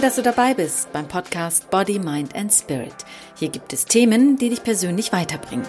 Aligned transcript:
Toll, 0.00 0.08
dass 0.08 0.16
du 0.16 0.22
dabei 0.22 0.54
bist 0.54 0.90
beim 0.94 1.06
Podcast 1.06 1.68
Body, 1.68 1.98
Mind 1.98 2.34
and 2.34 2.50
Spirit. 2.50 2.94
Hier 3.34 3.50
gibt 3.50 3.74
es 3.74 3.84
Themen, 3.84 4.38
die 4.38 4.48
dich 4.48 4.62
persönlich 4.62 5.12
weiterbringen. 5.12 5.66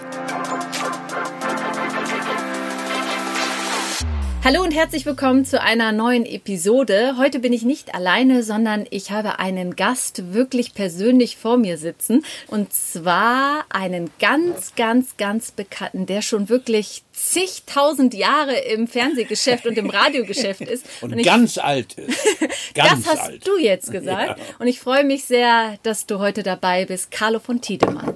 Hallo 4.44 4.60
und 4.60 4.74
herzlich 4.74 5.06
willkommen 5.06 5.44
zu 5.44 5.62
einer 5.62 5.92
neuen 5.92 6.26
Episode. 6.26 7.14
Heute 7.16 7.38
bin 7.38 7.52
ich 7.52 7.62
nicht 7.62 7.94
alleine, 7.94 8.42
sondern 8.42 8.86
ich 8.90 9.12
habe 9.12 9.38
einen 9.38 9.76
Gast 9.76 10.34
wirklich 10.34 10.74
persönlich 10.74 11.36
vor 11.36 11.58
mir 11.58 11.78
sitzen. 11.78 12.24
Und 12.48 12.72
zwar 12.72 13.64
einen 13.68 14.10
ganz, 14.18 14.74
ganz, 14.74 15.16
ganz 15.16 15.52
bekannten, 15.52 16.06
der 16.06 16.22
schon 16.22 16.48
wirklich 16.48 17.04
zigtausend 17.12 18.14
Jahre 18.14 18.58
im 18.58 18.88
Fernsehgeschäft 18.88 19.64
und 19.64 19.78
im 19.78 19.90
Radiogeschäft 19.90 20.62
ist. 20.62 20.86
Und, 21.02 21.12
und 21.12 21.20
ich, 21.20 21.24
ganz 21.24 21.56
alt 21.56 21.94
ist. 21.94 22.18
Ganz 22.74 23.04
das 23.04 23.14
hast 23.14 23.28
alt. 23.28 23.46
du 23.46 23.58
jetzt 23.58 23.92
gesagt. 23.92 24.40
Ja. 24.40 24.44
Und 24.58 24.66
ich 24.66 24.80
freue 24.80 25.04
mich 25.04 25.24
sehr, 25.24 25.78
dass 25.84 26.06
du 26.06 26.18
heute 26.18 26.42
dabei 26.42 26.84
bist. 26.84 27.12
Carlo 27.12 27.38
von 27.38 27.60
Tiedemann. 27.60 28.14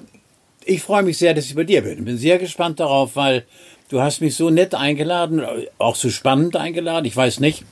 Ich 0.65 0.83
freue 0.83 1.05
mich 1.05 1.19
sehr, 1.19 1.34
dass 1.34 1.45
ich 1.45 1.55
bei 1.55 1.62
dir 1.62 1.83
bin. 1.83 2.05
Bin 2.05 2.19
sehr 2.19 2.39
gespannt 2.39 2.81
darauf, 2.81 3.15
weil 3.15 3.47
Du 3.89 4.01
hast 4.01 4.21
mich 4.21 4.35
so 4.35 4.51
nett 4.51 4.75
eingeladen, 4.75 5.43
auch 5.79 5.95
so 5.95 6.11
spannend 6.11 6.57
eingeladen. 6.57 7.05
Ich 7.05 7.17
weiß 7.17 7.41
nicht, 7.41 7.65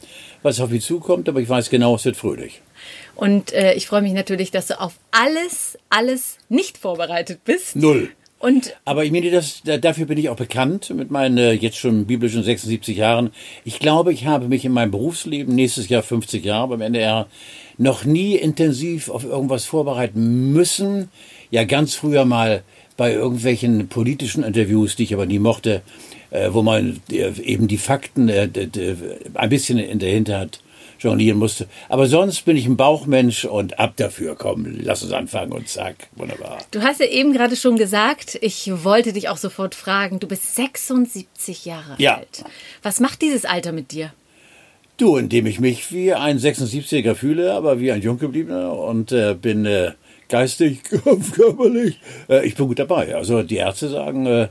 was 0.42 0.60
auf 0.60 0.70
mich 0.70 0.84
zukommt, 0.84 1.28
aber 1.28 1.40
ich 1.40 1.48
weiß 1.48 1.70
genau, 1.70 1.96
es 1.96 2.04
wird 2.04 2.16
fröhlich. 2.16 2.62
Und 3.16 3.52
äh, 3.52 3.74
ich 3.74 3.86
freue 3.86 4.02
mich 4.02 4.12
natürlich, 4.12 4.50
dass 4.50 4.68
du 4.68 4.80
auf 4.80 4.94
alles, 5.10 5.78
alles 5.90 6.38
nicht 6.48 6.78
vorbereitet 6.78 7.40
bist. 7.44 7.76
Null. 7.76 8.10
Und 8.38 8.76
aber 8.84 9.04
ich 9.04 9.10
meine, 9.10 9.30
das, 9.30 9.62
dafür 9.62 10.04
bin 10.04 10.18
ich 10.18 10.28
auch 10.28 10.36
bekannt 10.36 10.90
mit 10.90 11.10
meinen 11.10 11.38
äh, 11.38 11.52
jetzt 11.52 11.78
schon 11.78 12.04
biblischen 12.04 12.42
76 12.42 12.96
Jahren. 12.96 13.30
Ich 13.64 13.78
glaube, 13.78 14.12
ich 14.12 14.26
habe 14.26 14.48
mich 14.48 14.64
in 14.66 14.72
meinem 14.72 14.90
Berufsleben, 14.90 15.54
nächstes 15.54 15.88
Jahr 15.88 16.02
50 16.02 16.44
Jahre 16.44 16.68
beim 16.68 16.82
NDR, 16.82 17.26
noch 17.78 18.04
nie 18.04 18.36
intensiv 18.36 19.08
auf 19.08 19.24
irgendwas 19.24 19.64
vorbereiten 19.64 20.52
müssen. 20.52 21.08
Ja, 21.50 21.64
ganz 21.64 21.94
früher 21.94 22.24
mal 22.26 22.62
bei 22.96 23.12
irgendwelchen 23.12 23.88
politischen 23.88 24.44
Interviews, 24.44 24.96
die 24.96 25.04
ich 25.04 25.14
aber 25.14 25.26
nie 25.26 25.38
mochte, 25.38 25.82
äh, 26.30 26.50
wo 26.52 26.62
man 26.62 27.00
äh, 27.10 27.32
eben 27.42 27.68
die 27.68 27.78
Fakten 27.78 28.28
äh, 28.28 28.48
ein 29.34 29.48
bisschen 29.48 29.78
in 29.78 29.98
der 29.98 30.10
Hinterhand 30.10 30.60
jonglieren 30.98 31.38
musste. 31.38 31.68
Aber 31.88 32.06
sonst 32.06 32.44
bin 32.44 32.56
ich 32.56 32.66
ein 32.66 32.76
Bauchmensch 32.76 33.44
und 33.44 33.78
ab 33.78 33.94
dafür. 33.96 34.34
Komm, 34.36 34.66
lass 34.80 35.02
uns 35.02 35.12
anfangen 35.12 35.52
und 35.52 35.68
zack, 35.68 36.08
wunderbar. 36.16 36.58
Du 36.70 36.82
hast 36.82 37.00
ja 37.00 37.06
eben 37.06 37.32
gerade 37.32 37.56
schon 37.56 37.76
gesagt, 37.76 38.38
ich 38.40 38.70
wollte 38.82 39.12
dich 39.12 39.28
auch 39.28 39.36
sofort 39.36 39.74
fragen, 39.74 40.18
du 40.18 40.26
bist 40.26 40.54
76 40.54 41.64
Jahre 41.64 41.94
ja. 41.98 42.16
alt. 42.16 42.44
Was 42.82 43.00
macht 43.00 43.22
dieses 43.22 43.44
Alter 43.44 43.72
mit 43.72 43.92
dir? 43.92 44.12
Du, 44.96 45.16
indem 45.16 45.46
ich 45.46 45.58
mich 45.58 45.92
wie 45.92 46.14
ein 46.14 46.38
76er 46.38 47.14
fühle, 47.14 47.52
aber 47.52 47.80
wie 47.80 47.90
ein 47.90 48.00
Junggebliebener 48.00 48.78
und 48.78 49.10
äh, 49.10 49.34
bin 49.34 49.66
äh, 49.66 49.92
geistig, 50.34 50.82
körperlich, 51.32 52.00
äh, 52.28 52.44
ich 52.44 52.56
bin 52.56 52.66
gut 52.66 52.80
dabei. 52.80 53.14
Also 53.14 53.44
die 53.44 53.58
Ärzte 53.58 53.88
sagen, 53.88 54.26
äh, 54.26 54.48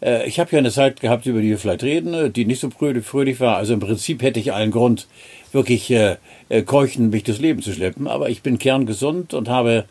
äh, 0.00 0.26
ich 0.26 0.40
habe 0.40 0.50
ja 0.52 0.58
eine 0.58 0.70
Zeit 0.70 0.98
gehabt, 1.00 1.26
über 1.26 1.42
die 1.42 1.50
wir 1.50 1.58
vielleicht 1.58 1.82
reden, 1.82 2.14
äh, 2.14 2.30
die 2.30 2.46
nicht 2.46 2.58
so 2.58 2.70
fröhlich 2.70 3.38
war. 3.38 3.58
Also 3.58 3.74
im 3.74 3.80
Prinzip 3.80 4.22
hätte 4.22 4.40
ich 4.40 4.54
allen 4.54 4.70
Grund, 4.70 5.08
wirklich 5.52 5.90
äh, 5.90 6.16
äh, 6.48 6.62
keuchen, 6.62 7.10
mich 7.10 7.24
durchs 7.24 7.38
Leben 7.38 7.60
zu 7.60 7.74
schleppen. 7.74 8.08
Aber 8.08 8.30
ich 8.30 8.40
bin 8.40 8.58
kerngesund 8.58 9.34
und 9.34 9.50
habe 9.50 9.84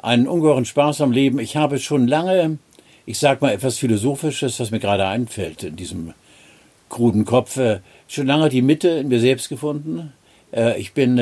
einen 0.00 0.28
ungeheuren 0.28 0.64
Spaß 0.64 1.00
am 1.00 1.10
Leben. 1.10 1.40
Ich 1.40 1.56
habe 1.56 1.80
schon 1.80 2.06
lange, 2.06 2.58
ich 3.04 3.18
sag 3.18 3.42
mal 3.42 3.50
etwas 3.50 3.78
Philosophisches, 3.78 4.58
das 4.58 4.70
mir 4.70 4.78
gerade 4.78 5.08
einfällt 5.08 5.64
in 5.64 5.74
diesem 5.74 6.14
kruden 6.88 7.24
Kopf, 7.24 7.56
äh, 7.56 7.80
schon 8.06 8.28
lange 8.28 8.48
die 8.48 8.62
Mitte 8.62 8.90
in 8.90 9.08
mir 9.08 9.18
selbst 9.18 9.48
gefunden. 9.48 10.12
Äh, 10.52 10.78
ich 10.78 10.92
bin 10.92 11.18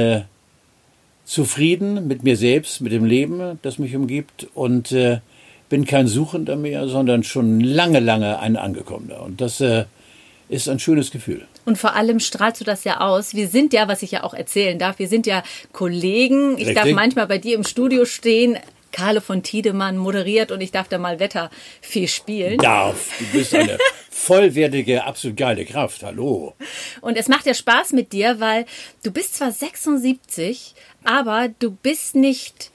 zufrieden 1.31 2.09
mit 2.09 2.25
mir 2.25 2.37
selbst, 2.37 2.81
mit 2.81 2.91
dem 2.91 3.05
Leben, 3.05 3.61
das 3.63 3.79
mich 3.79 3.95
umgibt 3.95 4.49
und 4.53 4.91
äh, 4.91 5.21
bin 5.69 5.85
kein 5.85 6.09
Suchender 6.09 6.57
mehr, 6.57 6.89
sondern 6.89 7.23
schon 7.23 7.61
lange, 7.61 8.01
lange 8.01 8.41
ein 8.41 8.57
Angekommener. 8.57 9.23
Und 9.23 9.41
das 9.41 9.61
äh, 9.61 9.85
ist 10.49 10.69
ein 10.69 10.81
schönes 10.81 11.13
Gefühl. 11.13 11.47
Und 11.65 11.79
vor 11.79 11.95
allem 11.95 12.19
strahlst 12.19 12.61
du 12.61 12.65
das 12.65 12.83
ja 12.83 13.01
aus. 13.01 13.33
Wir 13.35 13.47
sind 13.47 13.73
ja, 13.73 13.87
was 13.87 14.03
ich 14.03 14.11
ja 14.11 14.25
auch 14.25 14.35
erzählen 14.35 14.77
darf, 14.81 14.99
wir 14.99 15.07
sind 15.07 15.25
ja 15.25 15.45
Kollegen. 15.73 16.55
Ich 16.55 16.67
Richtig. 16.67 16.75
darf 16.75 16.91
manchmal 16.91 17.29
bei 17.29 17.39
dir 17.39 17.55
im 17.55 17.63
Studio 17.63 18.07
stehen. 18.07 18.59
Carlo 18.93 19.21
von 19.21 19.43
Tiedemann 19.43 19.97
moderiert 19.97 20.51
und 20.53 20.61
ich 20.61 20.73
darf 20.73 20.89
da 20.89 20.99
mal 20.99 21.21
Wetter 21.21 21.51
viel 21.81 22.09
spielen. 22.09 22.59
Darf. 22.59 23.11
Du 23.19 23.39
bist 23.39 23.55
eine 23.55 23.79
vollwertige, 24.11 25.05
absolut 25.05 25.37
geile 25.37 25.65
Kraft. 25.65 26.03
Hallo. 26.03 26.55
Und 27.01 27.17
es 27.17 27.29
macht 27.29 27.47
ja 27.47 27.55
Spaß 27.55 27.93
mit 27.93 28.13
dir, 28.13 28.41
weil 28.41 28.67
du 29.03 29.11
bist 29.11 29.37
zwar 29.37 29.53
76, 29.53 30.75
aber 31.05 31.49
du 31.59 31.71
bist 31.71 32.15
nicht 32.15 32.71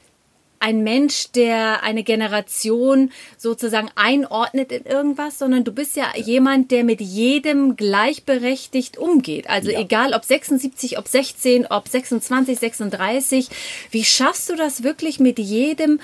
ein 0.65 0.83
Mensch, 0.83 1.31
der 1.35 1.83
eine 1.83 2.01
Generation 2.01 3.11
sozusagen 3.37 3.89
einordnet 3.93 4.71
in 4.71 4.83
irgendwas, 4.83 5.37
sondern 5.37 5.63
du 5.63 5.71
bist 5.71 5.95
ja, 5.95 6.05
ja. 6.15 6.23
jemand, 6.23 6.71
der 6.71 6.83
mit 6.83 7.01
jedem 7.01 7.75
gleichberechtigt 7.75 8.97
umgeht. 8.97 9.47
Also 9.47 9.69
ja. 9.69 9.79
egal 9.79 10.13
ob 10.13 10.25
76, 10.25 10.97
ob 10.97 11.07
16, 11.07 11.67
ob 11.67 11.87
26, 11.87 12.57
36. 12.57 13.49
Wie 13.91 14.03
schaffst 14.03 14.49
du 14.49 14.55
das 14.55 14.81
wirklich 14.81 15.19
mit 15.19 15.37
jedem 15.37 15.99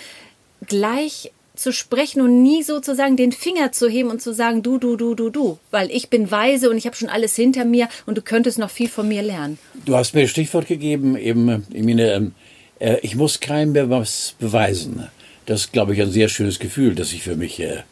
gleich 0.68 1.32
zu 1.56 1.74
sprechen 1.74 2.22
und 2.22 2.44
nie 2.44 2.62
sozusagen 2.62 3.18
den 3.18 3.32
Finger 3.32 3.72
zu 3.72 3.90
heben 3.90 4.12
und 4.12 4.22
zu 4.22 4.32
sagen, 4.32 4.62
du, 4.62 4.78
du, 4.78 4.96
du, 4.96 5.16
du, 5.16 5.32
du, 5.32 5.58
weil 5.72 5.90
ich 5.90 6.10
bin 6.10 6.30
weise 6.30 6.70
und 6.70 6.78
ich 6.78 6.86
habe 6.86 6.96
schon 6.96 7.10
alles 7.10 7.36
hinter 7.36 7.66
mir 7.66 7.90
und 8.06 8.16
du 8.16 8.22
könntest 8.22 8.60
noch 8.60 8.70
viel 8.70 8.90
von 8.90 9.08
mir 9.08 9.24
lernen. 9.24 9.58
Du 9.86 9.96
hast 9.96 10.14
mir 10.14 10.22
ein 10.22 10.28
Stichwort 10.28 10.68
gegeben, 10.68 11.18
eben, 11.18 11.66
ich 11.74 11.84
meine, 11.84 12.14
ähm, 12.14 12.36
äh, 12.82 12.98
ich 13.02 13.16
muss 13.16 13.40
keinem 13.40 13.72
mehr 13.74 13.90
was 13.90 14.36
beweisen. 14.40 15.08
Das 15.46 15.62
ist, 15.62 15.74
glaube 15.74 15.94
ich, 15.94 16.02
ein 16.02 16.12
sehr 16.12 16.30
schönes 16.30 16.60
Gefühl, 16.60 16.96
das 16.96 17.14
ich 17.14 17.24
für 17.24 17.36
mich 17.36 17.60
äh, 17.60 17.84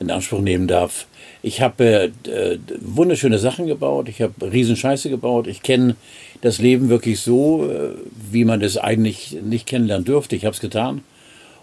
in 0.00 0.10
Anspruch 0.10 0.40
nehmen 0.40 0.66
darf. 0.66 1.06
Ich 1.42 1.60
habe 1.60 2.12
äh, 2.24 2.58
wunderschöne 2.80 3.38
Sachen 3.38 3.66
gebaut, 3.66 4.08
ich 4.08 4.20
habe 4.20 4.52
Riesenscheiße 4.52 5.08
gebaut, 5.08 5.46
ich 5.46 5.62
kenne 5.62 5.96
das 6.42 6.58
Leben 6.58 6.88
wirklich 6.88 7.20
so, 7.20 7.70
äh, 7.70 7.90
wie 8.30 8.44
man 8.44 8.60
es 8.62 8.76
eigentlich 8.76 9.38
nicht 9.42 9.66
kennenlernen 9.66 10.04
dürfte. 10.04 10.36
Ich 10.36 10.44
habe 10.44 10.54
es 10.54 10.60
getan 10.60 11.02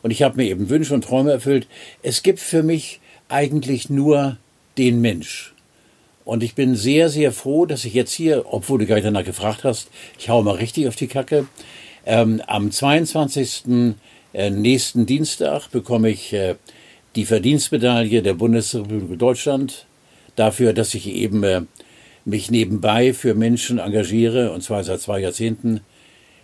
und 0.02 0.12
ich 0.12 0.24
habe 0.24 0.38
mir 0.38 0.50
eben 0.50 0.70
Wünsche 0.70 0.94
und 0.94 1.04
Träume 1.04 1.32
erfüllt. 1.32 1.68
Es 2.02 2.24
gibt 2.24 2.40
für 2.40 2.64
mich 2.64 3.00
eigentlich 3.30 3.90
nur 3.90 4.38
den 4.78 5.02
Mensch. 5.02 5.54
Und 6.26 6.44
ich 6.44 6.56
bin 6.56 6.76
sehr, 6.76 7.10
sehr 7.10 7.32
froh, 7.32 7.66
dass 7.66 7.86
ich 7.86 7.94
jetzt 7.94 8.12
hier, 8.12 8.46
obwohl 8.52 8.80
du 8.80 8.86
gar 8.86 8.96
nicht 8.96 9.06
danach 9.06 9.24
gefragt 9.24 9.64
hast, 9.64 9.90
ich 10.20 10.30
hau 10.30 10.42
mal 10.44 10.56
richtig 10.56 10.88
auf 10.88 10.96
die 10.96 11.08
Kacke, 11.08 11.48
ähm, 12.08 12.42
am 12.48 12.72
22. 12.72 13.96
Äh, 14.34 14.50
nächsten 14.50 15.06
Dienstag 15.06 15.70
bekomme 15.72 16.10
ich 16.10 16.32
äh, 16.32 16.56
die 17.16 17.26
Verdienstmedaille 17.26 18.22
der 18.22 18.34
Bundesrepublik 18.34 19.20
Deutschland 19.20 19.86
dafür, 20.38 20.72
dass 20.72 20.94
ich 20.94 21.08
eben 21.08 21.44
äh, 21.44 21.62
mich 22.24 22.50
nebenbei 22.50 23.14
für 23.14 23.36
Menschen 23.36 23.78
engagiere, 23.78 24.54
und 24.54 24.64
zwar 24.64 24.84
seit 24.84 25.02
zwei 25.02 25.20
Jahrzehnten, 25.20 25.82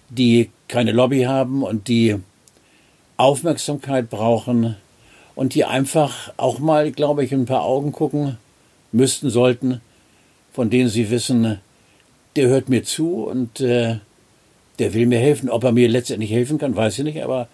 die 0.09 0.49
keine 0.67 0.91
Lobby 0.91 1.23
haben 1.23 1.63
und 1.63 1.87
die 1.87 2.17
Aufmerksamkeit 3.15 4.09
brauchen 4.09 4.75
und 5.33 5.55
die 5.55 5.63
einfach 5.63 6.33
auch 6.35 6.59
mal, 6.59 6.91
glaube 6.91 7.23
ich, 7.23 7.31
in 7.31 7.43
ein 7.43 7.45
paar 7.45 7.63
Augen 7.63 7.93
gucken 7.93 8.37
müssten, 8.91 9.29
sollten, 9.29 9.79
von 10.51 10.69
denen 10.69 10.89
sie 10.89 11.09
wissen, 11.09 11.59
der 12.35 12.47
hört 12.47 12.67
mir 12.67 12.83
zu 12.83 13.23
und 13.23 13.61
äh, 13.61 13.99
der 14.83 14.93
will 14.93 15.05
mir 15.05 15.19
helfen. 15.19 15.49
Ob 15.49 15.63
er 15.63 15.71
mir 15.71 15.87
letztendlich 15.87 16.31
helfen 16.31 16.57
kann, 16.57 16.75
weiß 16.75 16.99
ich 16.99 17.05
nicht, 17.05 17.23
aber 17.23 17.47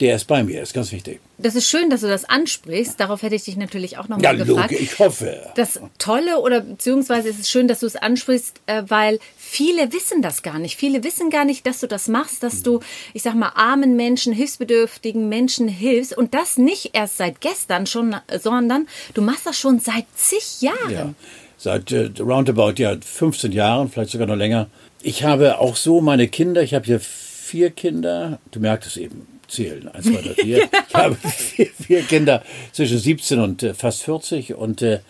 der 0.00 0.16
ist 0.16 0.24
bei 0.24 0.42
mir, 0.42 0.60
ist 0.62 0.74
ganz 0.74 0.90
wichtig. 0.90 1.20
Das 1.38 1.54
ist 1.54 1.68
schön, 1.68 1.88
dass 1.88 2.00
du 2.00 2.08
das 2.08 2.24
ansprichst. 2.24 2.98
Darauf 2.98 3.22
hätte 3.22 3.36
ich 3.36 3.44
dich 3.44 3.56
natürlich 3.56 3.98
auch 3.98 4.08
noch 4.08 4.16
mal 4.16 4.24
ja, 4.24 4.32
gefragt. 4.32 4.72
ich 4.72 4.98
hoffe. 4.98 5.40
Das 5.54 5.78
Tolle 5.98 6.40
oder 6.40 6.60
beziehungsweise 6.60 7.28
ist 7.28 7.38
es 7.38 7.48
schön, 7.48 7.68
dass 7.68 7.80
du 7.80 7.86
es 7.86 7.94
ansprichst, 7.94 8.60
äh, 8.66 8.82
weil 8.88 9.20
viele 9.36 9.92
wissen 9.92 10.20
das 10.20 10.42
gar 10.42 10.58
nicht. 10.58 10.76
Viele 10.76 11.04
wissen 11.04 11.30
gar 11.30 11.44
nicht, 11.44 11.66
dass 11.68 11.78
du 11.78 11.86
das 11.86 12.08
machst, 12.08 12.42
dass 12.42 12.64
du, 12.64 12.80
ich 13.12 13.22
sag 13.22 13.36
mal, 13.36 13.52
armen 13.54 13.94
Menschen, 13.94 14.32
hilfsbedürftigen 14.32 15.28
Menschen 15.28 15.68
hilfst 15.68 16.16
und 16.16 16.34
das 16.34 16.58
nicht 16.58 16.90
erst 16.94 17.18
seit 17.18 17.40
gestern 17.40 17.86
schon, 17.86 18.16
sondern 18.40 18.88
du 19.14 19.22
machst 19.22 19.46
das 19.46 19.56
schon 19.56 19.78
seit 19.78 20.06
zig 20.16 20.62
Jahren. 20.62 20.90
Ja, 20.90 21.14
seit 21.58 21.92
äh, 21.92 22.10
roundabout 22.18 22.74
ja 22.78 22.96
15 23.00 23.52
Jahren, 23.52 23.88
vielleicht 23.88 24.10
sogar 24.10 24.26
noch 24.26 24.36
länger. 24.36 24.66
Ich 25.02 25.24
habe 25.24 25.58
auch 25.58 25.76
so 25.76 26.00
meine 26.00 26.28
Kinder, 26.28 26.62
ich 26.62 26.74
habe 26.74 26.86
hier 26.86 27.00
vier 27.00 27.70
Kinder, 27.70 28.38
du 28.52 28.60
merkst 28.60 28.88
es 28.88 28.96
eben, 28.96 29.26
zählen, 29.48 29.88
eins, 29.88 30.06
zwei, 30.06 30.22
drei, 30.22 30.34
vier. 30.34 30.68
Ich 30.88 30.94
habe 30.94 31.16
vier, 31.16 31.66
vier, 31.66 32.02
Kinder 32.02 32.42
zwischen 32.72 32.98
17 32.98 33.40
und 33.40 33.62
äh, 33.62 33.74
fast 33.74 34.02
40 34.04 34.54
und 34.54 34.80
äh, 34.82 35.00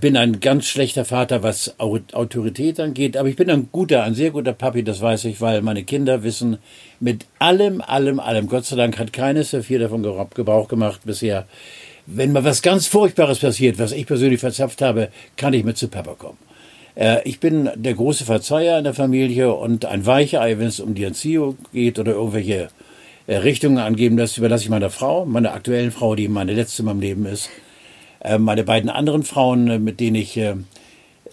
bin 0.00 0.16
ein 0.16 0.38
ganz 0.40 0.66
schlechter 0.66 1.04
Vater, 1.04 1.42
was 1.42 1.74
Autorität 1.78 2.78
angeht, 2.78 3.16
aber 3.16 3.28
ich 3.28 3.36
bin 3.36 3.50
ein 3.50 3.70
guter, 3.72 4.04
ein 4.04 4.14
sehr 4.14 4.30
guter 4.30 4.52
Papi, 4.52 4.84
das 4.84 5.00
weiß 5.00 5.24
ich, 5.24 5.40
weil 5.40 5.62
meine 5.62 5.82
Kinder 5.82 6.22
wissen 6.22 6.58
mit 7.00 7.26
allem, 7.38 7.80
allem, 7.80 8.20
allem, 8.20 8.46
Gott 8.46 8.66
sei 8.66 8.76
Dank 8.76 8.98
hat 8.98 9.12
keines 9.12 9.50
der 9.50 9.64
vier 9.64 9.80
davon 9.80 10.02
Gebrauch 10.02 10.68
gemacht 10.68 11.00
bisher. 11.04 11.46
Wenn 12.06 12.32
mal 12.32 12.44
was 12.44 12.62
ganz 12.62 12.86
Furchtbares 12.86 13.40
passiert, 13.40 13.78
was 13.78 13.92
ich 13.92 14.06
persönlich 14.06 14.40
verzapft 14.40 14.82
habe, 14.82 15.08
kann 15.36 15.54
ich 15.54 15.64
mit 15.64 15.78
zu 15.78 15.88
Papa 15.88 16.14
kommen. 16.14 16.38
Äh, 16.94 17.26
ich 17.28 17.40
bin 17.40 17.70
der 17.74 17.94
große 17.94 18.24
Verzeiher 18.24 18.78
in 18.78 18.84
der 18.84 18.94
Familie 18.94 19.54
und 19.54 19.84
ein 19.84 20.06
Weichei, 20.06 20.58
wenn 20.58 20.66
es 20.66 20.80
um 20.80 20.94
die 20.94 21.04
Erziehung 21.04 21.56
geht 21.72 21.98
oder 21.98 22.12
irgendwelche 22.12 22.68
äh, 23.26 23.36
Richtungen 23.36 23.78
angeben, 23.78 24.16
das 24.16 24.36
überlasse 24.36 24.64
ich 24.64 24.70
meiner 24.70 24.90
Frau, 24.90 25.24
meiner 25.24 25.54
aktuellen 25.54 25.90
Frau, 25.90 26.14
die 26.14 26.28
meine 26.28 26.54
letzte 26.54 26.82
in 26.82 26.86
meinem 26.86 27.00
Leben 27.00 27.26
ist. 27.26 27.50
Äh, 28.20 28.38
meine 28.38 28.64
beiden 28.64 28.90
anderen 28.90 29.22
Frauen, 29.22 29.82
mit 29.82 30.00
denen 30.00 30.16
ich 30.16 30.40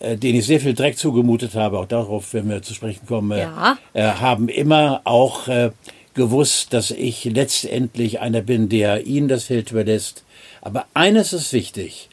denen 0.01 0.35
ich 0.39 0.45
sehr 0.45 0.61
viel 0.61 0.75
Dreck 0.75 0.97
zugemutet 0.97 1.55
habe, 1.55 1.77
auch 1.77 1.85
darauf, 1.85 2.33
wenn 2.33 2.47
wir 2.47 2.61
zu 2.61 2.73
sprechen 2.73 3.05
kommen, 3.05 3.37
ja. 3.37 3.77
haben 3.93 4.47
immer 4.47 5.01
auch 5.03 5.49
gewusst, 6.13 6.71
dass 6.71 6.91
ich 6.91 7.25
letztendlich 7.25 8.21
einer 8.21 8.39
bin, 8.39 8.69
der 8.69 9.05
ihnen 9.05 9.27
das 9.27 9.43
Feld 9.43 9.71
überlässt. 9.71 10.23
Aber 10.61 10.85
eines 10.93 11.33
ist 11.33 11.51
wichtig. 11.51 12.07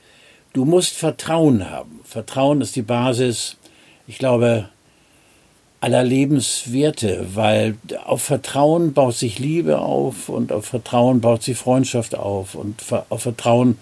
Du 0.57 0.65
musst 0.65 0.97
Vertrauen 0.97 1.69
haben. 1.69 2.01
Vertrauen 2.03 2.63
ist 2.63 2.77
die 2.77 2.81
Basis, 2.81 3.59
ich 4.07 4.17
glaube, 4.17 4.71
aller 5.81 6.03
Lebenswerte, 6.03 7.27
weil 7.35 7.77
auf 8.07 8.23
Vertrauen 8.23 8.95
baut 8.95 9.17
sich 9.17 9.39
Liebe 9.39 9.81
auf 9.81 10.31
und 10.31 10.53
auf 10.53 10.65
Vertrauen 10.65 11.21
baut 11.21 11.43
sich 11.43 11.59
Freundschaft 11.59 12.15
auf 12.15 12.55
und 12.55 12.83
auf 13.11 13.21
Vertrauen 13.21 13.77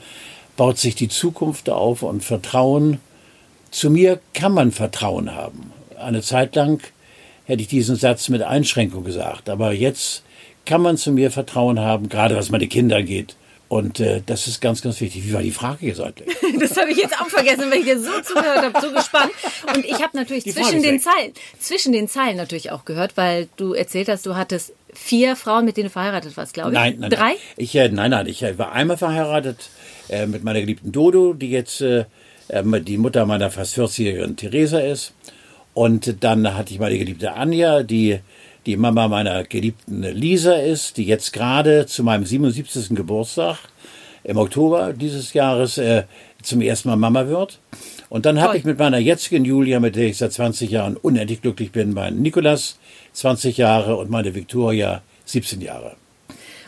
baut 0.57 0.79
sich 0.79 0.97
die 0.97 1.07
Zukunft 1.07 1.71
auf 1.71 2.03
und 2.03 2.25
Vertrauen, 2.25 2.99
zu 3.71 3.89
mir 3.89 4.19
kann 4.33 4.51
man 4.51 4.73
Vertrauen 4.73 5.33
haben. 5.33 5.71
Eine 5.97 6.23
Zeit 6.23 6.57
lang 6.57 6.83
hätte 7.45 7.63
ich 7.63 7.69
diesen 7.69 7.95
Satz 7.95 8.29
mit 8.31 8.43
Einschränkung 8.43 9.05
gesagt, 9.05 9.49
aber 9.49 9.71
jetzt 9.71 10.25
kann 10.65 10.83
man 10.83 10.97
zu 10.97 11.13
mir 11.13 11.31
Vertrauen 11.31 11.79
haben, 11.79 12.09
gerade 12.09 12.35
was 12.35 12.51
meine 12.51 12.67
Kinder 12.67 13.01
geht. 13.05 13.37
Und 13.75 13.99
äh, 13.99 14.23
das 14.25 14.47
ist 14.47 14.61
ganz, 14.61 14.83
ganz 14.83 15.01
wichtig. 15.01 15.27
Wie 15.27 15.33
war 15.33 15.43
die 15.43 15.51
Frage 15.51 15.87
jetzt 15.87 16.01
eigentlich? 16.01 16.29
das 16.61 16.77
habe 16.77 16.93
ich 16.93 16.97
jetzt 16.97 17.21
auch 17.21 17.27
vergessen, 17.27 17.69
weil 17.73 17.81
ich 17.81 17.87
dir 17.87 17.99
so 17.99 18.21
zugehört 18.23 18.63
habe, 18.63 18.81
so 18.81 18.93
gespannt. 18.93 19.33
Und 19.75 19.85
ich 19.85 19.95
habe 19.95 20.17
natürlich 20.17 20.45
zwischen 20.45 20.81
den 20.81 21.01
Zeilen, 21.01 21.33
zwischen 21.59 21.91
den 21.91 22.07
Zeilen 22.07 22.37
natürlich 22.37 22.71
auch 22.71 22.85
gehört, 22.85 23.17
weil 23.17 23.49
du 23.57 23.73
erzählt 23.73 24.09
hast, 24.09 24.27
du 24.27 24.37
hattest 24.37 24.75
vier 24.93 25.35
Frauen, 25.35 25.65
mit 25.65 25.77
denen 25.77 25.89
du 25.89 25.91
verheiratet 25.91 26.37
warst, 26.37 26.55
glaube 26.55 26.71
ich. 26.71 26.75
Nein, 26.75 26.99
nein. 27.01 27.11
Drei? 27.11 27.31
Nein. 27.31 27.37
Ich, 27.57 27.75
äh, 27.75 27.89
nein, 27.89 28.13
nein. 28.13 28.29
Ich 28.29 28.45
äh, 28.45 28.57
war 28.57 28.71
einmal 28.71 28.97
verheiratet 28.97 29.71
äh, 30.09 30.27
mit 30.27 30.45
meiner 30.45 30.61
geliebten 30.61 30.93
Dodo, 30.93 31.33
die 31.35 31.51
jetzt 31.51 31.81
äh, 31.81 32.05
ähm, 32.51 32.81
die 32.85 32.97
Mutter 32.97 33.27
meiner 33.27 33.51
fast 33.51 33.77
40-jährigen 33.77 34.37
Theresa 34.37 34.79
ist. 34.79 35.15
Und 35.73 36.23
dann 36.23 36.55
hatte 36.55 36.73
ich 36.73 36.79
meine 36.79 36.97
geliebte 36.97 37.33
Anja, 37.33 37.83
die 37.83 38.21
die 38.67 38.77
Mama 38.77 39.09
meiner 39.09 39.45
geliebten 39.45 40.03
Lisa 40.03 40.55
ist, 40.55 40.97
die 40.97 41.05
jetzt 41.05 41.33
gerade 41.33 41.87
zu 41.87 42.03
meinem 42.03 42.25
77. 42.25 42.97
Geburtstag 42.97 43.59
im 44.23 44.39
Oktober 44.39 44.93
dieses 44.93 45.33
Jahres 45.35 45.79
äh, 45.79 46.05
zum 46.43 46.61
ersten 46.61 46.89
Mal 46.89 46.97
Mama 46.97 47.27
wird. 47.29 47.59
Und 48.09 48.27
dann 48.27 48.41
habe 48.41 48.57
ich 48.57 48.65
mit 48.65 48.79
meiner 48.79 48.99
jetzigen 48.99 49.45
Julia, 49.45 49.81
mit 49.81 49.97
der 49.97 50.07
ich 50.07 50.19
seit 50.19 50.33
20 50.33 50.71
Jahren 50.71 50.97
unendlich 50.97 51.43
glücklich 51.43 51.73
bin, 51.73 51.93
meinen 51.93 52.23
Nikolas 52.23 52.79
20 53.13 53.57
Jahre 53.57 53.97
und 53.97 54.11
meine 54.11 54.35
Victoria 54.35 55.03
17 55.27 55.61
Jahre. 55.61 55.97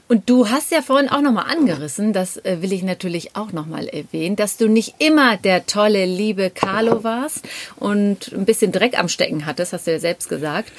Und 0.09 0.31
du 0.31 0.49
hast 0.49 0.71
ja 0.71 0.83
vorhin 0.83 1.09
auch 1.09 1.21
nochmal 1.21 1.51
angerissen, 1.51 2.13
das 2.13 2.37
äh, 2.37 2.59
will 2.61 2.73
ich 2.73 2.85
natürlich 2.85 3.35
auch 3.35 3.53
nochmal 3.53 3.89
erwähnen, 3.89 4.37
dass 4.37 4.57
du 4.57 4.69
nicht 4.69 4.95
immer 4.99 5.37
der 5.37 5.67
tolle, 5.67 6.05
liebe 6.05 6.51
Carlo 6.51 7.03
warst 7.03 7.49
und 7.75 8.33
ein 8.33 8.45
bisschen 8.45 8.71
Dreck 8.71 8.97
am 8.97 9.09
Stecken 9.09 9.47
hattest, 9.47 9.73
hast 9.73 9.89
du 9.89 9.91
ja 9.91 9.99
selbst 9.99 10.29
gesagt 10.29 10.71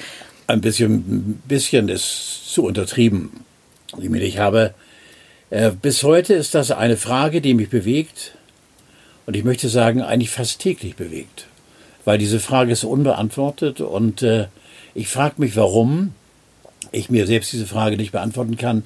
ein 0.48 0.60
bisschen, 0.60 1.40
bisschen 1.46 1.88
ist 1.88 2.52
zu 2.52 2.64
untertrieben. 2.64 3.30
Ich 3.98 4.38
habe, 4.38 4.74
äh, 5.50 5.70
bis 5.70 6.02
heute 6.02 6.34
ist 6.34 6.54
das 6.54 6.70
eine 6.70 6.96
Frage, 6.96 7.40
die 7.40 7.54
mich 7.54 7.68
bewegt 7.68 8.32
und 9.26 9.36
ich 9.36 9.44
möchte 9.44 9.68
sagen, 9.68 10.02
eigentlich 10.02 10.30
fast 10.30 10.60
täglich 10.60 10.96
bewegt. 10.96 11.46
Weil 12.04 12.18
diese 12.18 12.40
Frage 12.40 12.72
ist 12.72 12.84
unbeantwortet 12.84 13.80
und 13.80 14.22
äh, 14.22 14.46
ich 14.94 15.08
frage 15.08 15.34
mich, 15.38 15.54
warum 15.54 16.14
ich 16.92 17.10
mir 17.10 17.26
selbst 17.26 17.52
diese 17.52 17.66
Frage 17.66 17.98
nicht 17.98 18.12
beantworten 18.12 18.56
kann. 18.56 18.84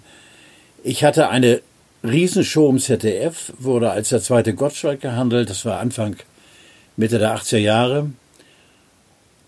Ich 0.83 1.05
hatte 1.05 1.29
eine 1.29 1.63
Riesenshow 2.03 2.69
im 2.69 2.81
ZDF, 2.81 3.53
wurde 3.59 3.93
als 3.93 4.09
der 4.09 4.21
zweite 4.21 4.55
Gottschalk 4.55 5.01
gehandelt, 5.01 5.49
das 5.49 5.65
war 5.65 5.79
Anfang, 5.79 6.17
Mitte 6.97 7.21
der 7.21 7.37
80er 7.37 7.59
Jahre 7.59 8.11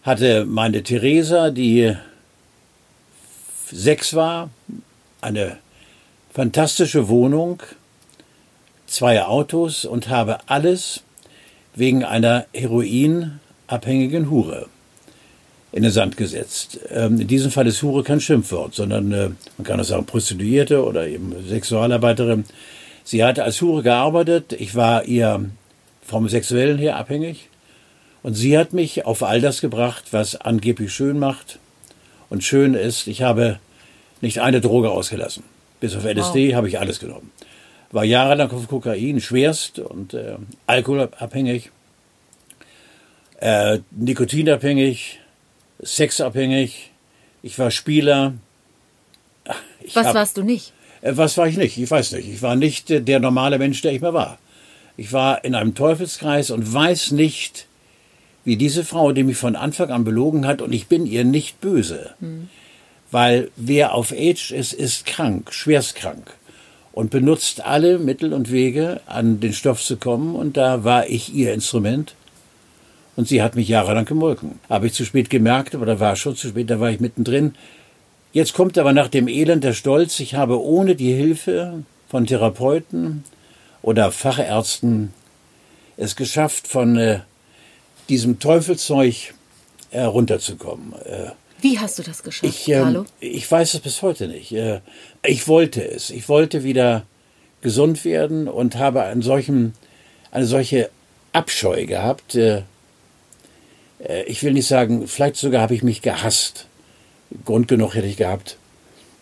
hatte 0.04 0.44
meine 0.44 0.82
Theresa, 0.82 1.50
die 1.50 1.96
sechs 3.70 4.14
war, 4.14 4.50
eine 5.20 5.56
fantastische 6.32 7.08
Wohnung, 7.08 7.62
zwei 8.86 9.22
Autos 9.22 9.84
und 9.84 10.08
habe 10.08 10.38
alles 10.46 11.02
wegen 11.74 12.04
einer 12.04 12.46
heroinabhängigen 12.52 14.30
Hure 14.30 14.66
in 15.72 15.82
den 15.82 15.90
Sand 15.90 16.16
gesetzt. 16.16 16.78
Ähm, 16.90 17.20
in 17.20 17.26
diesem 17.26 17.50
Fall 17.50 17.66
ist 17.66 17.82
Hure 17.82 18.04
kein 18.04 18.20
Schimpfwort, 18.20 18.74
sondern 18.74 19.10
äh, 19.10 19.30
man 19.56 19.64
kann 19.64 19.80
auch 19.80 19.84
sagen 19.84 20.06
Prostituierte 20.06 20.84
oder 20.84 21.08
eben 21.08 21.34
Sexualarbeiterin. 21.48 22.44
Sie 23.02 23.24
hatte 23.24 23.42
als 23.42 23.60
Hure 23.60 23.82
gearbeitet. 23.82 24.52
Ich 24.52 24.74
war 24.74 25.04
ihr 25.04 25.50
vom 26.02 26.28
Sexuellen 26.28 26.78
her 26.78 26.96
abhängig. 26.96 27.48
Und 28.25 28.32
sie 28.32 28.56
hat 28.56 28.73
mich 28.73 29.05
auf 29.05 29.23
all 29.23 29.43
das 29.43 29.61
gebracht, 29.61 30.06
was 30.12 30.35
angeblich 30.35 30.94
schön 30.94 31.19
macht. 31.19 31.59
Und 32.31 32.43
schön 32.43 32.73
ist, 32.73 33.06
ich 33.06 33.21
habe 33.21 33.61
nicht 34.23 34.41
eine 34.41 34.62
Droge 34.62 34.91
ausgelassen. 34.91 35.44
Bis 35.79 35.94
auf 35.94 36.05
LSD 36.05 36.49
wow. 36.49 36.55
habe 36.55 36.69
ich 36.69 36.79
alles 36.79 37.00
genommen. 37.00 37.31
War 37.93 38.03
jahrelang 38.03 38.50
auf 38.50 38.67
Kokain, 38.67 39.21
schwerst 39.21 39.79
und 39.79 40.15
äh, 40.15 40.37
alkoholabhängig, 40.67 41.71
äh, 43.41 43.81
nikotinabhängig, 43.91 45.21
sexabhängig. 45.82 46.93
Ich 47.43 47.59
war 47.59 47.71
Spieler. 47.71 48.32
Ich 49.82 49.94
was 49.94 50.06
hab, 50.06 50.15
warst 50.15 50.38
du 50.38 50.43
nicht? 50.43 50.73
Äh, 51.03 51.15
was 51.19 51.37
war 51.37 51.47
ich 51.47 51.59
nicht? 51.59 51.76
Ich 51.76 51.91
weiß 51.91 52.12
nicht. 52.12 52.26
Ich 52.26 52.41
war 52.41 52.56
nicht 52.56 52.91
äh, 52.91 53.03
der 53.03 53.21
normale 53.21 53.59
Mensch, 53.59 53.82
der 53.82 53.93
ich 53.93 54.00
mal 54.00 54.15
war. 54.15 54.38
Ich 54.97 55.12
war 55.12 55.44
in 55.44 55.55
einem 55.55 55.75
Teufelskreis 55.75 56.50
und 56.50 56.73
weiß 56.73 57.11
nicht, 57.11 57.67
wie 58.44 58.56
diese 58.56 58.85
Frau, 58.85 59.12
die 59.12 59.25
mich 59.25 59.37
von 59.37 59.56
Anfang 59.56 59.91
an 59.91 60.05
belogen 60.05 60.46
hat, 60.46 60.61
und 60.61 60.73
ich 60.73 60.87
bin 60.87 61.06
ihr 61.06 61.25
nicht 61.25 61.61
böse. 61.61 62.14
Hm. 62.20 62.49
Weil 63.11 63.50
wer 63.56 63.94
auf 63.94 64.12
Age 64.12 64.50
ist, 64.50 64.73
ist 64.73 65.06
krank, 65.06 65.52
schwerst 65.52 65.94
krank. 65.94 66.32
Und 66.93 67.11
benutzt 67.11 67.64
alle 67.64 67.99
Mittel 67.99 68.32
und 68.32 68.52
Wege, 68.52 69.00
an 69.06 69.41
den 69.41 69.52
Stoff 69.52 69.83
zu 69.83 69.97
kommen. 69.97 70.37
Und 70.37 70.57
da 70.57 70.85
war 70.85 71.09
ich 71.09 71.35
ihr 71.35 71.52
Instrument. 71.52 72.14
Und 73.16 73.28
sie 73.28 73.42
hat 73.42 73.57
mich 73.57 73.68
jahrelang 73.68 74.04
gemolken. 74.04 74.61
Habe 74.68 74.87
ich 74.87 74.95
zu 74.95 75.04
spät 75.04 75.30
gemerkt, 75.30 75.75
aber 75.75 75.87
da 75.87 76.00
war 76.00 76.16
schon 76.16 76.37
zu 76.37 76.49
spät, 76.49 76.71
da 76.71 76.80
war 76.80 76.90
ich 76.90 77.00
mittendrin. 77.00 77.54
Jetzt 78.33 78.54
kommt 78.54 78.78
aber 78.78 78.92
nach 78.92 79.09
dem 79.09 79.28
Elend 79.28 79.62
der 79.62 79.73
Stolz, 79.75 80.18
ich 80.18 80.35
habe 80.35 80.61
ohne 80.61 80.97
die 80.97 81.12
Hilfe 81.12 81.85
von 82.09 82.26
Therapeuten 82.26 83.23
oder 83.83 84.11
Fachärzten 84.11 85.12
es 85.97 86.16
geschafft, 86.16 86.66
von 86.66 86.97
äh, 86.97 87.21
diesem 88.08 88.38
Teufelzeug 88.38 89.34
äh, 89.90 90.02
runterzukommen. 90.02 90.92
Äh, 91.04 91.30
Wie 91.61 91.78
hast 91.78 91.99
du 91.99 92.02
das 92.02 92.23
geschafft, 92.23 92.52
ich, 92.52 92.68
ähm, 92.68 93.06
ich 93.20 93.50
weiß 93.50 93.75
es 93.75 93.80
bis 93.80 94.02
heute 94.02 94.28
nicht. 94.28 94.52
Äh, 94.52 94.80
ich 95.25 95.49
wollte 95.49 95.87
es. 95.87 96.11
Ich 96.11 96.28
wollte 96.28 96.64
wieder 96.64 97.04
gesund 97.61 98.04
werden 98.04 98.49
und 98.49 98.76
habe 98.76 99.02
einen 99.02 99.23
solchen, 99.23 99.73
eine 100.30 100.46
solche 100.46 100.90
Abscheu 101.32 101.87
gehabt. 101.87 102.34
Äh, 102.34 102.62
äh, 104.00 104.25
ich 104.25 104.42
will 104.42 104.52
nicht 104.52 104.66
sagen, 104.66 105.06
vielleicht 105.08 105.37
sogar 105.37 105.62
habe 105.62 105.75
ich 105.75 105.82
mich 105.82 106.02
gehasst. 106.02 106.66
Grund 107.44 107.68
genug 107.68 107.94
hätte 107.94 108.06
ich 108.06 108.16
gehabt. 108.16 108.58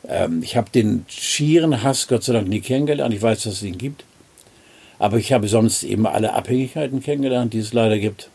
Ähm, 0.08 0.42
ich 0.42 0.56
habe 0.56 0.70
den 0.70 1.04
schieren 1.08 1.82
Hass 1.82 2.08
Gott 2.08 2.24
sei 2.24 2.32
Dank 2.32 2.48
nie 2.48 2.60
kennengelernt. 2.60 3.14
Ich 3.14 3.22
weiß, 3.22 3.44
dass 3.44 3.54
es 3.54 3.62
ihn 3.62 3.78
gibt. 3.78 4.04
Aber 4.98 5.16
ich 5.16 5.32
habe 5.32 5.48
sonst 5.48 5.82
eben 5.82 6.06
alle 6.06 6.32
Abhängigkeiten 6.32 7.02
kennengelernt, 7.02 7.52
die 7.52 7.58
es 7.58 7.72
leider 7.72 7.98
gibt. 7.98 8.28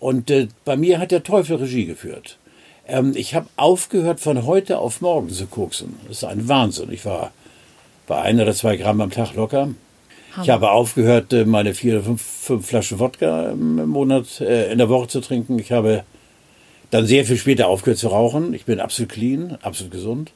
Und 0.00 0.30
äh, 0.30 0.48
bei 0.64 0.76
mir 0.76 0.98
hat 0.98 1.10
der 1.10 1.22
Teufel 1.22 1.56
Regie 1.56 1.86
geführt. 1.86 2.38
Ähm, 2.86 3.12
ich 3.14 3.34
habe 3.34 3.48
aufgehört, 3.56 4.20
von 4.20 4.46
heute 4.46 4.78
auf 4.78 5.00
morgen 5.00 5.28
zu 5.28 5.46
koksen. 5.46 5.96
Das 6.06 6.18
ist 6.18 6.24
ein 6.24 6.48
Wahnsinn. 6.48 6.90
Ich 6.92 7.04
war 7.04 7.32
bei 8.06 8.20
ein 8.22 8.40
oder 8.40 8.54
zwei 8.54 8.76
Gramm 8.76 9.00
am 9.00 9.10
Tag 9.10 9.34
locker. 9.34 9.68
Hammer. 10.32 10.42
Ich 10.42 10.50
habe 10.50 10.70
aufgehört, 10.70 11.32
äh, 11.32 11.44
meine 11.44 11.74
vier 11.74 11.94
oder 11.94 12.04
fünf, 12.04 12.22
fünf 12.22 12.66
Flaschen 12.66 12.98
Wodka 12.98 13.50
im 13.50 13.88
Monat 13.88 14.40
äh, 14.40 14.70
in 14.72 14.78
der 14.78 14.88
Woche 14.88 15.08
zu 15.08 15.20
trinken. 15.20 15.58
Ich 15.58 15.72
habe 15.72 16.04
dann 16.90 17.06
sehr 17.06 17.24
viel 17.24 17.36
später 17.36 17.68
aufgehört 17.68 17.98
zu 17.98 18.08
rauchen. 18.08 18.54
Ich 18.54 18.64
bin 18.64 18.80
absolut 18.80 19.12
clean, 19.12 19.58
absolut 19.62 19.92
gesund. 19.92 20.32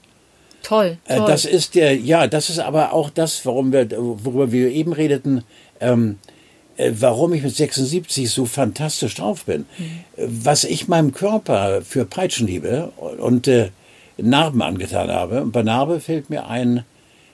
Toll, 0.62 0.98
äh, 1.06 1.16
toll. 1.16 1.26
Das 1.26 1.44
ist 1.44 1.74
der, 1.74 1.96
ja, 1.96 2.26
das 2.26 2.50
ist 2.50 2.58
aber 2.58 2.92
auch 2.92 3.10
das, 3.10 3.44
warum 3.46 3.72
wir, 3.72 3.90
worüber 3.90 4.52
wir 4.52 4.70
eben 4.70 4.92
redeten. 4.92 5.44
Ähm, 5.80 6.18
äh, 6.26 6.31
warum 6.76 7.32
ich 7.32 7.42
mit 7.42 7.54
76 7.54 8.30
so 8.30 8.46
fantastisch 8.46 9.14
drauf 9.14 9.44
bin. 9.44 9.66
Mhm. 9.78 10.04
Was 10.16 10.64
ich 10.64 10.88
meinem 10.88 11.12
Körper 11.12 11.82
für 11.82 12.04
Peitschenliebe 12.04 12.92
und 13.18 13.48
äh, 13.48 13.70
Narben 14.16 14.62
angetan 14.62 15.10
habe. 15.10 15.42
Und 15.42 15.52
bei 15.52 15.62
Narbe 15.62 16.00
fällt 16.00 16.30
mir 16.30 16.46
ein, 16.46 16.84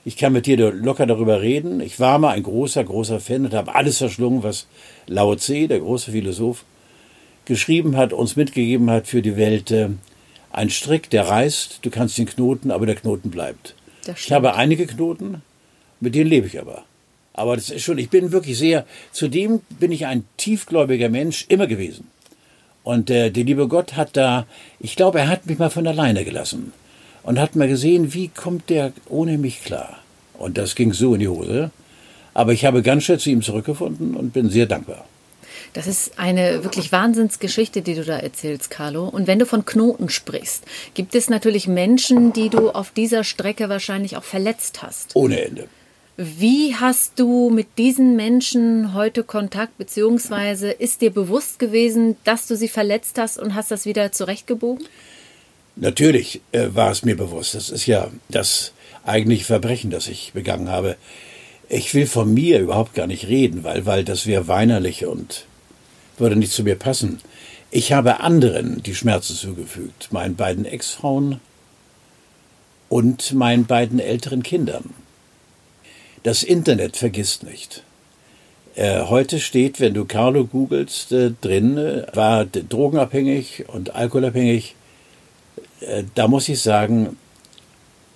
ich 0.05 0.17
kann 0.17 0.33
mit 0.33 0.47
dir 0.47 0.73
locker 0.73 1.07
darüber 1.07 1.43
reden. 1.43 1.81
Ich 1.81 2.01
war 2.01 2.19
mal 2.19 2.31
ein 2.31 2.43
großer, 2.43 2.85
großer 2.85 3.21
Fan 3.21 3.45
und 3.45 3.55
habe 3.55 3.75
alles 3.75 3.99
verschlungen, 3.99 4.43
was 4.43 4.67
Lao 5.07 5.35
Tse, 5.35 5.69
der 5.69 5.81
große 5.81 6.13
Philosoph, 6.13 6.65
geschrieben 7.45 7.97
hat, 7.97 8.13
uns 8.13 8.37
mitgegeben 8.37 8.91
hat 8.91 9.07
für 9.07 9.23
die 9.23 9.37
Welt, 9.37 9.71
äh, 9.71 9.89
ein 10.51 10.71
Strick, 10.71 11.11
der 11.11 11.29
reißt, 11.29 11.81
du 11.83 11.91
kannst 11.91 12.17
den 12.19 12.27
Knoten, 12.27 12.71
aber 12.71 12.87
der 12.87 12.95
Knoten 12.95 13.31
bleibt. 13.31 13.75
Ich 14.17 14.33
habe 14.33 14.55
einige 14.55 14.87
Knoten, 14.87 15.43
mit 16.01 16.15
denen 16.15 16.31
lebe 16.31 16.47
ich 16.47 16.59
aber. 16.59 16.85
Aber 17.39 17.57
das 17.57 17.71
ist 17.71 17.83
schon, 17.83 17.99
ich 17.99 18.11
bin 18.11 18.33
wirklich 18.33 18.59
sehr, 18.59 18.85
zudem 19.13 19.61
bin 19.79 19.93
ich 19.93 20.07
ein 20.07 20.25
tiefgläubiger 20.37 21.09
Mensch 21.09 21.47
immer 21.49 21.67
gewesen. 21.67 22.09
Und 22.83 23.11
äh, 23.11 23.31
der 23.31 23.45
liebe 23.45 23.69
Gott 23.69 23.97
hat 23.97 24.17
da, 24.17 24.47
ich 24.81 24.97
glaube, 24.97 25.21
er 25.21 25.29
hat 25.29 25.47
mich 25.47 25.59
mal 25.59 25.71
von 25.71 25.87
alleine 25.87 26.25
gelassen 26.25 26.73
und 27.23 27.39
hat 27.39 27.55
mal 27.55 27.69
gesehen, 27.69 28.15
wie 28.15 28.29
kommt 28.29 28.71
der 28.71 28.93
ohne 29.09 29.39
mich 29.39 29.63
klar. 29.63 29.99
Und 30.39 30.59
das 30.59 30.75
ging 30.75 30.93
so 30.93 31.15
in 31.15 31.21
die 31.21 31.29
Hose. 31.29 31.71
Aber 32.35 32.53
ich 32.53 32.65
habe 32.65 32.83
ganz 32.83 33.05
schnell 33.05 33.19
zu 33.19 33.31
ihm 33.31 33.43
zurückgefunden 33.43 34.15
und 34.15 34.33
bin 34.33 34.49
sehr 34.49 34.67
dankbar. 34.67 35.05
Das 35.75 35.87
ist 35.87 36.19
eine 36.19 36.65
wirklich 36.65 36.93
Wahnsinnsgeschichte, 36.93 37.83
die 37.83 37.95
du 37.95 38.05
da 38.05 38.19
erzählst, 38.19 38.71
Carlo. 38.71 39.07
Und 39.09 39.27
wenn 39.27 39.39
du 39.39 39.47
von 39.47 39.65
Knoten 39.65 40.09
sprichst, 40.09 40.65
gibt 40.95 41.15
es 41.15 41.29
natürlich 41.29 41.69
Menschen, 41.69 42.33
die 42.33 42.49
du 42.49 42.71
auf 42.71 42.91
dieser 42.91 43.23
Strecke 43.23 43.69
wahrscheinlich 43.69 44.17
auch 44.17 44.25
verletzt 44.25 44.83
hast. 44.83 45.15
Ohne 45.15 45.41
Ende. 45.41 45.69
Wie 46.21 46.75
hast 46.75 47.21
du 47.21 47.49
mit 47.49 47.79
diesen 47.79 48.17
Menschen 48.17 48.93
heute 48.93 49.23
Kontakt, 49.23 49.79
beziehungsweise 49.79 50.73
ist 50.73 51.01
dir 51.01 51.13
bewusst 51.13 51.61
gewesen, 51.61 52.17
dass 52.25 52.49
du 52.49 52.57
sie 52.57 52.67
verletzt 52.67 53.19
hast 53.19 53.39
und 53.39 53.55
hast 53.55 53.71
das 53.71 53.87
wieder 53.87 54.11
zurechtgebogen? 54.11 54.85
Natürlich 55.77 56.41
äh, 56.51 56.71
war 56.75 56.91
es 56.91 57.05
mir 57.05 57.17
bewusst. 57.17 57.55
Das 57.55 57.71
ist 57.71 57.87
ja 57.87 58.11
das 58.29 58.73
eigentliche 59.05 59.45
Verbrechen, 59.45 59.93
das 59.93 60.09
ich 60.09 60.33
begangen 60.33 60.69
habe. 60.69 60.97
Ich 61.69 61.95
will 61.95 62.09
von 62.09 62.35
mir 62.35 62.59
überhaupt 62.59 62.95
gar 62.95 63.07
nicht 63.07 63.29
reden, 63.29 63.63
weil, 63.63 63.87
weil 63.87 64.03
das 64.03 64.27
wäre 64.27 64.49
weinerlich 64.49 65.07
und 65.07 65.45
würde 66.17 66.35
nicht 66.35 66.51
zu 66.51 66.65
mir 66.65 66.75
passen. 66.75 67.21
Ich 67.71 67.93
habe 67.93 68.19
anderen 68.19 68.83
die 68.83 68.97
Schmerzen 68.97 69.37
zugefügt, 69.37 70.09
meinen 70.11 70.35
beiden 70.35 70.65
Ex-Frauen 70.65 71.39
und 72.89 73.35
meinen 73.35 73.67
beiden 73.67 74.01
älteren 74.01 74.43
Kindern. 74.43 74.93
Das 76.29 76.43
Internet 76.43 76.99
vergisst 76.99 77.43
nicht. 77.43 77.85
Äh, 78.75 79.05
heute 79.05 79.41
steht, 79.41 79.81
wenn 79.81 79.95
du 79.95 80.05
Carlo 80.05 80.45
googelst, 80.45 81.11
äh, 81.11 81.31
drin, 81.41 81.79
äh, 81.79 82.05
war 82.13 82.45
drogenabhängig 82.45 83.65
und 83.69 83.95
alkoholabhängig. 83.95 84.75
Äh, 85.81 86.05
da 86.15 86.29
muss 86.29 86.51
ich 86.51 86.61
sagen, 86.61 87.17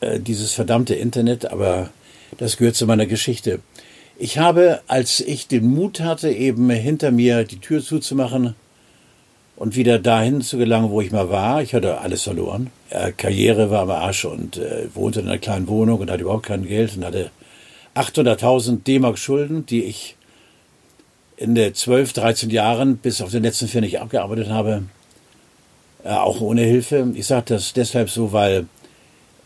äh, 0.03 0.21
dieses 0.21 0.53
verdammte 0.53 0.95
Internet, 0.95 1.51
aber 1.51 1.89
das 2.37 2.59
gehört 2.59 2.77
zu 2.77 2.87
meiner 2.87 3.07
Geschichte. 3.07 3.61
Ich 4.19 4.37
habe, 4.37 4.83
als 4.89 5.21
ich 5.21 5.49
den 5.49 5.65
Mut 5.69 6.01
hatte, 6.01 6.31
eben 6.31 6.69
hinter 6.69 7.13
mir 7.13 7.45
die 7.45 7.61
Tür 7.61 7.83
zuzumachen 7.83 8.55
und 9.57 9.75
wieder 9.75 9.99
dahin 9.99 10.43
zu 10.43 10.59
gelangen, 10.59 10.91
wo 10.91 11.01
ich 11.01 11.13
mal 11.13 11.31
war, 11.31 11.63
ich 11.63 11.73
hatte 11.73 12.01
alles 12.01 12.25
verloren. 12.25 12.71
Karriere 13.17 13.71
war 13.71 13.85
am 13.85 13.91
Arsch 13.91 14.27
und 14.27 14.59
äh, 14.59 14.89
wohnte 14.93 15.21
in 15.21 15.29
einer 15.29 15.39
kleinen 15.39 15.67
Wohnung 15.67 15.99
und 16.01 16.11
hatte 16.11 16.25
überhaupt 16.25 16.45
kein 16.45 16.67
Geld 16.67 16.95
und 16.95 17.07
hatte 17.07 17.31
800.000 17.95 18.85
D-Mark 18.85 19.19
Schulden, 19.19 19.67
die 19.67 19.85
ich 19.85 20.17
in 21.37 21.55
den 21.55 21.75
12, 21.75 22.13
13 22.13 22.51
Jahren 22.51 22.97
bis 22.97 23.21
auf 23.21 23.31
den 23.31 23.43
letzten 23.43 23.69
vier 23.69 23.81
nicht 23.81 24.01
abgearbeitet 24.01 24.49
habe, 24.49 24.85
äh, 26.05 26.11
auch 26.11 26.41
ohne 26.41 26.63
Hilfe. 26.63 27.11
Ich 27.15 27.27
sage 27.27 27.47
das 27.47 27.73
deshalb 27.73 28.11
so, 28.11 28.33
weil 28.33 28.67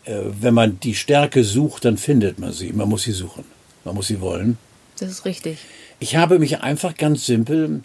äh, 0.05 0.19
wenn 0.39 0.53
man 0.53 0.79
die 0.79 0.95
Stärke 0.95 1.43
sucht, 1.43 1.85
dann 1.85 1.97
findet 1.97 2.39
man 2.39 2.51
sie. 2.51 2.71
Man 2.71 2.89
muss 2.89 3.03
sie 3.03 3.11
suchen. 3.11 3.43
Man 3.83 3.95
muss 3.95 4.07
sie 4.07 4.21
wollen. 4.21 4.57
Das 4.99 5.09
ist 5.09 5.25
richtig. 5.25 5.59
Ich 5.99 6.15
habe 6.15 6.39
mich 6.39 6.61
einfach 6.61 6.95
ganz 6.95 7.25
simpel 7.25 7.81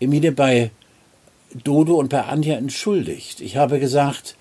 Emile 0.00 0.32
bei 0.32 0.70
Dodo 1.64 1.96
und 1.96 2.08
bei 2.08 2.24
Anja 2.24 2.56
entschuldigt. 2.56 3.40
Ich 3.40 3.56
habe 3.56 3.80
gesagt, 3.80 4.36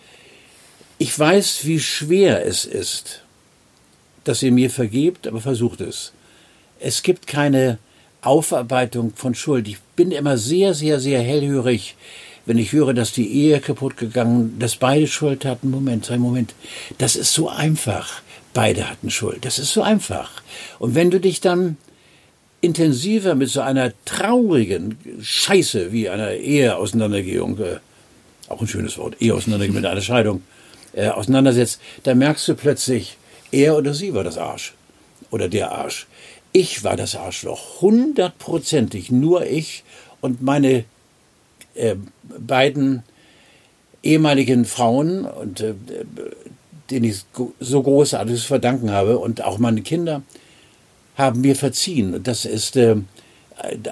ich 0.98 1.18
weiß, 1.18 1.66
wie 1.66 1.80
schwer 1.80 2.46
es 2.46 2.66
ist, 2.66 3.24
dass 4.24 4.44
ihr 4.44 4.52
mir 4.52 4.70
vergebt, 4.70 5.28
aber 5.28 5.42
versucht 5.42 5.82
es. 5.82 6.14
Es 6.80 7.04
gibt 7.04 7.28
keine 7.28 7.78
Aufarbeitung 8.22 9.14
von 9.16 9.36
Schuld. 9.36 9.68
Ich 9.68 9.80
bin 9.96 10.12
immer 10.12 10.38
sehr, 10.38 10.74
sehr, 10.74 11.00
sehr 11.00 11.22
hellhörig 11.22 11.96
wenn 12.50 12.58
ich 12.58 12.72
höre, 12.72 12.96
dass 12.96 13.12
die 13.12 13.32
Ehe 13.32 13.60
kaputt 13.60 13.96
gegangen, 13.96 14.58
dass 14.58 14.76
beide 14.76 15.06
Schuld 15.06 15.46
hatten. 15.46 15.70
Moment, 15.70 16.10
ein 16.10 16.20
Moment. 16.20 16.56
Das 16.98 17.16
ist 17.16 17.32
so 17.32 17.48
einfach. 17.48 18.24
Beide 18.56 18.90
hatten 18.90 19.12
Schuld. 19.12 19.46
Das 19.46 19.60
ist 19.60 19.72
so 19.72 19.84
einfach. 19.84 20.42
Und 20.80 20.96
wenn 20.96 21.12
du 21.12 21.20
dich 21.20 21.42
dann 21.42 21.78
intensiver 22.60 23.36
mit 23.36 23.50
so 23.50 23.62
einer 23.62 23.94
traurigen 24.04 24.98
Scheiße 25.22 25.92
wie 25.92 26.10
einer 26.10 26.32
Eheauseinandergehung, 26.32 27.60
äh, 27.60 27.78
auch 28.48 28.62
ein 28.62 28.68
schönes 28.68 28.98
Wort, 28.98 29.22
Eheauseinandergehung 29.22 29.76
mit 29.76 29.86
einer 29.86 30.02
Scheidung, 30.02 30.42
äh, 30.94 31.10
auseinandersetzt, 31.10 31.80
dann 32.02 32.18
merkst 32.18 32.48
du 32.48 32.56
plötzlich, 32.56 33.18
er 33.52 33.78
oder 33.78 33.94
sie 33.94 34.14
war 34.14 34.24
das 34.24 34.38
Arsch. 34.38 34.74
Oder 35.32 35.50
der 35.50 35.72
Arsch. 35.72 36.08
Ich 36.52 36.84
war 36.84 36.96
das 36.96 37.16
Arschloch. 37.16 37.82
Hundertprozentig. 37.82 39.12
Nur 39.12 39.46
ich 39.46 39.84
und 40.22 40.42
meine 40.42 40.86
äh, 41.76 41.96
beiden 42.24 43.04
ehemaligen 44.02 44.66
Frauen, 44.66 45.26
und, 45.26 45.62
äh, 45.62 45.74
denen 46.90 47.06
ich 47.06 47.22
so 47.60 47.84
großartiges 47.84 48.44
verdanken 48.44 48.92
habe, 48.92 49.20
und 49.20 49.44
auch 49.44 49.58
meine 49.58 49.82
Kinder, 49.82 50.24
haben 51.16 51.42
mir 51.42 51.56
verziehen. 51.56 52.16
Und 52.16 52.28
das 52.28 52.46
ist 52.46 52.76
äh, 52.76 52.96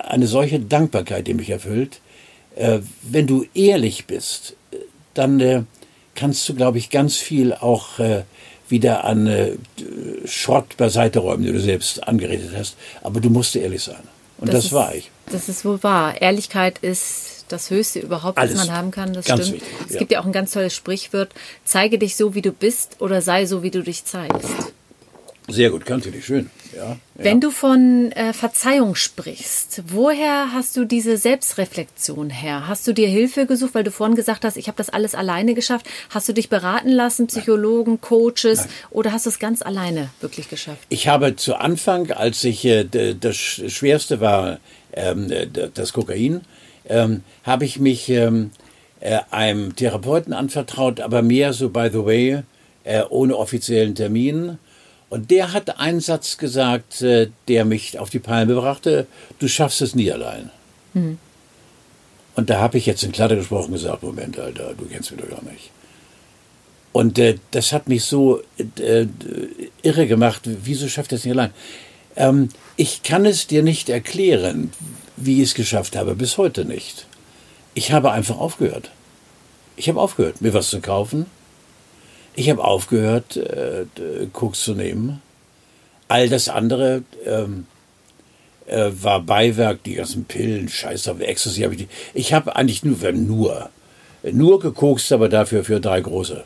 eine 0.03 0.27
solche 0.27 0.59
Dankbarkeit, 0.59 1.27
die 1.27 1.33
mich 1.33 1.49
erfüllt. 1.49 1.99
Äh, 2.55 2.79
wenn 3.03 3.27
du 3.27 3.45
ehrlich 3.53 4.05
bist, 4.05 4.55
dann 5.13 5.39
äh, 5.39 5.63
kannst 6.15 6.47
du, 6.49 6.55
glaube 6.55 6.77
ich, 6.77 6.89
ganz 6.89 7.17
viel 7.17 7.53
auch 7.53 7.99
äh, 7.99 8.23
wieder 8.69 9.03
an 9.03 9.27
äh, 9.27 9.51
Schrott 10.25 10.77
beiseite 10.77 11.19
räumen, 11.19 11.43
den 11.43 11.53
du 11.53 11.59
selbst 11.59 12.07
angeredet 12.07 12.51
hast. 12.55 12.75
Aber 13.01 13.19
du 13.19 13.29
musst 13.29 13.55
ehrlich 13.55 13.83
sein. 13.83 14.03
Und 14.37 14.47
das, 14.47 14.55
das 14.55 14.65
ist, 14.65 14.73
war 14.73 14.95
ich. 14.95 15.11
Das 15.31 15.49
ist 15.49 15.65
wohl 15.65 15.81
wahr. 15.83 16.21
Ehrlichkeit 16.21 16.79
ist 16.79 17.45
das 17.49 17.69
Höchste 17.69 17.99
überhaupt, 17.99 18.37
Alles. 18.37 18.57
was 18.57 18.67
man 18.67 18.75
haben 18.75 18.91
kann. 18.91 19.13
Das 19.13 19.25
Ganz 19.25 19.47
stimmt. 19.47 19.61
wichtig, 19.61 19.77
es 19.87 19.93
ja. 19.93 19.99
gibt 19.99 20.11
ja 20.11 20.21
auch 20.21 20.25
ein 20.25 20.31
ganz 20.31 20.51
tolles 20.51 20.75
Sprichwort: 20.75 21.29
Zeige 21.63 21.97
dich 21.97 22.15
so, 22.15 22.35
wie 22.35 22.41
du 22.41 22.51
bist, 22.51 22.97
oder 22.99 23.21
sei 23.21 23.45
so, 23.45 23.63
wie 23.63 23.71
du 23.71 23.81
dich 23.81 24.05
zeigst. 24.05 24.73
Sehr 25.49 25.69
gut, 25.69 25.85
kannst 25.85 26.05
du 26.05 26.11
dich 26.11 26.25
schön. 26.25 26.49
Ja, 26.75 26.97
Wenn 27.15 27.39
du 27.39 27.51
von 27.51 28.11
äh, 28.11 28.33
Verzeihung 28.33 28.95
sprichst, 28.95 29.81
woher 29.87 30.51
hast 30.51 30.75
du 30.75 30.83
diese 30.83 31.15
Selbstreflexion 31.15 32.29
her? 32.29 32.67
Hast 32.67 32.85
du 32.85 32.93
dir 32.93 33.07
Hilfe 33.07 33.45
gesucht, 33.45 33.73
weil 33.73 33.85
du 33.85 33.91
vorhin 33.91 34.17
gesagt 34.17 34.43
hast, 34.43 34.57
ich 34.57 34.67
habe 34.67 34.77
das 34.77 34.89
alles 34.89 35.15
alleine 35.15 35.53
geschafft? 35.53 35.85
Hast 36.09 36.27
du 36.27 36.33
dich 36.33 36.49
beraten 36.49 36.89
lassen, 36.89 37.27
Psychologen, 37.27 38.01
Coaches, 38.01 38.59
Nein. 38.59 38.69
oder 38.91 39.13
hast 39.13 39.25
du 39.25 39.29
es 39.29 39.39
ganz 39.39 39.61
alleine 39.61 40.09
wirklich 40.19 40.49
geschafft? 40.49 40.81
Ich 40.89 41.07
habe 41.07 41.37
zu 41.37 41.55
Anfang, 41.55 42.11
als 42.11 42.43
ich 42.43 42.65
äh, 42.65 42.83
das 43.17 43.37
Schwerste 43.37 44.19
war, 44.19 44.59
ähm, 44.91 45.31
das 45.73 45.93
Kokain, 45.93 46.41
ähm, 46.89 47.23
habe 47.43 47.63
ich 47.63 47.79
mich 47.79 48.09
ähm, 48.09 48.51
äh, 48.99 49.19
einem 49.31 49.77
Therapeuten 49.77 50.33
anvertraut, 50.33 50.99
aber 50.99 51.21
mehr 51.21 51.53
so 51.53 51.69
by 51.69 51.87
the 51.89 52.03
way, 52.05 52.43
äh, 52.83 53.03
ohne 53.09 53.37
offiziellen 53.37 53.95
Termin. 53.95 54.57
Und 55.09 55.31
der 55.31 55.53
hat 55.53 55.79
einen 55.79 56.01
Satz 56.01 56.37
gesagt, 56.37 57.01
äh, 57.01 57.29
der 57.47 57.65
mich 57.65 57.97
auf 57.99 58.09
die 58.09 58.19
Palme 58.19 58.55
brachte, 58.55 59.07
du 59.39 59.47
schaffst 59.47 59.81
es 59.81 59.95
nie 59.95 60.11
allein. 60.11 60.49
Und 62.35 62.49
da 62.49 62.59
habe 62.59 62.77
ich 62.77 62.85
jetzt 62.85 63.03
in 63.03 63.11
Klatte 63.11 63.35
gesprochen 63.35 63.71
gesagt, 63.71 64.03
Moment, 64.03 64.37
Alter, 64.37 64.73
du 64.77 64.85
kennst 64.85 65.11
mich 65.11 65.21
doch 65.21 65.29
gar 65.29 65.43
nicht. 65.43 65.71
Und 66.91 67.19
äh, 67.19 67.37
das 67.51 67.73
hat 67.73 67.87
mich 67.87 68.03
so 68.03 68.41
äh, 68.57 69.01
äh, 69.01 69.07
irre 69.81 70.07
gemacht. 70.07 70.41
Wieso 70.45 70.87
schafft 70.87 71.11
er 71.11 71.17
es 71.17 71.25
nicht 71.25 71.33
allein? 71.33 71.51
Ähm, 72.15 72.49
ich 72.75 73.03
kann 73.03 73.25
es 73.25 73.47
dir 73.47 73.63
nicht 73.63 73.89
erklären, 73.89 74.71
wie 75.15 75.41
ich 75.41 75.49
es 75.49 75.55
geschafft 75.55 75.95
habe, 75.95 76.15
bis 76.15 76.37
heute 76.37 76.65
nicht. 76.65 77.05
Ich 77.73 77.91
habe 77.91 78.11
einfach 78.11 78.37
aufgehört. 78.37 78.91
Ich 79.75 79.89
habe 79.89 80.01
aufgehört, 80.01 80.41
mir 80.41 80.53
was 80.53 80.69
zu 80.69 80.81
kaufen. 80.81 81.27
Ich 82.39 82.49
habe 82.51 82.63
aufgehört, 82.63 83.35
äh, 83.35 83.85
Koks 84.31 84.61
zu 84.61 84.75
nehmen. 84.75 85.21
All 86.07 86.29
das 86.29 86.49
andere 86.49 87.01
ähm, 87.25 87.65
äh, 88.67 88.91
war 89.01 89.21
Beiwerk, 89.21 89.81
die 89.83 89.95
ganzen 89.95 90.25
Pillen, 90.25 90.69
Scheiß 90.69 91.07
auf 91.07 91.19
Ecstasy. 91.19 91.61
Hab 91.63 91.71
ich 91.71 91.77
die- 91.79 91.87
ich 92.13 92.33
habe 92.33 92.55
eigentlich 92.55 92.83
nur, 92.83 93.11
nur, 93.11 93.69
nur 94.31 94.59
gekokst, 94.59 95.11
aber 95.11 95.29
dafür 95.29 95.63
für 95.63 95.79
drei 95.79 95.99
große. 95.99 96.43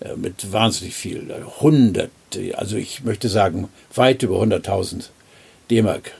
Äh, 0.00 0.14
mit 0.16 0.52
wahnsinnig 0.52 0.94
viel. 0.94 1.28
äh, 1.30 1.42
Hundert, 1.60 2.10
also 2.54 2.76
ich 2.76 3.02
möchte 3.02 3.28
sagen, 3.28 3.68
weit 3.96 4.22
über 4.22 4.36
100.000 4.40 5.10
D-Mark 5.70 6.12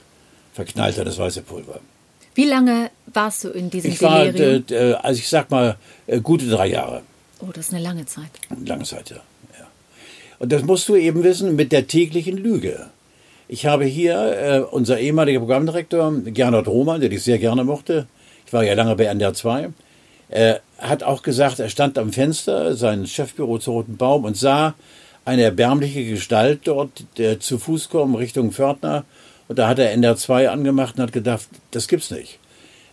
verknallter 0.53 1.05
das 1.05 1.17
weiße 1.17 1.43
Pulver. 1.43 1.79
Wie 2.35 2.45
lange 2.45 2.89
warst 3.13 3.45
du 3.45 3.49
in 3.49 3.69
diesem 3.69 3.89
Ich 3.91 4.01
war, 4.01 4.25
Delirium? 4.25 4.65
äh, 4.69 4.91
äh, 4.91 4.93
also 4.95 5.17
ich 5.19 5.29
sag 5.29 5.49
mal, 5.49 5.77
äh, 6.07 6.19
gute 6.19 6.47
drei 6.49 6.67
Jahre. 6.67 7.03
Oh, 7.43 7.51
das 7.51 7.67
ist 7.67 7.73
eine 7.73 7.83
lange 7.83 8.05
Zeit. 8.05 8.31
Lange 8.65 8.83
Zeit, 8.83 9.09
ja. 9.09 9.17
ja. 9.17 9.67
Und 10.39 10.51
das 10.51 10.63
musst 10.63 10.87
du 10.89 10.95
eben 10.95 11.23
wissen 11.23 11.55
mit 11.55 11.71
der 11.71 11.87
täglichen 11.87 12.37
Lüge. 12.37 12.87
Ich 13.47 13.65
habe 13.65 13.85
hier 13.85 14.15
äh, 14.15 14.59
unser 14.59 14.99
ehemaliger 14.99 15.39
Programmdirektor, 15.39 16.11
Gernot 16.25 16.67
Roman, 16.67 17.01
der 17.01 17.11
ich 17.11 17.23
sehr 17.23 17.39
gerne 17.39 17.63
mochte, 17.63 18.07
ich 18.45 18.53
war 18.53 18.63
ja 18.63 18.73
lange 18.73 18.95
bei 18.95 19.05
NDR 19.05 19.33
2, 19.33 19.69
Er 20.29 20.61
hat 20.77 21.03
auch 21.03 21.23
gesagt, 21.23 21.59
er 21.59 21.69
stand 21.69 21.97
am 21.97 22.11
Fenster, 22.13 22.75
sein 22.75 23.05
Chefbüro 23.07 23.59
zu 23.59 23.71
Roten 23.71 23.97
Baum 23.97 24.25
und 24.25 24.37
sah 24.37 24.75
eine 25.25 25.43
erbärmliche 25.43 26.05
Gestalt 26.05 26.61
dort, 26.65 27.05
der 27.17 27.39
zu 27.39 27.57
Fuß 27.57 27.89
kommt 27.89 28.17
Richtung 28.17 28.51
Pförtner. 28.51 29.05
Und 29.47 29.59
da 29.59 29.67
hat 29.67 29.79
er 29.79 29.91
NR 29.91 30.15
2 30.15 30.49
angemacht 30.49 30.95
und 30.95 31.03
hat 31.03 31.13
gedacht, 31.13 31.47
das 31.71 31.87
gibt's 31.87 32.11
nicht. 32.11 32.39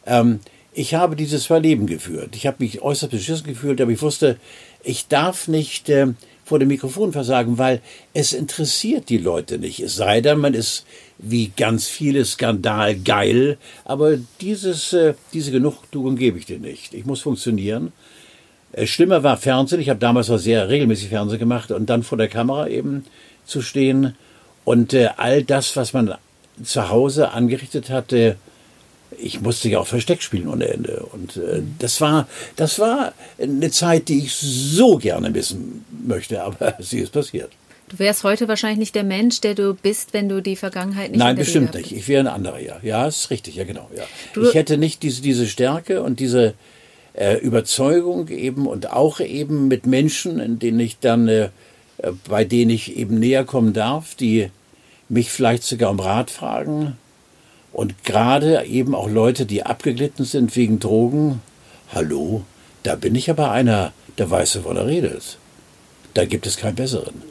Ähm, 0.07 0.41
ich 0.73 0.95
habe 0.95 1.17
dieses 1.17 1.45
zwei 1.45 1.59
Leben 1.59 1.87
geführt. 1.87 2.37
Ich 2.37 2.47
habe 2.47 2.59
mich 2.61 2.83
äußerst 2.83 3.13
beschissen 3.13 3.47
gefühlt, 3.47 3.81
aber 3.81 3.91
ich 3.91 4.03
wusste, 4.03 4.37
ich 4.83 5.09
darf 5.09 5.49
nicht 5.49 5.89
äh, 5.89 6.09
vor 6.45 6.59
dem 6.59 6.69
Mikrofon 6.69 7.13
versagen, 7.13 7.59
weil 7.59 7.81
es 8.15 8.33
interessiert 8.33 9.09
die 9.09 9.19
Leute 9.19 9.59
nicht. 9.59 9.81
Es 9.81 9.97
sei 9.97 10.21
denn, 10.21 10.39
man 10.39 10.55
ist 10.55 10.85
wie 11.19 11.53
ganz 11.57 11.87
viele 11.87 12.25
Skandal 12.25 12.97
geil, 12.97 13.59
aber 13.85 14.17
dieses, 14.41 14.93
äh, 14.93 15.15
diese 15.33 15.51
Genugtuung 15.51 16.17
gebe 16.17 16.39
ich 16.39 16.47
dir 16.47 16.59
nicht. 16.59 16.95
Ich 16.95 17.05
muss 17.05 17.21
funktionieren. 17.21 17.93
Äh, 18.73 18.87
schlimmer 18.87 19.23
war 19.23 19.37
Fernsehen. 19.37 19.81
Ich 19.81 19.89
habe 19.91 20.01
damals 20.01 20.31
auch 20.31 20.39
sehr 20.39 20.69
regelmäßig 20.69 21.09
Fernsehen 21.09 21.39
gemacht 21.39 21.73
und 21.73 21.91
dann 21.91 22.03
vor 22.03 22.19
der 22.19 22.29
Kamera 22.29 22.69
eben 22.69 23.05
zu 23.45 23.61
stehen 23.61 24.15
und 24.65 24.95
äh, 24.95 25.11
all 25.17 25.43
das, 25.43 25.77
was 25.77 25.93
man 25.93 26.15
zu 26.63 26.89
Hause 26.89 27.33
angerichtet 27.33 27.91
hatte, 27.91 28.37
ich 29.19 29.41
musste 29.41 29.69
ja 29.69 29.81
auch 29.81 29.87
Versteck 29.87 30.23
spielen 30.23 30.49
ohne 30.49 30.69
Ende. 30.69 31.07
Und 31.13 31.37
äh, 31.37 31.63
das 31.79 32.01
war, 32.01 32.29
das 32.57 32.79
war 32.79 33.13
eine 33.41 33.71
Zeit, 33.71 34.09
die 34.09 34.19
ich 34.19 34.35
so 34.35 34.97
gerne 34.97 35.31
missen 35.31 35.85
möchte, 36.07 36.43
aber 36.45 36.75
sie 36.79 37.01
ist 37.01 37.13
passiert. 37.13 37.51
Du 37.89 37.99
wärst 37.99 38.23
heute 38.23 38.47
wahrscheinlich 38.47 38.79
nicht 38.79 38.95
der 38.95 39.03
Mensch, 39.03 39.41
der 39.41 39.57
du 39.57 39.75
bist, 39.75 40.13
wenn 40.13 40.29
du 40.29 40.41
die 40.41 40.55
Vergangenheit 40.55 41.11
nicht 41.11 41.19
Nein, 41.19 41.35
bestimmt 41.35 41.75
nicht. 41.75 41.91
Ich 41.91 42.07
wäre 42.07 42.21
ein 42.21 42.29
anderer, 42.29 42.61
ja. 42.61 42.79
Ja, 42.83 43.09
ist 43.09 43.31
richtig, 43.31 43.57
ja, 43.57 43.65
genau. 43.65 43.91
Ja. 43.97 44.05
ich 44.41 44.55
hätte 44.55 44.79
nicht 44.79 45.03
diese, 45.03 45.23
diese 45.23 45.49
Stärke 45.49 46.01
und 46.03 46.21
diese 46.21 46.55
äh, 47.15 47.39
Überzeugung 47.39 48.29
eben 48.29 48.69
und 48.69 48.93
auch 48.93 49.19
eben 49.19 49.67
mit 49.67 49.87
Menschen, 49.87 50.39
in 50.39 50.61
denen 50.61 50.79
ich 50.79 51.01
dann, 51.01 51.27
äh, 51.27 51.49
bei 52.29 52.45
denen 52.45 52.71
ich 52.71 52.97
eben 52.97 53.19
näher 53.19 53.45
kommen 53.45 53.73
darf, 53.73 54.15
die 54.15 54.51
mich 55.09 55.33
vielleicht 55.33 55.65
sogar 55.65 55.91
um 55.91 55.99
Rat 55.99 56.31
fragen, 56.31 56.97
und 57.73 58.05
gerade 58.05 58.65
eben 58.65 58.95
auch 58.95 59.09
Leute, 59.09 59.47
die 59.47 59.65
abgeglitten 59.65 60.25
sind 60.25 60.57
wegen 60.57 60.81
Drogen, 60.81 61.41
hallo, 61.93 62.43
da 62.83 62.95
bin 62.97 63.15
ich 63.15 63.31
aber 63.31 63.51
einer, 63.51 63.93
der 64.19 64.31
weiß, 64.31 64.57
wovon 64.59 64.77
er 64.77 64.87
redet. 64.87 65.39
Da 66.15 66.25
gibt 66.25 66.47
es 66.47 66.57
keinen 66.57 66.75
besseren. 66.75 67.31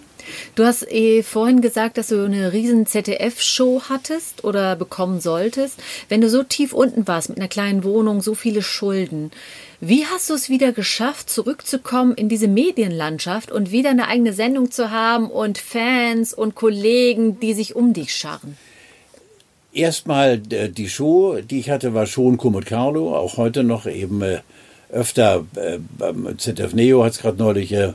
Du 0.56 0.64
hast 0.64 0.90
eh 0.92 1.24
vorhin 1.24 1.62
gesagt, 1.62 1.98
dass 1.98 2.08
du 2.08 2.24
eine 2.24 2.54
riesen 2.54 2.86
ZDF-Show 2.86 3.84
hattest 3.90 4.44
oder 4.44 4.76
bekommen 4.76 5.20
solltest. 5.20 5.80
Wenn 6.08 6.22
du 6.22 6.30
so 6.30 6.44
tief 6.44 6.74
unten 6.74 7.08
warst 7.08 7.30
mit 7.30 7.40
einer 7.40 7.48
kleinen 7.48 7.84
Wohnung, 7.84 8.22
so 8.22 8.36
viele 8.36 8.62
Schulden, 8.62 9.32
wie 9.82 10.06
hast 10.06 10.30
du 10.30 10.34
es 10.34 10.50
wieder 10.50 10.72
geschafft, 10.72 11.30
zurückzukommen 11.30 12.14
in 12.14 12.30
diese 12.30 12.48
Medienlandschaft 12.48 13.52
und 13.52 13.72
wieder 13.72 13.90
eine 13.90 14.08
eigene 14.08 14.34
Sendung 14.34 14.72
zu 14.72 14.92
haben 14.92 15.32
und 15.32 15.58
Fans 15.58 16.34
und 16.34 16.54
Kollegen, 16.54 17.40
die 17.40 17.54
sich 17.54 17.76
um 17.76 17.94
dich 17.94 18.14
scharren? 18.16 18.58
Erstmal 19.74 20.42
äh, 20.52 20.70
die 20.70 20.90
Show, 20.90 21.40
die 21.42 21.60
ich 21.60 21.70
hatte, 21.70 21.94
war 21.94 22.06
schon 22.06 22.38
Kumut 22.38 22.66
Carlo, 22.66 23.16
auch 23.16 23.38
heute 23.38 23.64
noch 23.64 23.86
eben 23.86 24.22
äh, 24.22 24.40
öfter 24.92 25.46
äh, 25.56 25.80
beim 25.98 26.38
ZDF 26.38 26.74
Neo 26.74 27.04
hat 27.04 27.14
es 27.14 27.20
gerade 27.20 27.38
neulich 27.38 27.72
äh, 27.72 27.94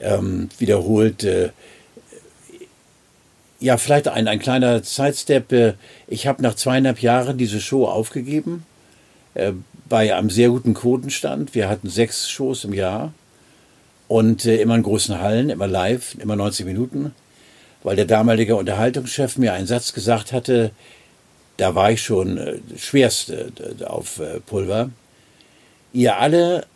ähm, 0.00 0.48
wiederholt. 0.58 1.24
Äh, 1.24 1.50
ja, 3.60 3.76
vielleicht 3.76 4.08
ein, 4.08 4.28
ein 4.28 4.38
kleiner 4.38 4.82
Sidestep. 4.82 5.52
Äh, 5.52 5.74
ich 6.06 6.26
habe 6.26 6.42
nach 6.42 6.54
zweieinhalb 6.54 7.00
Jahren 7.00 7.38
diese 7.38 7.60
Show 7.60 7.86
aufgegeben, 7.86 8.64
bei 9.88 10.16
einem 10.16 10.30
sehr 10.30 10.48
guten 10.48 10.74
Quotenstand. 10.74 11.54
Wir 11.54 11.68
hatten 11.68 11.88
sechs 11.88 12.28
Shows 12.28 12.64
im 12.64 12.72
Jahr 12.72 13.12
und 14.08 14.46
immer 14.46 14.74
in 14.74 14.82
großen 14.82 15.20
Hallen, 15.20 15.48
immer 15.48 15.68
live, 15.68 16.16
immer 16.18 16.34
90 16.34 16.66
Minuten, 16.66 17.14
weil 17.84 17.94
der 17.94 18.06
damalige 18.06 18.56
Unterhaltungschef 18.56 19.36
mir 19.36 19.52
einen 19.52 19.68
Satz 19.68 19.92
gesagt 19.92 20.32
hatte, 20.32 20.72
da 21.58 21.74
war 21.74 21.92
ich 21.92 22.02
schon 22.02 22.38
äh, 22.38 22.58
schwerst 22.78 23.30
äh, 23.30 23.50
auf 23.84 24.20
äh, 24.20 24.40
Pulver. 24.40 24.90
Ihr 25.92 26.16
alle 26.16 26.66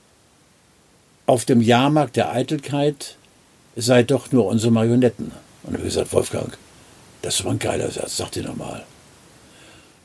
auf 1.27 1.45
dem 1.45 1.62
Jahrmarkt 1.62 2.16
der 2.16 2.33
Eitelkeit 2.33 3.16
seid 3.77 4.11
doch 4.11 4.33
nur 4.33 4.47
unsere 4.47 4.73
Marionetten. 4.73 5.33
Und 5.62 5.75
habe 5.75 5.85
gesagt, 5.85 6.12
Wolfgang, 6.12 6.59
das 7.23 7.45
war 7.45 7.53
ein 7.53 7.59
geiler 7.59 7.90
Satz, 7.90 8.16
sag 8.16 8.33
dir 8.33 8.42
nochmal. 8.42 8.83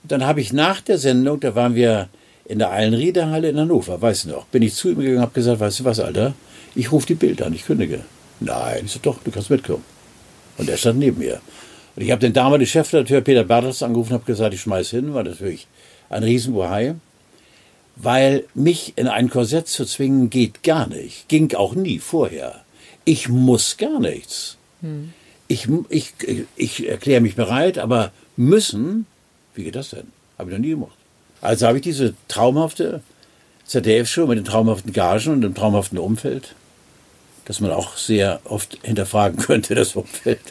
Dann 0.04 0.26
habe 0.26 0.40
ich 0.40 0.54
nach 0.54 0.80
der 0.80 1.00
Sendung, 1.00 1.40
da 1.40 1.56
waren 1.56 1.76
wir 1.76 2.08
in 2.46 2.60
der 2.60 2.72
Eilenriederhalle 2.72 3.50
in 3.50 3.60
Hannover, 3.60 4.02
weiß 4.02 4.26
noch, 4.26 4.46
bin 4.46 4.62
ich 4.62 4.76
zu 4.76 4.90
ihm 4.90 5.00
gegangen 5.00 5.18
und 5.18 5.24
habe 5.24 5.34
gesagt, 5.34 5.60
weißt 5.60 5.80
du 5.80 5.84
was, 5.86 6.00
Alter, 6.00 6.34
ich 6.76 6.92
rufe 6.92 7.08
die 7.08 7.16
Bild 7.16 7.42
an, 7.42 7.54
ich 7.54 7.66
kündige. 7.66 8.02
Nein, 8.40 8.84
ich 8.86 8.92
so, 8.92 9.00
doch, 9.02 9.18
du 9.24 9.32
kannst 9.32 9.50
mitkommen. 9.50 9.84
Und 10.58 10.70
er 10.70 10.78
stand 10.78 11.00
neben 11.00 11.18
mir. 11.18 11.42
Und 11.98 12.04
ich 12.04 12.12
habe 12.12 12.22
den 12.22 12.34
damaligen 12.34 12.70
Chefredakteur 12.70 13.22
Peter 13.22 13.44
Bartels 13.44 13.82
angerufen 13.82 14.14
und 14.14 14.20
habe 14.20 14.32
gesagt, 14.32 14.54
ich 14.54 14.62
schmeiß 14.62 14.92
hin, 14.92 15.16
war 15.16 15.24
natürlich 15.24 15.66
ein 16.12 16.22
Riesenbohai. 16.22 16.94
Weil 17.96 18.44
mich 18.54 18.94
in 18.98 19.08
ein 19.08 19.32
Korsett 19.32 19.68
zu 19.68 19.84
zwingen 19.84 20.30
geht 20.30 20.62
gar 20.62 20.86
nicht. 20.86 21.28
Ging 21.28 21.56
auch 21.56 21.74
nie 21.74 21.98
vorher. 21.98 22.64
Ich 23.04 23.30
muss 23.30 23.78
gar 23.78 24.00
nichts. 24.00 24.58
Hm. 24.82 25.12
Ich, 25.48 25.68
ich, 25.90 26.14
ich 26.56 26.88
erkläre 26.88 27.22
mich 27.22 27.34
bereit, 27.34 27.80
aber 27.80 28.12
müssen, 28.36 29.08
wie 29.56 29.64
geht 29.64 29.76
das 29.76 29.90
denn? 29.90 30.06
Habe 30.38 30.52
ich 30.52 30.56
noch 30.56 30.64
nie 30.64 30.72
gemacht. 30.72 30.98
Also 31.42 31.66
habe 31.66 31.78
ich 31.80 31.84
diese 31.84 32.14
traumhafte 32.28 33.02
ZDF-Show 33.66 34.28
mit 34.28 34.38
den 34.38 34.46
traumhaften 34.46 34.94
Gagen 34.94 35.34
und 35.34 35.42
dem 35.42 35.56
traumhaften 35.56 35.98
Umfeld, 35.98 36.54
das 37.46 37.60
man 37.60 37.72
auch 37.72 37.98
sehr 37.98 38.40
oft 38.44 38.78
hinterfragen 38.84 39.40
könnte, 39.44 39.74
das 39.74 39.96
Umfeld 39.96 40.42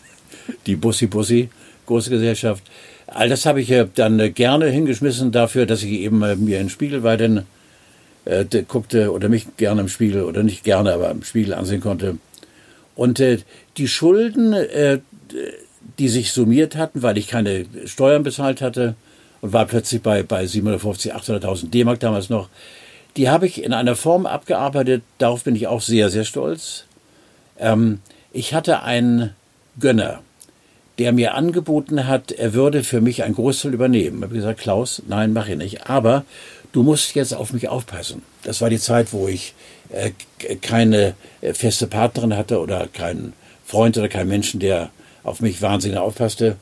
die 0.67 0.77
Bussi-Bussi, 0.77 1.49
große 1.87 2.11
Gesellschaft. 2.11 2.65
All 3.07 3.29
das 3.29 3.47
habe 3.47 3.61
ich 3.61 3.73
dann 3.95 4.19
äh, 4.19 4.31
gerne 4.31 4.67
hingeschmissen 4.67 5.33
dafür, 5.33 5.67
dass 5.67 5.83
ich 5.83 5.93
eben 5.93 6.23
äh, 6.23 6.37
mir 6.37 6.59
einen 6.59 6.71
Spiegel 6.71 7.03
weiterhin 7.03 7.43
äh, 8.25 8.45
guckte 8.67 9.13
oder 9.13 9.29
mich 9.29 9.57
gerne 9.57 9.83
im 9.83 9.89
Spiegel 9.89 10.25
oder 10.25 10.43
nicht 10.43 10.65
gerne, 10.65 10.93
aber 10.93 11.11
im 11.11 11.23
Spiegel 11.23 11.55
ansehen 11.55 11.81
konnte. 11.81 12.19
Und 12.97 13.21
äh, 13.21 13.39
die 13.77 13.89
Schulden, 13.89 14.53
äh, 14.53 14.99
die 15.99 16.09
sich 16.09 16.33
summiert 16.33 16.77
hatten, 16.77 17.03
weil 17.03 17.19
ich 17.19 17.29
keine 17.29 17.67
Steuern 17.85 18.23
bezahlt 18.23 18.61
hatte 18.61 18.97
und 19.41 19.53
war 19.53 19.67
plötzlich 19.67 20.03
bei, 20.03 20.23
bei 20.23 20.47
750, 20.47 21.15
800.000 21.15 21.71
D-Mark 21.71 22.01
damals 22.01 22.29
noch, 22.29 22.49
die 23.17 23.29
habe 23.29 23.47
ich 23.47 23.63
in 23.63 23.73
einer 23.73 23.97
Form 23.97 24.27
abgearbeitet, 24.27 25.03
darauf 25.19 25.45
bin 25.45 25.57
ich 25.57 25.69
auch 25.69 25.81
sehr, 25.81 26.11
sehr 26.11 26.25
stolz. 26.25 26.85
Ähm, 27.59 28.01
ich 28.33 28.53
hatte 28.53 28.83
einen 28.83 29.31
Gönner 29.79 30.21
der 30.99 31.13
mir 31.13 31.35
angeboten 31.35 32.07
hat, 32.07 32.33
er 32.33 32.55
würde 32.55 32.83
für 32.83 33.01
mich 33.01 33.23
ein 33.23 33.35
Großteil 33.35 33.75
übernehmen. 33.75 34.19
Ich 34.19 34.23
habe 34.25 34.35
gesagt, 34.35 34.61
Klaus, 34.61 35.03
nein, 35.07 35.33
mache 35.33 35.53
ich 35.53 35.59
nicht. 35.59 35.89
Aber 35.89 36.25
du 36.73 36.83
musst 36.83 37.15
jetzt 37.15 37.35
auf 37.35 37.53
mich 37.53 37.69
aufpassen. 37.69 38.23
Das 38.45 38.61
war 38.61 38.71
die 38.71 38.79
Zeit, 38.79 39.13
wo 39.13 39.29
ich 39.29 39.55
äh, 39.91 40.11
keine 40.63 41.15
äh, 41.41 41.53
feste 41.53 41.87
Partnerin 41.87 42.37
hatte 42.37 42.61
oder 42.61 42.87
keinen 42.87 43.35
Freund 43.65 43.99
oder 43.99 44.09
keinen 44.09 44.29
Menschen, 44.29 44.61
der 44.61 44.91
auf 45.23 45.41
mich 45.41 45.61
wahnsinnig 45.61 45.99
aufpasste. 45.99 46.57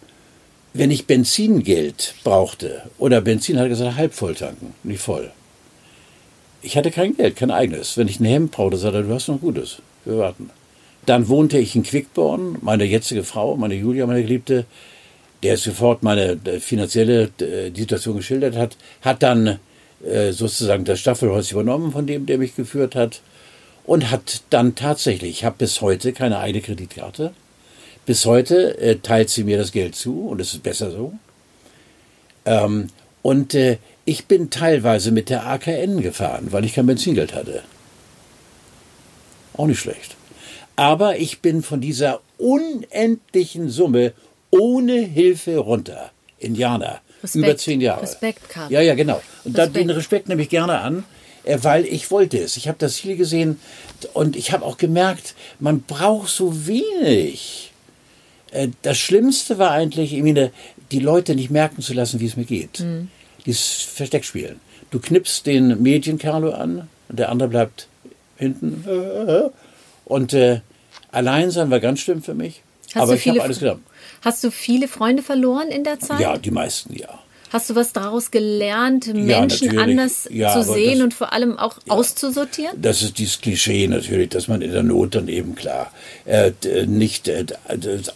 Wenn 0.73 0.90
ich 0.90 1.07
Benzingeld 1.07 2.14
brauchte 2.25 2.83
oder 2.99 3.20
Benzin, 3.20 3.57
hat 3.57 3.66
er 3.66 3.68
gesagt, 3.68 3.97
halb 3.97 4.14
voll 4.14 4.35
tanken, 4.35 4.75
nicht 4.83 5.01
voll. 5.01 5.31
Ich 6.62 6.77
hatte 6.77 6.90
kein 6.90 7.16
Geld, 7.16 7.37
kein 7.37 7.51
eigenes. 7.51 7.97
Wenn 7.97 8.09
ich 8.09 8.18
ein 8.18 8.25
Hemd 8.25 8.51
brauchte, 8.51 8.79
sagte 8.79 8.99
er, 8.99 9.03
du 9.05 9.14
hast 9.14 9.29
noch 9.29 9.40
Gutes. 9.40 9.83
Wir 10.05 10.18
warten. 10.18 10.51
Dann 11.07 11.29
wohnte 11.29 11.59
ich 11.59 11.77
in 11.77 11.83
Quickborn. 11.83 12.59
Meine 12.61 12.85
jetzige 12.85 13.25
Frau, 13.25 13.57
meine 13.57 13.75
Julia, 13.75 14.07
meine 14.07 14.23
Geliebte, 14.23 14.64
der 15.43 15.57
sofort 15.57 16.03
meine 16.03 16.38
äh, 16.45 16.61
finanzielle 16.61 17.31
äh, 17.40 17.71
Situation 17.75 18.17
geschildert 18.17 18.57
hat, 18.57 18.77
hat 19.03 19.23
dann 19.23 19.59
äh, 20.05 20.33
sozusagen 20.33 20.85
das 20.85 21.01
Staffelholz 21.01 21.51
übernommen 21.51 21.93
von 21.93 22.07
dem, 22.07 22.27
der 22.27 22.38
mich 22.38 22.57
geführt 22.57 22.95
hat 22.95 23.21
und 23.85 24.11
hat 24.11 24.43
dann 24.51 24.75
tatsächlich, 24.75 25.31
ich 25.31 25.45
habe 25.45 25.57
bis 25.59 25.81
heute 25.81 26.12
keine 26.12 26.38
eigene 26.38 26.62
Kreditkarte. 26.62 27.33
Bis 28.07 28.27
heute 28.27 28.79
äh, 28.79 28.97
teilt 28.97 29.31
sie 29.31 29.45
mir 29.45 29.59
das 29.59 29.73
Geld 29.73 29.95
zu 29.95 30.29
und 30.29 30.40
es 30.40 30.53
ist 30.55 30.62
besser 30.62 30.90
so. 30.90 31.14
Ähm, 32.45 32.88
und 33.23 33.55
äh, 33.55 33.79
ich 34.05 34.27
bin 34.27 34.51
teilweise 34.51 35.11
mit 35.11 35.31
der 35.31 35.47
AKN 35.47 36.03
gefahren, 36.03 36.49
weil 36.51 36.64
ich 36.64 36.75
kein 36.75 36.87
Benzingeld 36.87 37.35
hatte. 37.35 37.62
Auch 39.55 39.67
nicht 39.67 39.81
schlecht. 39.81 40.13
Aber 40.76 41.18
ich 41.18 41.40
bin 41.40 41.62
von 41.62 41.80
dieser 41.80 42.20
unendlichen 42.38 43.70
Summe 43.70 44.12
ohne 44.50 45.00
Hilfe 45.00 45.58
runter. 45.58 46.10
Indianer. 46.38 47.00
Respekt, 47.22 47.44
über 47.44 47.56
zehn 47.56 47.80
Jahre. 47.80 48.02
Respekt, 48.02 48.48
Karl. 48.48 48.70
Ja, 48.70 48.80
ja, 48.80 48.94
genau. 48.94 49.20
Und 49.44 49.56
Respekt. 49.56 49.76
den 49.76 49.90
Respekt 49.90 50.28
nehme 50.28 50.42
ich 50.42 50.50
gerne 50.50 50.80
an, 50.80 51.04
äh, 51.44 51.58
weil 51.62 51.87
ich 51.87 52.10
wollte 52.10 52.38
es. 52.38 52.56
Ich 52.56 52.68
habe 52.68 52.76
das 52.78 52.96
Ziel 52.96 53.16
gesehen 53.16 53.58
und 54.12 54.37
ich 54.37 54.52
habe 54.52 54.64
auch 54.64 54.76
gemerkt, 54.76 55.34
man 55.58 55.80
braucht 55.82 56.28
so 56.28 56.66
wenig. 56.66 57.72
Äh, 58.50 58.68
das 58.82 58.98
Schlimmste 58.98 59.58
war 59.58 59.70
eigentlich, 59.70 60.10
die 60.92 60.98
Leute 60.98 61.34
nicht 61.34 61.50
merken 61.50 61.80
zu 61.82 61.94
lassen, 61.94 62.20
wie 62.20 62.26
es 62.26 62.37
mir 62.37 62.44
geht. 62.44 62.80
Mhm. 62.80 63.08
Dieses 63.46 63.82
Versteckspielen. 63.82 64.60
Du 64.90 65.00
knippst 65.00 65.46
den 65.46 65.82
Medienkerlo 65.82 66.52
an, 66.52 66.88
und 67.08 67.18
der 67.18 67.30
andere 67.30 67.48
bleibt 67.48 67.88
hinten. 68.37 68.84
Und 70.05 70.33
äh, 70.33 70.61
allein 71.11 71.51
sein 71.51 71.71
war 71.71 71.81
ganz 71.81 72.01
schlimm 72.01 72.23
für 72.23 72.35
mich. 72.35 72.62
Hast 72.95 73.03
aber 73.03 73.12
du 73.12 73.19
ich 73.19 73.29
habe 73.29 73.43
alles 73.43 73.59
getan. 73.59 73.81
Hast 74.23 74.45
du 74.45 74.51
viele 74.51 74.88
Freunde 74.88 75.23
verloren 75.23 75.69
in 75.69 75.85
der 75.85 75.99
Zeit? 76.01 76.21
Ja, 76.21 76.37
die 76.38 76.51
meisten, 76.51 76.95
ja. 76.97 77.19
Hast 77.51 77.71
du 77.71 77.77
was 77.77 77.93
daraus 77.93 78.33
gelernt, 78.33 79.07
Menschen 79.07 79.69
natürlich. 79.69 79.79
anders 79.79 80.29
Ja, 80.29 80.53
zu 80.53 80.64
sehen 80.64 80.95
das- 80.95 81.05
und 81.05 81.14
vor 81.14 81.33
allem 81.33 81.57
auch 81.57 81.79
auszusortieren? 81.88 82.83
Das 82.83 83.01
ist 83.03 83.17
dieses 83.19 83.40
Klischee 83.40 83.87
natürlich, 83.87 84.31
dass 84.31 84.49
man 84.49 84.61
in 84.61 84.73
der 84.73 84.83
Not 84.83 85.14
dann 85.14 85.29
eben 85.29 85.55
klar 85.55 85.93
äh, 86.25 86.51
nicht. 86.87 87.29
Äh, 87.29 87.47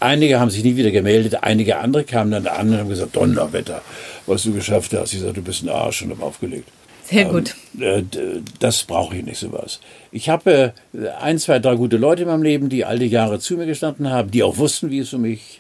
einige 0.01 0.41
haben 0.41 0.51
sich 0.51 0.65
nie 0.65 0.75
wieder 0.75 0.91
gemeldet, 0.91 1.43
einige 1.43 1.79
andere 1.79 2.03
kamen 2.03 2.33
dann 2.33 2.49
an 2.49 2.71
und 2.71 2.79
haben 2.79 2.89
gesagt: 2.89 3.15
Donnerwetter, 3.15 3.83
was 4.27 4.43
du 4.43 4.53
geschafft 4.53 4.93
hast. 4.95 5.13
Ich 5.13 5.21
sagte, 5.21 5.35
du 5.35 5.43
bist 5.43 5.63
ein 5.63 5.69
Arsch 5.69 6.03
und 6.03 6.11
habe 6.11 6.25
aufgelegt. 6.25 6.69
Sehr 7.11 7.25
gut. 7.27 7.55
Äh, 7.81 8.03
d- 8.03 8.43
das 8.59 8.85
brauche 8.85 9.17
ich 9.17 9.25
nicht 9.25 9.39
sowas. 9.39 9.81
Ich 10.13 10.29
habe 10.29 10.73
äh, 10.95 11.09
ein, 11.21 11.39
zwei, 11.39 11.59
drei 11.59 11.75
gute 11.77 11.97
Leute 11.97 12.23
in 12.23 12.29
meinem 12.29 12.43
Leben, 12.43 12.69
die 12.69 12.85
all 12.85 12.99
die 12.99 13.07
Jahre 13.07 13.39
zu 13.41 13.57
mir 13.57 13.67
gestanden 13.67 14.11
haben, 14.11 14.31
die 14.31 14.43
auch 14.43 14.57
wussten, 14.59 14.91
wie 14.91 14.99
es 14.99 15.13
um 15.13 15.23
mich 15.23 15.59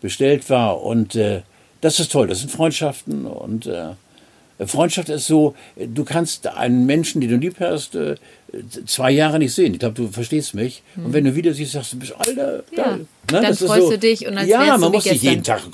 bestellt 0.00 0.48
war. 0.50 0.82
Und 0.82 1.14
äh, 1.16 1.42
das 1.80 1.98
ist 2.00 2.12
toll. 2.12 2.26
Das 2.28 2.40
sind 2.40 2.50
Freundschaften. 2.50 3.26
Und 3.26 3.66
äh, 3.66 3.92
Freundschaft 4.66 5.08
ist 5.08 5.26
so, 5.26 5.54
äh, 5.76 5.86
du 5.88 6.04
kannst 6.04 6.46
einen 6.46 6.86
Menschen, 6.86 7.20
den 7.20 7.30
du 7.30 7.36
lieb 7.36 7.56
hast, 7.60 7.94
äh, 7.94 8.14
zwei 8.86 9.10
Jahre 9.10 9.40
nicht 9.40 9.52
sehen. 9.52 9.72
Ich 9.72 9.80
glaube, 9.80 9.94
du 9.96 10.06
verstehst 10.08 10.54
mich. 10.54 10.82
Und 10.96 11.12
wenn 11.12 11.24
du 11.24 11.34
wieder 11.34 11.52
siehst, 11.54 11.72
sagst 11.72 11.94
du, 11.94 11.98
bist 11.98 12.14
Alter. 12.16 12.62
Ja. 12.76 12.96
Ne, 12.98 13.06
Dann 13.26 13.54
freust 13.56 13.90
du 13.90 13.98
dich 13.98 14.26
und 14.28 14.38
als 14.38 14.48
Ja, 14.48 14.74
so 14.74 14.80
man 14.82 14.92
muss 14.92 15.04
nicht 15.04 15.14
gestern. 15.14 15.30
jeden 15.30 15.42
Tag 15.42 15.62
in 15.64 15.72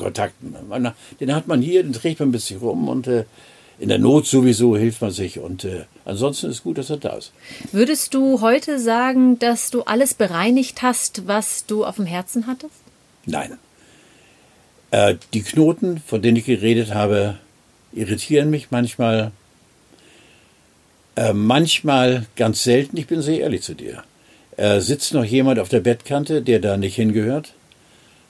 den 1.20 1.34
hat 1.34 1.46
man 1.46 1.60
hier, 1.60 1.82
den 1.82 1.92
trägt 1.92 2.20
man 2.20 2.30
mit 2.30 2.40
sich 2.40 2.58
rum 2.60 2.88
und 2.88 3.06
äh, 3.06 3.24
in 3.80 3.88
der 3.88 3.98
Not 3.98 4.26
sowieso 4.26 4.76
hilft 4.76 5.00
man 5.00 5.10
sich. 5.10 5.38
Und 5.38 5.64
äh, 5.64 5.84
ansonsten 6.04 6.50
ist 6.50 6.62
gut, 6.62 6.76
dass 6.76 6.90
er 6.90 6.98
da 6.98 7.16
ist. 7.16 7.32
Würdest 7.72 8.12
du 8.12 8.42
heute 8.42 8.78
sagen, 8.78 9.38
dass 9.38 9.70
du 9.70 9.82
alles 9.82 10.12
bereinigt 10.12 10.82
hast, 10.82 11.26
was 11.26 11.64
du 11.64 11.86
auf 11.86 11.96
dem 11.96 12.04
Herzen 12.04 12.46
hattest? 12.46 12.74
Nein. 13.24 13.58
Äh, 14.90 15.14
die 15.32 15.42
Knoten, 15.42 16.02
von 16.06 16.20
denen 16.20 16.36
ich 16.36 16.44
geredet 16.44 16.92
habe, 16.94 17.38
irritieren 17.92 18.50
mich 18.50 18.70
manchmal. 18.70 19.32
Äh, 21.16 21.32
manchmal 21.32 22.26
ganz 22.36 22.62
selten, 22.62 22.98
ich 22.98 23.06
bin 23.06 23.22
sehr 23.22 23.40
ehrlich 23.40 23.62
zu 23.62 23.74
dir. 23.74 24.04
Äh, 24.58 24.80
sitzt 24.80 25.14
noch 25.14 25.24
jemand 25.24 25.58
auf 25.58 25.70
der 25.70 25.80
Bettkante, 25.80 26.42
der 26.42 26.60
da 26.60 26.76
nicht 26.76 26.96
hingehört? 26.96 27.54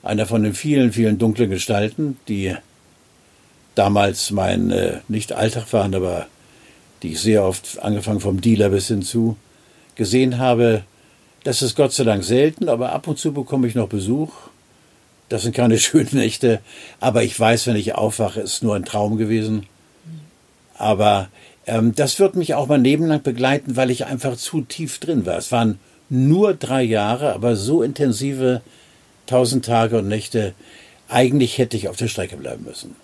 Einer 0.01 0.25
von 0.25 0.43
den 0.43 0.53
vielen, 0.53 0.93
vielen 0.93 1.17
dunklen 1.17 1.49
Gestalten, 1.49 2.17
die 2.29 2.55
damals 3.75 4.31
mein 4.31 4.71
äh, 4.71 4.99
nicht 5.07 5.33
Alltag 5.33 5.71
waren, 5.73 5.95
aber 5.95 6.27
die 7.01 7.13
ich 7.13 7.21
sehr 7.21 7.43
oft, 7.43 7.79
angefangen 7.81 8.19
vom 8.19 8.41
Dealer 8.41 8.69
bis 8.69 8.87
hinzu, 8.87 9.37
gesehen 9.95 10.37
habe. 10.37 10.83
Das 11.43 11.61
ist 11.61 11.75
Gott 11.75 11.93
sei 11.93 12.03
Dank 12.03 12.23
selten, 12.23 12.69
aber 12.69 12.91
ab 12.93 13.07
und 13.07 13.17
zu 13.17 13.33
bekomme 13.33 13.67
ich 13.67 13.75
noch 13.75 13.87
Besuch. 13.87 14.31
Das 15.29 15.43
sind 15.43 15.55
keine 15.55 15.79
schönen 15.79 16.09
Nächte, 16.13 16.59
aber 16.99 17.23
ich 17.23 17.39
weiß, 17.39 17.67
wenn 17.67 17.75
ich 17.75 17.95
aufwache, 17.95 18.41
ist 18.41 18.63
nur 18.63 18.75
ein 18.75 18.85
Traum 18.85 19.17
gewesen. 19.17 19.65
Aber 20.77 21.29
ähm, 21.65 21.93
das 21.95 22.19
wird 22.19 22.35
mich 22.35 22.53
auch 22.53 22.67
mein 22.67 22.83
Leben 22.83 23.07
lang 23.07 23.21
begleiten, 23.21 23.75
weil 23.75 23.91
ich 23.91 24.05
einfach 24.05 24.35
zu 24.37 24.61
tief 24.61 24.99
drin 24.99 25.25
war. 25.25 25.37
Es 25.37 25.51
waren 25.51 25.79
nur 26.09 26.53
drei 26.53 26.83
Jahre, 26.83 27.33
aber 27.33 27.55
so 27.55 27.81
intensive 27.81 28.61
tausend 29.25 29.65
Tage 29.65 29.99
und 29.99 30.07
Nächte. 30.07 30.53
Eigentlich 31.07 31.57
hätte 31.57 31.77
ich 31.77 31.87
auf 31.87 31.97
der 31.97 32.07
Strecke 32.07 32.37
bleiben 32.37 32.65
müssen. 32.65 32.95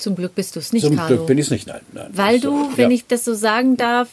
Zum 0.00 0.16
Glück 0.16 0.34
bist 0.34 0.56
du 0.56 0.60
es 0.60 0.72
nicht, 0.72 0.84
Zum 0.84 0.96
Carlo. 0.96 1.16
Glück 1.16 1.26
bin 1.26 1.38
ich 1.38 1.46
es 1.46 1.50
nicht. 1.50 1.66
Nein, 1.66 1.80
nein. 1.92 2.08
Weil 2.12 2.40
Das, 2.40 2.50
du, 2.50 2.64
äh, 2.64 2.76
wenn 2.76 2.90
ja. 2.90 2.96
ich 2.96 3.06
das 3.06 3.24
so 3.24 3.34
sagen 3.34 3.76
darf, 3.76 4.08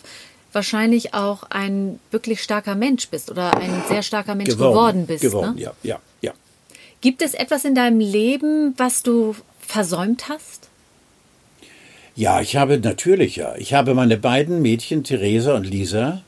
wahrscheinlich 0.54 1.14
auch 1.14 1.44
ein 1.44 2.00
wirklich 2.12 2.42
starker 2.42 2.76
Mensch 2.76 3.08
bist 3.10 3.30
oder 3.30 3.56
ein 3.58 3.84
sehr 3.88 4.04
starker 4.04 4.36
Mensch 4.36 4.50
geworden, 4.50 5.06
bist. 5.06 5.22
Geworden, 5.22 5.56
ne? 5.56 5.62
ja, 5.62 5.74
ja, 5.84 6.00
ja. 6.22 6.34
Gibt 7.02 7.22
es 7.22 7.34
etwas 7.34 7.64
in 7.64 7.76
deinem 7.76 8.00
Leben, 8.00 8.74
was 8.78 9.04
du 9.04 9.36
versäumt 9.60 10.30
hast? 10.30 10.68
Ja, 12.16 12.42
ich 12.42 12.56
habe 12.56 12.80
natürlich 12.80 13.36
ja. 13.36 13.56
Ich 13.58 13.74
habe 13.76 13.94
meine 13.94 14.18
beiden 14.18 14.62
Mädchen, 14.64 15.04
Theresa 15.04 15.54
und 15.54 15.66
Lisa, 15.66 16.24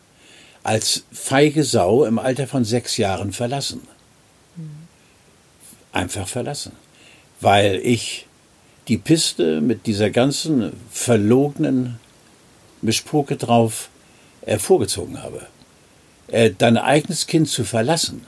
als 0.62 1.04
feige 1.12 1.64
Sau 1.64 2.06
im 2.06 2.20
Alter 2.20 2.46
von 2.46 2.64
sechs 2.64 2.98
Jahren 2.98 3.32
verlassen. 3.34 3.82
Einfach 5.92 6.28
verlassen. 6.28 6.74
Weil 7.42 7.82
ich 7.84 8.28
die 8.90 8.98
Piste 8.98 9.62
mit 9.62 9.86
dieser 9.86 10.10
ganzen 10.10 10.74
verlogenen 10.92 12.00
Mischpoke 12.82 13.38
drauf 13.38 13.90
äh, 14.42 14.58
vorgezogen 14.58 15.22
habe. 15.22 15.48
Äh, 16.28 16.52
dein 16.58 16.78
eigenes 16.78 17.28
Kind 17.28 17.48
zu 17.48 17.64
verlassen. 17.64 18.26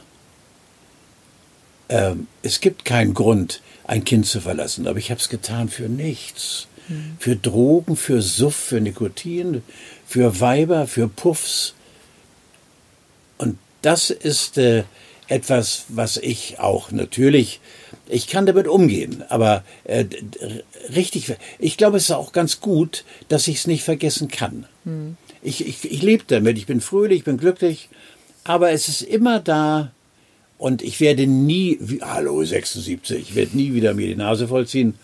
Ähm, 1.90 2.28
es 2.44 2.62
gibt 2.62 2.86
keinen 2.86 3.14
Grund, 3.14 3.62
ein 3.86 4.04
Kind 4.04 4.28
zu 4.28 4.40
verlassen, 4.40 4.88
aber 4.88 5.00
ich 5.00 5.10
habe 5.10 5.20
es 5.20 5.30
getan 5.30 5.68
für 5.68 5.90
nichts. 5.90 6.68
Für 7.20 7.38
Drogen, 7.38 7.96
für 7.96 8.22
Suff, 8.22 8.56
für 8.56 8.82
Nikotin, 8.82 9.64
für 10.06 10.42
Weiber, 10.42 10.88
für 10.88 11.08
Puffs. 11.08 11.74
Und 13.38 13.58
das 13.82 14.10
ist 14.10 14.58
äh, 14.58 14.84
etwas, 15.28 15.86
was 15.88 16.18
ich 16.18 16.60
auch 16.60 16.92
natürlich, 16.92 17.62
ich 18.12 18.28
kann 18.28 18.46
damit 18.46 18.68
umgehen, 18.68 19.24
aber 19.30 19.64
äh, 19.86 20.06
richtig, 20.94 21.34
ich 21.60 21.78
glaube, 21.78 21.98
es 21.98 22.04
ist 22.04 22.12
auch 22.12 22.34
ganz 22.34 22.60
gut, 22.60 23.06
dass 23.30 23.48
ich 23.48 23.58
es 23.58 23.68
nicht 23.68 23.84
vergessen 23.84 24.28
kann. 24.28 24.66
Ich, 25.42 25.66
ich, 25.66 25.90
ich 25.90 26.02
lebe 26.02 26.24
damit, 26.28 26.58
ich 26.58 26.66
bin 26.66 26.82
fröhlich, 26.82 27.20
ich 27.20 27.24
bin 27.24 27.38
glücklich, 27.38 27.90
aber 28.44 28.72
es 28.72 28.88
ist 28.88 29.02
immer 29.02 29.40
da 29.40 29.92
und 30.58 30.82
ich 30.82 31.00
werde 31.00 31.26
nie, 31.26 31.78
wie, 31.80 32.02
hallo 32.02 32.44
76, 32.44 33.30
ich 33.30 33.36
werde 33.36 33.56
nie 33.58 33.74
wieder 33.74 33.94
mir 33.94 34.08
die 34.08 34.16
Nase 34.16 34.48
vollziehen 34.48 34.96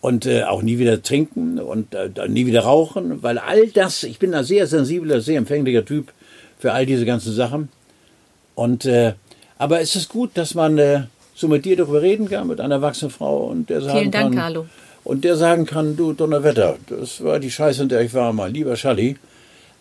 und 0.00 0.26
äh, 0.26 0.44
auch 0.44 0.62
nie 0.62 0.78
wieder 0.78 1.02
trinken 1.02 1.58
und 1.58 1.94
äh, 1.94 2.10
nie 2.28 2.46
wieder 2.46 2.62
rauchen, 2.62 3.22
weil 3.22 3.38
all 3.38 3.68
das, 3.68 4.02
ich 4.02 4.18
bin 4.18 4.34
ein 4.34 4.44
sehr 4.44 4.66
sensibler, 4.66 5.20
sehr 5.20 5.38
empfänglicher 5.38 5.84
Typ 5.84 6.12
für 6.58 6.72
all 6.72 6.86
diese 6.86 7.06
ganzen 7.06 7.32
Sachen. 7.32 7.70
Und 8.54 8.84
äh, 8.84 9.14
aber 9.58 9.80
es 9.80 9.96
ist 9.96 10.08
gut, 10.08 10.32
dass 10.34 10.54
man 10.54 10.76
äh, 10.78 11.04
so 11.42 11.48
mit 11.48 11.64
dir 11.64 11.76
darüber 11.76 12.00
reden 12.00 12.28
kann, 12.30 12.46
mit 12.46 12.60
einer 12.60 12.76
erwachsenen 12.76 13.10
Frau 13.10 13.48
und 13.48 13.68
der 13.68 13.80
sagen 13.82 13.98
Vielen 13.98 14.10
Dank, 14.12 14.34
kann, 14.34 14.42
Carlo. 14.42 14.66
und 15.04 15.24
der 15.24 15.36
sagen 15.36 15.66
kann, 15.66 15.96
du 15.96 16.12
Donnerwetter, 16.12 16.78
das 16.88 17.22
war 17.22 17.40
die 17.40 17.50
Scheiße, 17.50 17.82
in 17.82 17.88
der 17.88 18.00
ich 18.00 18.14
war, 18.14 18.32
mein 18.32 18.54
lieber 18.54 18.76
Schalli. 18.76 19.16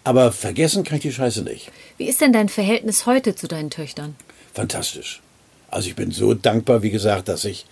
Aber 0.04 0.32
vergessen 0.32 0.84
kann 0.84 0.98
ich 0.98 1.04
die 1.04 1.12
Scheiße 1.12 1.44
nicht. 1.44 1.72
Wie 1.98 2.08
ist 2.10 2.20
denn 2.20 2.34
dein 2.34 2.50
Verhältnis 2.50 3.06
heute 3.06 3.36
zu 3.36 3.48
deinen 3.48 3.70
Töchtern? 3.70 4.16
Fantastisch. 4.52 5.22
Also 5.70 5.90
ich 5.90 5.96
bin 5.96 6.10
so 6.10 6.34
dankbar, 6.34 6.82
wie 6.82 6.90
gesagt, 6.90 7.28
dass 7.28 7.46
ich 7.46 7.68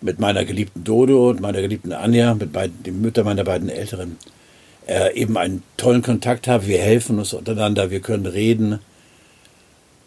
mit 0.00 0.18
meiner 0.18 0.46
geliebten 0.46 0.82
Dodo 0.82 1.28
und 1.28 1.42
meiner 1.42 1.60
geliebten 1.60 1.92
Anja, 1.92 2.34
mit 2.34 2.52
beiden, 2.54 2.82
den 2.82 3.02
Müttern 3.02 3.26
meiner 3.26 3.44
beiden 3.44 3.68
Älteren, 3.68 4.16
äh, 4.86 5.14
eben 5.14 5.36
einen 5.36 5.62
tollen 5.76 6.00
Kontakt 6.00 6.48
habe. 6.48 6.66
Wir 6.66 6.78
helfen 6.78 7.18
uns 7.18 7.34
untereinander, 7.34 7.90
wir 7.90 8.00
können 8.00 8.24
reden. 8.24 8.78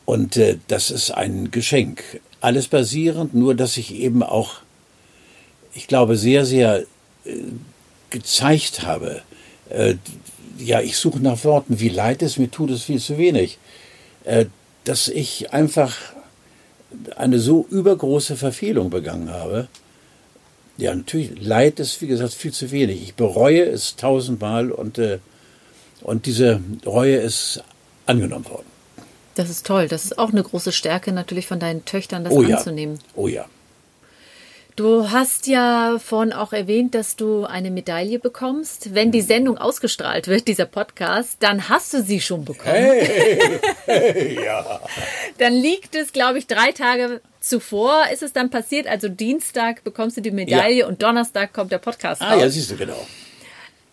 Und 0.05 0.37
äh, 0.37 0.57
das 0.67 0.89
ist 0.89 1.11
ein 1.11 1.51
Geschenk. 1.51 2.03
Alles 2.41 2.67
basierend, 2.67 3.33
nur 3.33 3.55
dass 3.55 3.77
ich 3.77 3.95
eben 3.95 4.23
auch, 4.23 4.55
ich 5.73 5.87
glaube, 5.87 6.17
sehr, 6.17 6.45
sehr 6.45 6.83
äh, 7.23 7.35
gezeigt 8.09 8.83
habe. 8.83 9.21
Äh, 9.69 9.95
ja, 10.57 10.81
ich 10.81 10.97
suche 10.97 11.19
nach 11.19 11.43
Worten, 11.43 11.79
wie 11.79 11.89
leid 11.89 12.21
es 12.21 12.37
mir 12.37 12.51
tut, 12.51 12.69
es 12.71 12.83
viel 12.83 12.99
zu 12.99 13.17
wenig. 13.17 13.57
Äh, 14.25 14.45
dass 14.83 15.07
ich 15.07 15.53
einfach 15.53 15.95
eine 17.15 17.39
so 17.39 17.65
übergroße 17.69 18.35
Verfehlung 18.35 18.89
begangen 18.89 19.29
habe. 19.29 19.67
Ja, 20.77 20.95
natürlich, 20.95 21.39
Leid 21.39 21.79
ist, 21.79 22.01
wie 22.01 22.07
gesagt, 22.07 22.33
viel 22.33 22.51
zu 22.51 22.71
wenig. 22.71 23.01
Ich 23.03 23.13
bereue 23.15 23.63
es 23.63 23.95
tausendmal 23.95 24.71
und, 24.71 24.97
äh, 24.97 25.19
und 26.01 26.25
diese 26.25 26.59
Reue 26.85 27.17
ist 27.17 27.63
angenommen 28.05 28.45
worden. 28.49 28.70
Das 29.35 29.49
ist 29.49 29.65
toll. 29.65 29.87
Das 29.87 30.03
ist 30.05 30.17
auch 30.17 30.31
eine 30.31 30.43
große 30.43 30.71
Stärke 30.71 31.11
natürlich 31.11 31.47
von 31.47 31.59
deinen 31.59 31.85
Töchtern, 31.85 32.23
das 32.23 32.33
Oh 32.33 32.41
ja. 32.43 32.57
anzunehmen. 32.57 32.99
Oh 33.15 33.27
ja. 33.27 33.45
Du 34.77 35.11
hast 35.11 35.47
ja 35.47 35.97
vorhin 36.03 36.31
auch 36.31 36.53
erwähnt, 36.53 36.95
dass 36.95 37.17
du 37.17 37.43
eine 37.45 37.69
Medaille 37.71 38.19
bekommst. 38.19 38.95
Wenn 38.95 39.11
die 39.11 39.21
Sendung 39.21 39.57
ausgestrahlt 39.57 40.27
wird, 40.27 40.47
dieser 40.47 40.65
Podcast, 40.65 41.35
dann 41.41 41.67
hast 41.67 41.93
du 41.93 42.01
sie 42.01 42.21
schon 42.21 42.45
bekommen. 42.45 42.73
Dann 45.37 45.53
liegt 45.53 45.95
es, 45.95 46.13
glaube 46.13 46.37
ich, 46.39 46.47
drei 46.47 46.71
Tage 46.71 47.21
zuvor 47.39 48.03
ist 48.13 48.23
es 48.23 48.33
dann 48.33 48.49
passiert. 48.49 48.87
Also 48.87 49.09
Dienstag 49.09 49.83
bekommst 49.83 50.17
du 50.17 50.21
die 50.21 50.31
Medaille 50.31 50.87
und 50.87 51.01
Donnerstag 51.03 51.53
kommt 51.53 51.71
der 51.71 51.79
Podcast 51.79 52.21
Ah 52.21 52.33
raus. 52.33 52.41
ja, 52.41 52.49
siehst 52.49 52.71
du 52.71 52.77
genau. 52.77 53.05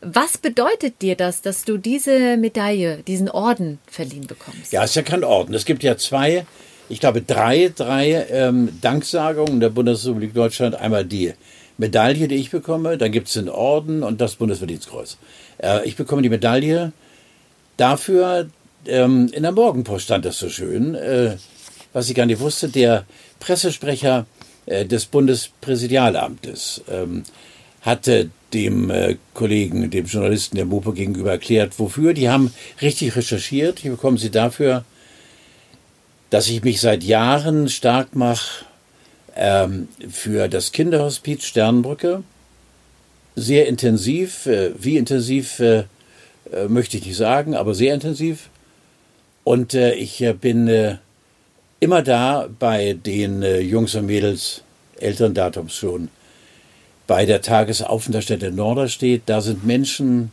Was 0.00 0.38
bedeutet 0.38 1.02
dir 1.02 1.16
das, 1.16 1.42
dass 1.42 1.64
du 1.64 1.76
diese 1.76 2.36
Medaille, 2.36 3.02
diesen 3.06 3.28
Orden 3.28 3.78
verliehen 3.86 4.26
bekommst? 4.26 4.72
Ja, 4.72 4.84
ist 4.84 4.94
ja 4.94 5.02
kein 5.02 5.24
Orden. 5.24 5.54
Es 5.54 5.64
gibt 5.64 5.82
ja 5.82 5.96
zwei, 5.96 6.46
ich 6.88 7.00
glaube 7.00 7.22
drei, 7.22 7.72
drei 7.74 8.26
ähm, 8.30 8.78
Danksagungen 8.80 9.58
der 9.58 9.70
Bundesrepublik 9.70 10.34
Deutschland. 10.34 10.76
Einmal 10.76 11.04
die 11.04 11.34
Medaille, 11.78 12.28
die 12.28 12.36
ich 12.36 12.50
bekomme, 12.50 12.96
dann 12.96 13.10
gibt 13.10 13.26
es 13.26 13.34
den 13.34 13.48
Orden 13.48 14.02
und 14.04 14.20
das 14.20 14.36
Bundesverdienstkreuz. 14.36 15.18
Äh, 15.58 15.86
ich 15.88 15.96
bekomme 15.96 16.22
die 16.22 16.28
Medaille 16.28 16.92
dafür, 17.76 18.48
ähm, 18.86 19.28
in 19.32 19.42
der 19.42 19.52
Morgenpost 19.52 20.04
stand 20.04 20.24
das 20.24 20.38
so 20.38 20.48
schön, 20.48 20.94
äh, 20.94 21.36
was 21.92 22.08
ich 22.08 22.14
gar 22.14 22.26
nicht 22.26 22.40
wusste, 22.40 22.68
der 22.68 23.04
Pressesprecher 23.40 24.26
äh, 24.66 24.84
des 24.84 25.06
Bundespräsidialamtes 25.06 26.82
ähm, 26.88 27.24
hatte 27.82 28.30
dem 28.52 28.90
äh, 28.90 29.16
Kollegen, 29.34 29.90
dem 29.90 30.06
Journalisten 30.06 30.56
der 30.56 30.64
Mopo 30.64 30.92
gegenüber 30.92 31.32
erklärt, 31.32 31.78
wofür. 31.78 32.14
Die 32.14 32.30
haben 32.30 32.52
richtig 32.80 33.14
recherchiert. 33.16 33.84
Ich 33.84 33.90
bekomme 33.90 34.18
sie 34.18 34.30
dafür, 34.30 34.84
dass 36.30 36.48
ich 36.48 36.62
mich 36.62 36.80
seit 36.80 37.04
Jahren 37.04 37.68
stark 37.68 38.14
mache 38.14 38.64
ähm, 39.36 39.88
für 40.10 40.48
das 40.48 40.72
Kinderhospiz 40.72 41.44
Sternbrücke. 41.44 42.22
Sehr 43.36 43.66
intensiv, 43.66 44.46
äh, 44.46 44.72
wie 44.78 44.96
intensiv 44.96 45.60
äh, 45.60 45.84
äh 46.52 46.68
möchte 46.68 46.96
ich 46.96 47.06
nicht 47.06 47.16
sagen, 47.16 47.54
aber 47.54 47.74
sehr 47.74 47.94
intensiv. 47.94 48.48
Und 49.44 49.74
äh, 49.74 49.94
ich 49.94 50.24
bin 50.40 50.98
immer 51.80 52.02
da 52.02 52.48
bei 52.58 52.92
den 52.92 53.42
Jungs 53.42 53.94
und 53.94 54.06
Mädels 54.06 54.62
älteren 54.98 55.32
Datums 55.32 55.74
schon, 55.74 56.08
bei 57.08 57.24
der 57.26 57.42
Tagesaufenthaltsstätte 57.42 58.52
Norderstedt. 58.52 59.22
Da 59.26 59.40
sind 59.40 59.66
Menschen, 59.66 60.30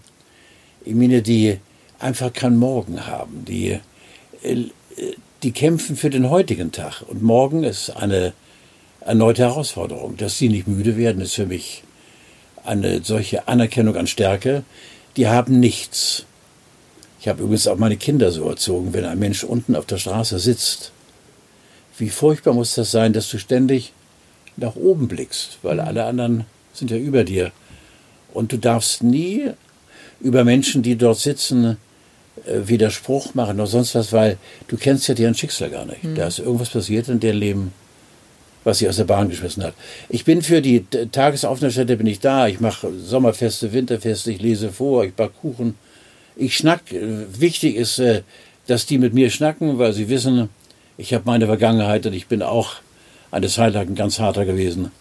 ich 0.83 0.93
meine, 0.93 1.23
die 1.23 1.57
einfach 1.97 2.31
keinen 2.31 2.57
Morgen 2.57 3.07
haben, 3.07 3.45
die, 3.45 3.79
die 5.41 5.51
kämpfen 5.51 5.95
für 5.95 6.11
den 6.11 6.29
heutigen 6.29 6.71
Tag. 6.71 7.01
Und 7.07 7.23
morgen 7.23 7.63
ist 7.63 7.89
eine 7.89 8.33
erneute 8.99 9.43
Herausforderung. 9.43 10.17
Dass 10.17 10.37
sie 10.37 10.49
nicht 10.49 10.67
müde 10.67 10.97
werden, 10.97 11.21
ist 11.21 11.35
für 11.35 11.47
mich 11.47 11.83
eine 12.65 13.01
solche 13.03 13.47
Anerkennung 13.47 13.95
an 13.95 14.05
Stärke. 14.05 14.63
Die 15.15 15.27
haben 15.27 15.59
nichts. 15.59 16.25
Ich 17.21 17.29
habe 17.29 17.41
übrigens 17.41 17.67
auch 17.67 17.77
meine 17.77 17.97
Kinder 17.97 18.31
so 18.31 18.49
erzogen, 18.49 18.93
wenn 18.93 19.05
ein 19.05 19.17
Mensch 19.17 19.45
unten 19.45 19.77
auf 19.77 19.85
der 19.85 19.97
Straße 19.97 20.39
sitzt. 20.39 20.91
Wie 21.97 22.09
furchtbar 22.09 22.53
muss 22.53 22.75
das 22.75 22.91
sein, 22.91 23.13
dass 23.13 23.29
du 23.29 23.37
ständig 23.37 23.93
nach 24.57 24.75
oben 24.75 25.07
blickst, 25.07 25.59
weil 25.61 25.79
alle 25.79 26.03
anderen 26.03 26.45
sind 26.77 26.91
ja 26.91 26.97
über 26.97 27.23
dir. 27.23 27.51
Und 28.33 28.51
du 28.51 28.57
darfst 28.57 29.03
nie 29.03 29.51
über 30.19 30.43
Menschen, 30.43 30.81
die 30.81 30.95
dort 30.95 31.19
sitzen, 31.19 31.77
äh, 32.45 32.67
Widerspruch 32.67 33.33
machen 33.33 33.55
oder 33.55 33.67
sonst 33.67 33.95
was, 33.95 34.11
weil 34.11 34.37
du 34.67 34.77
kennst 34.77 35.07
ja 35.07 35.15
deren 35.15 35.35
Schicksal 35.35 35.69
gar 35.69 35.85
nicht. 35.85 36.03
Mhm. 36.03 36.15
Da 36.15 36.27
ist 36.27 36.39
irgendwas 36.39 36.69
passiert 36.69 37.07
in 37.07 37.19
deren 37.19 37.37
Leben, 37.37 37.73
was 38.63 38.79
sie 38.79 38.89
aus 38.89 38.97
der 38.97 39.05
Bahn 39.05 39.29
geschmissen 39.29 39.63
hat. 39.63 39.73
Ich 40.09 40.25
bin 40.25 40.41
für 40.41 40.61
die 40.61 40.85
Tagesaufenthaltsstätte 41.11 41.97
bin 41.97 42.07
ich 42.07 42.19
da. 42.19 42.47
Ich 42.47 42.59
mache 42.59 42.91
Sommerfeste, 42.93 43.73
Winterfeste, 43.73 44.31
ich 44.31 44.41
lese 44.41 44.71
vor, 44.71 45.05
ich 45.05 45.13
backe 45.13 45.33
Kuchen 45.41 45.75
ich 46.35 46.57
schnack. 46.57 46.81
Wichtig 46.91 47.75
ist, 47.75 47.99
äh, 47.99 48.23
dass 48.67 48.85
die 48.85 48.97
mit 48.97 49.13
mir 49.13 49.29
schnacken, 49.29 49.77
weil 49.77 49.93
sie 49.93 50.09
wissen, 50.09 50.49
ich 50.97 51.13
habe 51.13 51.23
meine 51.25 51.45
Vergangenheit 51.45 52.05
und 52.05 52.13
ich 52.13 52.27
bin 52.27 52.41
auch 52.41 52.75
eine 53.31 53.47
Zeit 53.47 53.73
lang 53.73 53.87
ein 53.87 53.95
ganz 53.95 54.19
harter 54.19 54.45
gewesen. 54.45 54.91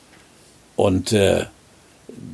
Und 0.76 1.12
äh, 1.12 1.44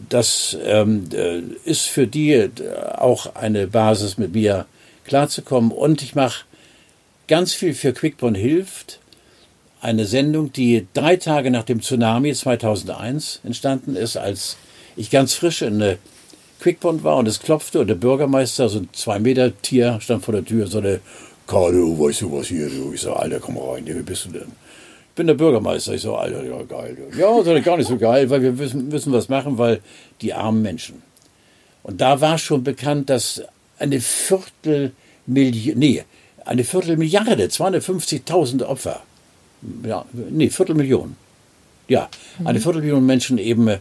das 0.08 0.56
ähm, 0.64 1.08
äh, 1.12 1.40
ist 1.64 1.86
für 1.86 2.06
die 2.06 2.32
äh, 2.32 2.50
auch 2.96 3.34
eine 3.34 3.66
Basis, 3.66 4.18
mit 4.18 4.34
mir 4.34 4.66
klarzukommen. 5.04 5.70
Und 5.70 6.02
ich 6.02 6.14
mache 6.14 6.44
ganz 7.28 7.54
viel 7.54 7.74
für 7.74 7.92
Quickborn 7.92 8.34
hilft. 8.34 8.98
Eine 9.80 10.04
Sendung, 10.04 10.52
die 10.52 10.86
drei 10.92 11.16
Tage 11.16 11.50
nach 11.50 11.64
dem 11.64 11.80
Tsunami 11.80 12.34
2001 12.34 13.40
entstanden 13.44 13.96
ist, 13.96 14.16
als 14.16 14.56
ich 14.96 15.10
ganz 15.10 15.32
frisch 15.34 15.62
in 15.62 15.74
eine 15.74 15.98
Quickbond 16.60 17.02
war 17.02 17.16
und 17.16 17.26
es 17.26 17.40
klopfte 17.40 17.80
und 17.80 17.86
der 17.86 17.94
Bürgermeister, 17.94 18.68
so 18.68 18.80
ein 18.80 18.88
zwei 18.92 19.18
Meter 19.18 19.56
Tier, 19.62 19.98
stand 20.00 20.24
vor 20.24 20.34
der 20.34 20.44
Tür 20.44 20.64
und 20.64 20.70
sagte, 20.70 21.00
Carlo, 21.46 21.98
weißt 21.98 22.20
du 22.20 22.32
was 22.32 22.48
hier? 22.48 22.68
Ich 22.92 23.00
so, 23.00 23.14
Alter, 23.14 23.40
komm 23.40 23.56
rein, 23.56 23.86
wie 23.86 23.94
bist 24.02 24.26
du 24.26 24.30
denn? 24.30 24.52
Ich 25.10 25.16
bin 25.16 25.26
der 25.26 25.34
Bürgermeister. 25.34 25.94
Ich 25.94 26.02
so, 26.02 26.16
Alter, 26.16 26.44
ja, 26.44 26.62
geil. 26.62 26.96
Ja, 27.18 27.38
ist 27.40 27.64
gar 27.64 27.76
nicht 27.76 27.88
so 27.88 27.96
geil, 27.96 28.30
weil 28.30 28.42
wir 28.42 28.52
müssen, 28.52 28.88
müssen 28.88 29.12
was 29.12 29.28
machen, 29.28 29.58
weil 29.58 29.80
die 30.22 30.32
armen 30.32 30.62
Menschen. 30.62 31.02
Und 31.82 32.00
da 32.00 32.20
war 32.20 32.38
schon 32.38 32.62
bekannt, 32.62 33.10
dass 33.10 33.42
eine 33.78 34.00
Viertelmillion, 34.00 35.78
nee, 35.78 36.04
eine 36.44 36.64
Viertelmilliarde, 36.64 37.46
250.000 37.46 38.64
Opfer, 38.64 39.02
ja, 39.84 40.04
nee, 40.12 40.48
Viertelmillion, 40.48 41.16
ja, 41.88 42.08
eine 42.44 42.58
mhm. 42.58 42.62
Viertelmillion 42.62 43.04
Menschen 43.04 43.38
eben 43.38 43.78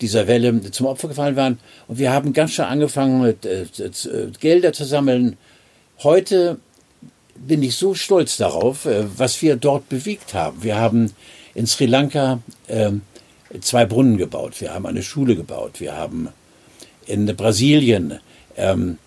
dieser 0.00 0.26
Welle 0.26 0.60
zum 0.72 0.86
Opfer 0.86 1.08
gefallen 1.08 1.36
waren. 1.36 1.58
Und 1.88 1.98
wir 1.98 2.12
haben 2.12 2.32
ganz 2.32 2.52
schön 2.52 2.66
angefangen, 2.66 3.24
äh, 3.24 3.62
äh, 3.62 4.30
Gelder 4.38 4.72
zu 4.72 4.84
sammeln. 4.84 5.38
Heute 6.02 6.58
bin 7.38 7.62
ich 7.62 7.76
so 7.76 7.94
stolz 7.94 8.36
darauf, 8.36 8.86
äh, 8.86 9.04
was 9.16 9.40
wir 9.42 9.56
dort 9.56 9.88
bewegt 9.88 10.34
haben. 10.34 10.62
Wir 10.62 10.76
haben 10.76 11.12
in 11.54 11.66
Sri 11.66 11.86
Lanka 11.86 12.40
äh, 12.68 12.92
zwei 13.60 13.86
Brunnen 13.86 14.16
gebaut, 14.16 14.60
wir 14.60 14.74
haben 14.74 14.86
eine 14.86 15.02
Schule 15.02 15.36
gebaut, 15.36 15.80
wir 15.80 15.96
haben 15.96 16.28
in 17.06 17.26
Brasilien 17.36 18.18
ähm, 18.56 18.98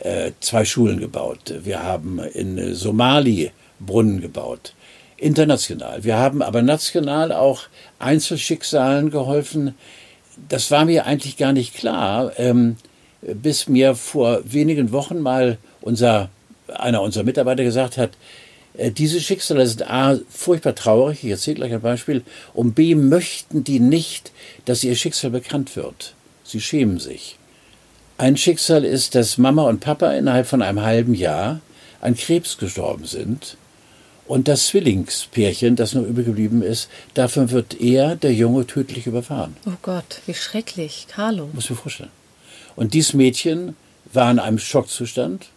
äh, 0.00 0.32
zwei 0.40 0.64
Schulen 0.64 1.00
gebaut, 1.00 1.54
wir 1.64 1.82
haben 1.82 2.20
in 2.20 2.74
Somali 2.74 3.50
Brunnen 3.80 4.20
gebaut. 4.20 4.74
International. 5.16 6.04
Wir 6.04 6.16
haben 6.16 6.42
aber 6.42 6.62
national 6.62 7.32
auch 7.32 7.62
Einzelschicksalen 7.98 9.10
geholfen, 9.10 9.74
das 10.48 10.70
war 10.70 10.84
mir 10.84 11.06
eigentlich 11.06 11.36
gar 11.36 11.52
nicht 11.52 11.74
klar, 11.74 12.32
ähm, 12.38 12.76
bis 13.22 13.68
mir 13.68 13.96
vor 13.96 14.40
wenigen 14.44 14.92
Wochen 14.92 15.18
mal 15.20 15.58
unser, 15.80 16.30
einer 16.74 17.02
unserer 17.02 17.24
Mitarbeiter 17.24 17.64
gesagt 17.64 17.96
hat, 17.96 18.10
äh, 18.74 18.90
diese 18.90 19.20
Schicksale 19.20 19.66
sind 19.66 19.90
A, 19.90 20.18
furchtbar 20.28 20.74
traurig, 20.74 21.24
ich 21.24 21.30
erzähle 21.30 21.56
gleich 21.56 21.72
ein 21.72 21.80
Beispiel, 21.80 22.22
und 22.54 22.74
B, 22.74 22.94
möchten 22.94 23.64
die 23.64 23.80
nicht, 23.80 24.32
dass 24.64 24.84
ihr 24.84 24.94
Schicksal 24.96 25.30
bekannt 25.30 25.76
wird. 25.76 26.14
Sie 26.44 26.60
schämen 26.60 26.98
sich. 26.98 27.36
Ein 28.16 28.36
Schicksal 28.36 28.84
ist, 28.84 29.14
dass 29.14 29.38
Mama 29.38 29.62
und 29.62 29.80
Papa 29.80 30.12
innerhalb 30.12 30.46
von 30.46 30.62
einem 30.62 30.82
halben 30.82 31.14
Jahr 31.14 31.60
an 32.00 32.16
Krebs 32.16 32.58
gestorben 32.58 33.04
sind 33.04 33.56
und 34.26 34.46
das 34.46 34.66
Zwillingspärchen, 34.66 35.74
das 35.74 35.94
noch 35.94 36.02
übrig 36.02 36.26
geblieben 36.26 36.62
ist, 36.62 36.88
davon 37.14 37.50
wird 37.50 37.80
er, 37.80 38.14
der 38.14 38.34
Junge, 38.34 38.66
tödlich 38.66 39.06
überfahren. 39.06 39.56
Oh 39.66 39.72
Gott, 39.82 40.20
wie 40.26 40.34
schrecklich. 40.34 41.06
Carlo. 41.08 41.48
Muss 41.52 41.64
ich 41.64 41.70
mir 41.70 41.76
vorstellen. 41.76 42.10
Und 42.76 42.94
dieses 42.94 43.14
Mädchen 43.14 43.74
war 44.12 44.30
in 44.30 44.38
einem 44.38 44.58
Schockzustand. 44.58 45.48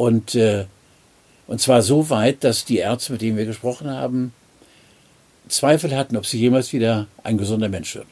Und, 0.00 0.34
äh, 0.34 0.64
und 1.46 1.60
zwar 1.60 1.82
so 1.82 2.08
weit, 2.08 2.42
dass 2.42 2.64
die 2.64 2.78
Ärzte, 2.78 3.12
mit 3.12 3.20
denen 3.20 3.36
wir 3.36 3.44
gesprochen 3.44 3.90
haben, 3.90 4.32
Zweifel 5.46 5.94
hatten, 5.94 6.16
ob 6.16 6.24
sie 6.24 6.38
jemals 6.38 6.72
wieder 6.72 7.06
ein 7.22 7.36
gesunder 7.36 7.68
Mensch 7.68 7.96
wird. 7.96 8.06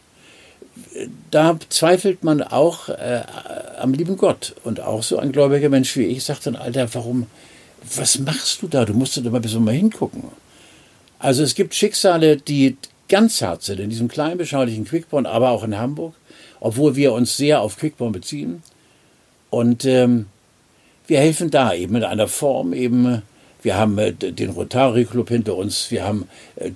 Da 1.30 1.58
zweifelt 1.70 2.24
man 2.24 2.42
auch 2.42 2.90
äh, 2.90 3.22
am 3.78 3.94
lieben 3.94 4.18
Gott. 4.18 4.54
Und 4.64 4.80
auch 4.80 5.02
so 5.02 5.16
ein 5.18 5.32
gläubiger 5.32 5.70
Mensch 5.70 5.96
wie 5.96 6.04
ich 6.04 6.24
sagt 6.24 6.44
dann, 6.44 6.56
Alter, 6.56 6.92
warum, 6.92 7.26
was 7.96 8.18
machst 8.18 8.60
du 8.60 8.68
da? 8.68 8.84
Du 8.84 8.92
musst 8.92 9.16
da 9.16 9.22
mal 9.30 9.40
mal 9.40 9.74
hingucken. 9.74 10.24
Also 11.18 11.42
es 11.42 11.54
gibt 11.54 11.74
Schicksale, 11.74 12.36
die 12.36 12.76
ganz 13.08 13.40
hart 13.40 13.62
sind, 13.62 13.80
in 13.80 13.88
diesem 13.88 14.08
kleinen, 14.08 14.36
beschaulichen 14.36 14.84
Quickborn, 14.84 15.24
aber 15.24 15.52
auch 15.52 15.64
in 15.64 15.78
Hamburg, 15.78 16.14
obwohl 16.60 16.96
wir 16.96 17.14
uns 17.14 17.38
sehr 17.38 17.62
auf 17.62 17.78
Quickborn 17.78 18.12
beziehen. 18.12 18.62
Und 19.48 19.86
ähm, 19.86 20.26
wir 21.08 21.18
helfen 21.18 21.50
da 21.50 21.74
eben 21.74 21.96
in 21.96 22.04
einer 22.04 22.28
Form 22.28 22.72
eben. 22.72 23.22
Wir 23.60 23.76
haben 23.76 23.98
äh, 23.98 24.12
den 24.12 24.50
Rotary 24.50 25.04
Club 25.04 25.30
hinter 25.30 25.56
uns, 25.56 25.90
wir 25.90 26.04
haben 26.04 26.28
äh, 26.54 26.70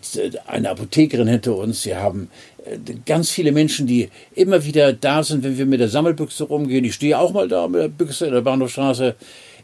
eine 0.49 0.71
Apothekerin 0.71 1.29
hinter 1.29 1.55
uns, 1.55 1.87
wir 1.87 2.01
haben 2.01 2.29
äh, 2.65 2.77
ganz 3.07 3.31
viele 3.31 3.53
Menschen, 3.53 3.87
die 3.87 4.09
immer 4.35 4.65
wieder 4.65 4.93
da 4.93 5.23
sind, 5.23 5.45
wenn 5.45 5.59
wir 5.59 5.67
mit 5.67 5.79
der 5.79 5.89
Sammelbüchse 5.89 6.43
rumgehen. 6.43 6.85
Ich 6.85 6.95
stehe 6.95 7.17
auch 7.17 7.33
mal 7.33 7.47
da 7.47 7.69
mit 7.69 7.83
der 7.83 7.89
Büchse 7.89 8.27
in 8.27 8.33
der 8.33 8.41
Bahnhofstraße. 8.41 9.15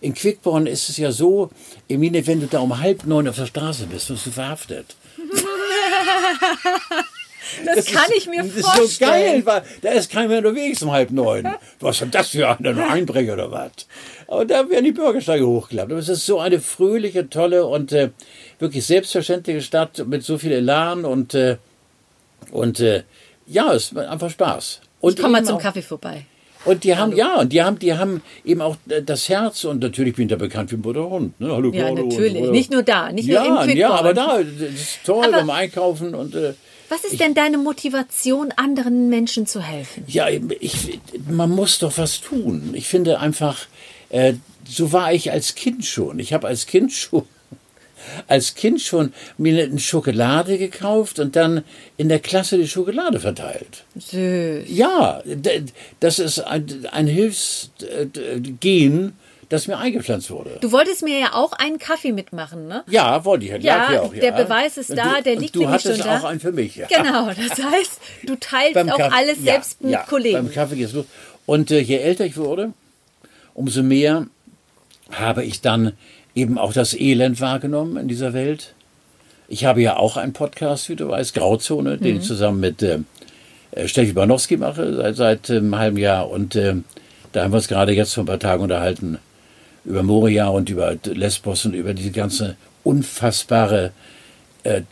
In 0.00 0.14
Quickborn 0.14 0.68
ist 0.68 0.90
es 0.90 0.96
ja 0.96 1.10
so, 1.10 1.50
Emine, 1.88 2.24
wenn 2.24 2.40
du 2.40 2.46
da 2.46 2.60
um 2.60 2.78
halb 2.78 3.04
neun 3.04 3.26
auf 3.26 3.34
der 3.34 3.46
Straße 3.46 3.86
bist, 3.86 4.10
wirst 4.10 4.26
du 4.26 4.30
verhaftet. 4.30 4.94
Das, 7.64 7.76
das, 7.76 7.86
kann 7.86 8.10
ist, 8.10 8.16
ich 8.18 8.26
mir 8.28 8.44
vorstellen. 8.44 8.62
Das 8.62 8.84
ist 8.84 8.98
so 8.98 9.04
geil, 9.06 9.42
weil 9.44 9.62
da 9.82 9.90
ist 9.90 10.10
keiner 10.10 10.28
mehr 10.28 10.38
unterwegs 10.38 10.82
um 10.82 10.92
halb 10.92 11.10
neun. 11.10 11.48
Was 11.80 12.00
ist 12.00 12.14
das 12.14 12.28
für 12.28 12.48
ein 12.48 12.78
Einbrecher 12.78 13.34
oder 13.34 13.50
was? 13.50 13.70
Aber 14.26 14.44
da 14.44 14.68
werden 14.68 14.84
die 14.84 14.92
Bürgersteige 14.92 15.46
hochgeklappt. 15.46 15.90
Aber 15.90 16.00
es 16.00 16.08
ist 16.08 16.26
so 16.26 16.38
eine 16.38 16.60
fröhliche, 16.60 17.30
tolle 17.30 17.66
und 17.66 17.92
äh, 17.92 18.10
wirklich 18.58 18.84
selbstverständliche 18.84 19.62
Stadt 19.62 20.06
mit 20.06 20.22
so 20.22 20.36
viel 20.38 20.52
Elan 20.52 21.04
und, 21.04 21.34
äh, 21.34 21.56
und 22.50 22.80
äh, 22.80 23.04
ja, 23.46 23.72
es 23.72 23.92
macht 23.92 24.06
einfach 24.06 24.30
Spaß. 24.30 24.80
Und 25.00 25.14
ich 25.14 25.20
komme 25.20 25.40
mal 25.40 25.44
zum 25.44 25.58
Kaffee 25.58 25.82
vorbei. 25.82 26.26
Und 26.64 26.84
die 26.84 26.96
haben, 26.96 27.12
Hallo. 27.12 27.16
ja, 27.16 27.40
und 27.40 27.52
die 27.52 27.62
haben, 27.62 27.78
die 27.78 27.94
haben 27.94 28.22
eben 28.44 28.60
auch 28.60 28.76
das 28.86 29.28
Herz 29.28 29.64
und 29.64 29.80
natürlich 29.80 30.16
bin 30.16 30.26
ich 30.26 30.30
da 30.30 30.36
bekannt 30.36 30.72
wie 30.72 30.76
ein 30.76 30.82
guter 30.82 31.08
Hund. 31.08 31.40
Ne? 31.40 31.50
Hallo, 31.50 31.70
ja, 31.72 31.90
natürlich. 31.90 32.36
Und, 32.36 32.50
nicht 32.50 32.72
nur 32.72 32.82
da, 32.82 33.12
nicht 33.12 33.28
ja, 33.28 33.44
nur 33.44 33.62
im 33.64 33.76
Ja, 33.76 33.92
aber 33.92 34.12
da, 34.12 34.38
das 34.38 34.72
ist 34.74 34.98
toll 35.04 35.24
aber 35.24 35.38
beim 35.38 35.50
Einkaufen 35.50 36.14
und. 36.14 36.34
Äh, 36.34 36.54
was 36.88 37.04
ist 37.04 37.14
ich, 37.14 37.18
denn 37.18 37.34
deine 37.34 37.58
Motivation, 37.58 38.52
anderen 38.56 39.08
Menschen 39.08 39.46
zu 39.46 39.62
helfen? 39.62 40.04
Ja, 40.06 40.28
ich, 40.28 41.00
man 41.28 41.50
muss 41.50 41.78
doch 41.78 41.96
was 41.98 42.20
tun. 42.20 42.70
Ich 42.72 42.86
finde 42.86 43.20
einfach, 43.20 43.66
Äh, 44.10 44.34
so 44.66 44.92
war 44.92 45.12
ich 45.12 45.32
als 45.32 45.54
Kind 45.54 45.84
schon. 45.84 46.18
Ich 46.18 46.32
habe 46.32 46.46
als 46.46 46.66
Kind 46.66 46.92
schon 46.92 47.24
als 48.26 48.54
Kind 48.54 48.80
schon 48.80 49.12
mir 49.36 49.64
eine 49.64 49.78
Schokolade 49.78 50.56
gekauft 50.56 51.18
und 51.18 51.36
dann 51.36 51.62
in 51.96 52.08
der 52.08 52.20
Klasse 52.20 52.56
die 52.56 52.68
Schokolade 52.68 53.20
verteilt. 53.20 53.84
Süß. 53.96 54.64
Ja, 54.68 55.22
das 56.00 56.18
ist 56.18 56.38
ein, 56.38 56.86
ein 56.90 57.06
Hilfsgen, 57.06 57.72
das 59.48 59.66
mir 59.66 59.78
eingepflanzt 59.78 60.30
wurde. 60.30 60.58
Du 60.60 60.72
wolltest 60.72 61.02
mir 61.02 61.18
ja 61.18 61.32
auch 61.34 61.52
einen 61.52 61.78
Kaffee 61.78 62.12
mitmachen, 62.12 62.68
ne? 62.68 62.84
Ja, 62.88 63.24
wollte 63.24 63.46
ich. 63.46 63.50
Ja, 63.62 63.92
ja 63.92 64.00
auch, 64.02 64.12
der 64.12 64.32
Beweis 64.32 64.76
ist 64.76 64.90
da, 64.96 65.16
du, 65.16 65.22
der 65.22 65.36
liegt 65.36 65.54
du 65.54 65.60
nämlich 65.60 65.80
schon 65.82 65.92
hattest 65.92 66.06
da. 66.06 66.18
auch 66.18 66.24
einen 66.24 66.40
für 66.40 66.52
mich. 66.52 66.76
Ja. 66.76 66.86
Genau, 66.86 67.26
das 67.28 67.62
heißt, 67.64 68.00
du 68.24 68.36
teilst 68.36 68.74
Beim 68.74 68.90
auch 68.90 68.98
Kaffee- 68.98 69.14
alles 69.16 69.38
ja, 69.38 69.52
selbst 69.52 69.82
mit 69.82 69.92
ja, 69.92 70.02
Kollegen. 70.04 70.34
Beim 70.36 70.52
Kaffee 70.52 70.76
geht's 70.76 70.92
los. 70.92 71.06
Und 71.46 71.70
äh, 71.70 71.80
je 71.80 71.96
älter 71.96 72.26
ich 72.26 72.36
wurde, 72.36 72.72
umso 73.54 73.82
mehr 73.82 74.26
habe 75.10 75.44
ich 75.44 75.62
dann 75.62 75.92
eben 76.34 76.58
auch 76.58 76.72
das 76.74 76.92
Elend 76.94 77.40
wahrgenommen 77.40 77.96
in 77.96 78.06
dieser 78.08 78.34
Welt. 78.34 78.74
Ich 79.48 79.64
habe 79.64 79.80
ja 79.80 79.96
auch 79.96 80.18
einen 80.18 80.34
Podcast, 80.34 80.90
wie 80.90 80.96
du 80.96 81.08
weißt, 81.08 81.32
Grauzone, 81.34 81.96
den 81.96 82.16
Mhm. 82.16 82.20
ich 82.20 82.26
zusammen 82.26 82.60
mit 82.60 82.82
äh, 82.82 82.98
äh, 83.70 83.88
Steffi 83.88 84.12
Banowski 84.12 84.58
mache 84.58 84.94
seit, 84.94 85.16
seit 85.16 85.50
einem 85.50 85.76
halben 85.78 85.96
Jahr. 85.96 86.28
Und 86.28 86.54
äh, 86.54 86.74
da 87.32 87.44
haben 87.44 87.52
wir 87.52 87.56
uns 87.56 87.68
gerade 87.68 87.92
jetzt 87.92 88.12
vor 88.12 88.24
ein 88.24 88.26
paar 88.26 88.38
Tagen 88.38 88.62
unterhalten 88.62 89.16
über 89.88 90.02
Moria 90.02 90.48
und 90.48 90.68
über 90.68 90.96
Lesbos 91.04 91.64
und 91.64 91.74
über 91.74 91.94
diese 91.94 92.10
ganze 92.10 92.56
unfassbare, 92.84 93.92
äh, 94.62 94.82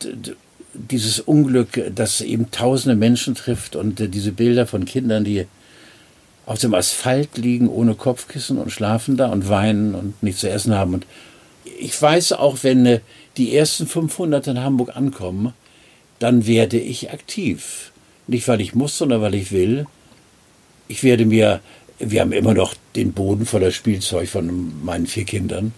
dieses 0.73 1.19
Unglück, 1.19 1.91
das 1.93 2.21
eben 2.21 2.49
tausende 2.51 2.95
Menschen 2.95 3.35
trifft 3.35 3.75
und 3.75 3.99
äh, 3.99 4.09
diese 4.09 4.31
Bilder 4.31 4.65
von 4.65 4.85
Kindern, 4.85 5.23
die 5.23 5.45
auf 6.47 6.59
dem 6.59 6.73
Asphalt 6.73 7.37
liegen 7.37 7.67
ohne 7.67 7.93
Kopfkissen 7.93 8.57
und 8.57 8.71
schlafen 8.71 9.17
da 9.17 9.27
und 9.27 9.49
weinen 9.49 9.93
und 9.93 10.23
nichts 10.23 10.41
zu 10.41 10.49
essen 10.49 10.73
haben. 10.73 10.95
Und 10.95 11.05
ich 11.79 12.01
weiß 12.01 12.33
auch, 12.33 12.59
wenn 12.63 12.85
äh, 12.85 12.99
die 13.37 13.55
ersten 13.55 13.85
500 13.85 14.47
in 14.47 14.61
Hamburg 14.61 14.95
ankommen, 14.95 15.53
dann 16.19 16.47
werde 16.47 16.79
ich 16.79 17.11
aktiv. 17.11 17.91
Nicht, 18.25 18.47
weil 18.47 18.61
ich 18.61 18.73
muss, 18.73 18.97
sondern 18.97 19.21
weil 19.21 19.35
ich 19.35 19.51
will. 19.51 19.85
Ich 20.87 21.03
werde 21.03 21.25
mir, 21.25 21.59
wir 21.99 22.21
haben 22.21 22.31
immer 22.31 22.53
noch 22.53 22.75
den 22.95 23.13
Boden 23.13 23.45
voller 23.45 23.71
Spielzeug 23.71 24.29
von 24.29 24.83
meinen 24.83 25.07
vier 25.07 25.25
Kindern. 25.25 25.73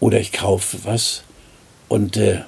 Oder 0.00 0.20
ich 0.20 0.32
kaufe 0.32 0.78
was 0.84 1.22
und 1.88 2.16
äh, 2.16 2.40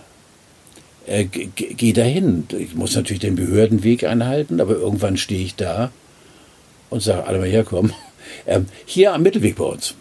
äh, 1.06 1.24
gehe 1.24 1.92
dahin. 1.92 2.46
Ich 2.58 2.74
muss 2.74 2.94
natürlich 2.94 3.20
den 3.20 3.36
Behördenweg 3.36 4.04
einhalten, 4.04 4.60
aber 4.60 4.74
irgendwann 4.74 5.16
stehe 5.16 5.44
ich 5.44 5.54
da 5.54 5.90
und 6.90 7.02
sage, 7.02 7.26
alle 7.26 7.38
mal 7.38 7.48
herkommen. 7.48 7.92
Ähm, 8.46 8.66
hier 8.86 9.12
am 9.12 9.22
Mittelweg 9.22 9.56
bei 9.56 9.64
uns, 9.64 9.94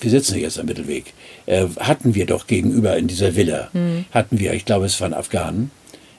wir 0.00 0.10
sitzen 0.10 0.34
hier 0.34 0.44
jetzt 0.44 0.58
am 0.58 0.64
Mittelweg, 0.64 1.12
äh, 1.44 1.66
hatten 1.78 2.14
wir 2.14 2.24
doch 2.24 2.46
gegenüber 2.46 2.96
in 2.96 3.06
dieser 3.06 3.36
Villa, 3.36 3.70
hatten 4.12 4.38
wir, 4.38 4.54
ich 4.54 4.64
glaube, 4.64 4.86
es 4.86 4.98
waren 5.00 5.12
Afghanen, 5.12 5.70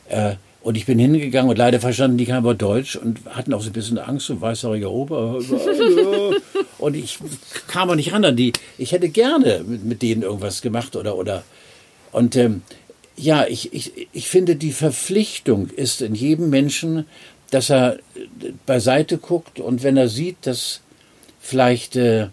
äh, 0.07 0.35
und 0.67 0.75
ich 0.75 0.85
bin 0.85 0.99
hingegangen 0.99 1.49
und 1.49 1.57
leider 1.57 1.79
verstanden 1.79 2.17
die 2.17 2.25
kein 2.25 2.43
Wort 2.43 2.61
Deutsch 2.61 2.97
und 2.97 3.21
hatten 3.29 3.53
auch 3.53 3.61
so 3.61 3.69
ein 3.69 3.73
bisschen 3.73 3.97
Angst 3.99 4.29
und 4.29 4.41
weißhaariger 4.41 4.91
Ober. 4.91 5.39
und 6.77 6.93
ich 6.93 7.19
kam 7.69 7.89
auch 7.89 7.95
nicht 7.95 8.11
ran 8.11 8.25
an 8.25 8.35
die. 8.35 8.51
Ich 8.77 8.91
hätte 8.91 9.07
gerne 9.07 9.63
mit, 9.65 9.85
mit 9.85 10.01
denen 10.01 10.23
irgendwas 10.23 10.61
gemacht 10.61 10.97
oder 10.97 11.15
oder. 11.15 11.45
Und 12.11 12.35
ähm, 12.35 12.63
ja, 13.15 13.45
ich, 13.47 13.71
ich, 13.71 14.09
ich 14.11 14.27
finde, 14.27 14.57
die 14.57 14.73
Verpflichtung 14.73 15.69
ist 15.69 16.01
in 16.01 16.15
jedem 16.15 16.49
Menschen, 16.49 17.05
dass 17.49 17.69
er 17.69 17.93
äh, 17.93 18.51
beiseite 18.65 19.19
guckt 19.19 19.61
und 19.61 19.83
wenn 19.83 19.95
er 19.95 20.09
sieht, 20.09 20.35
dass 20.41 20.81
vielleicht 21.39 21.95
äh, 21.95 22.27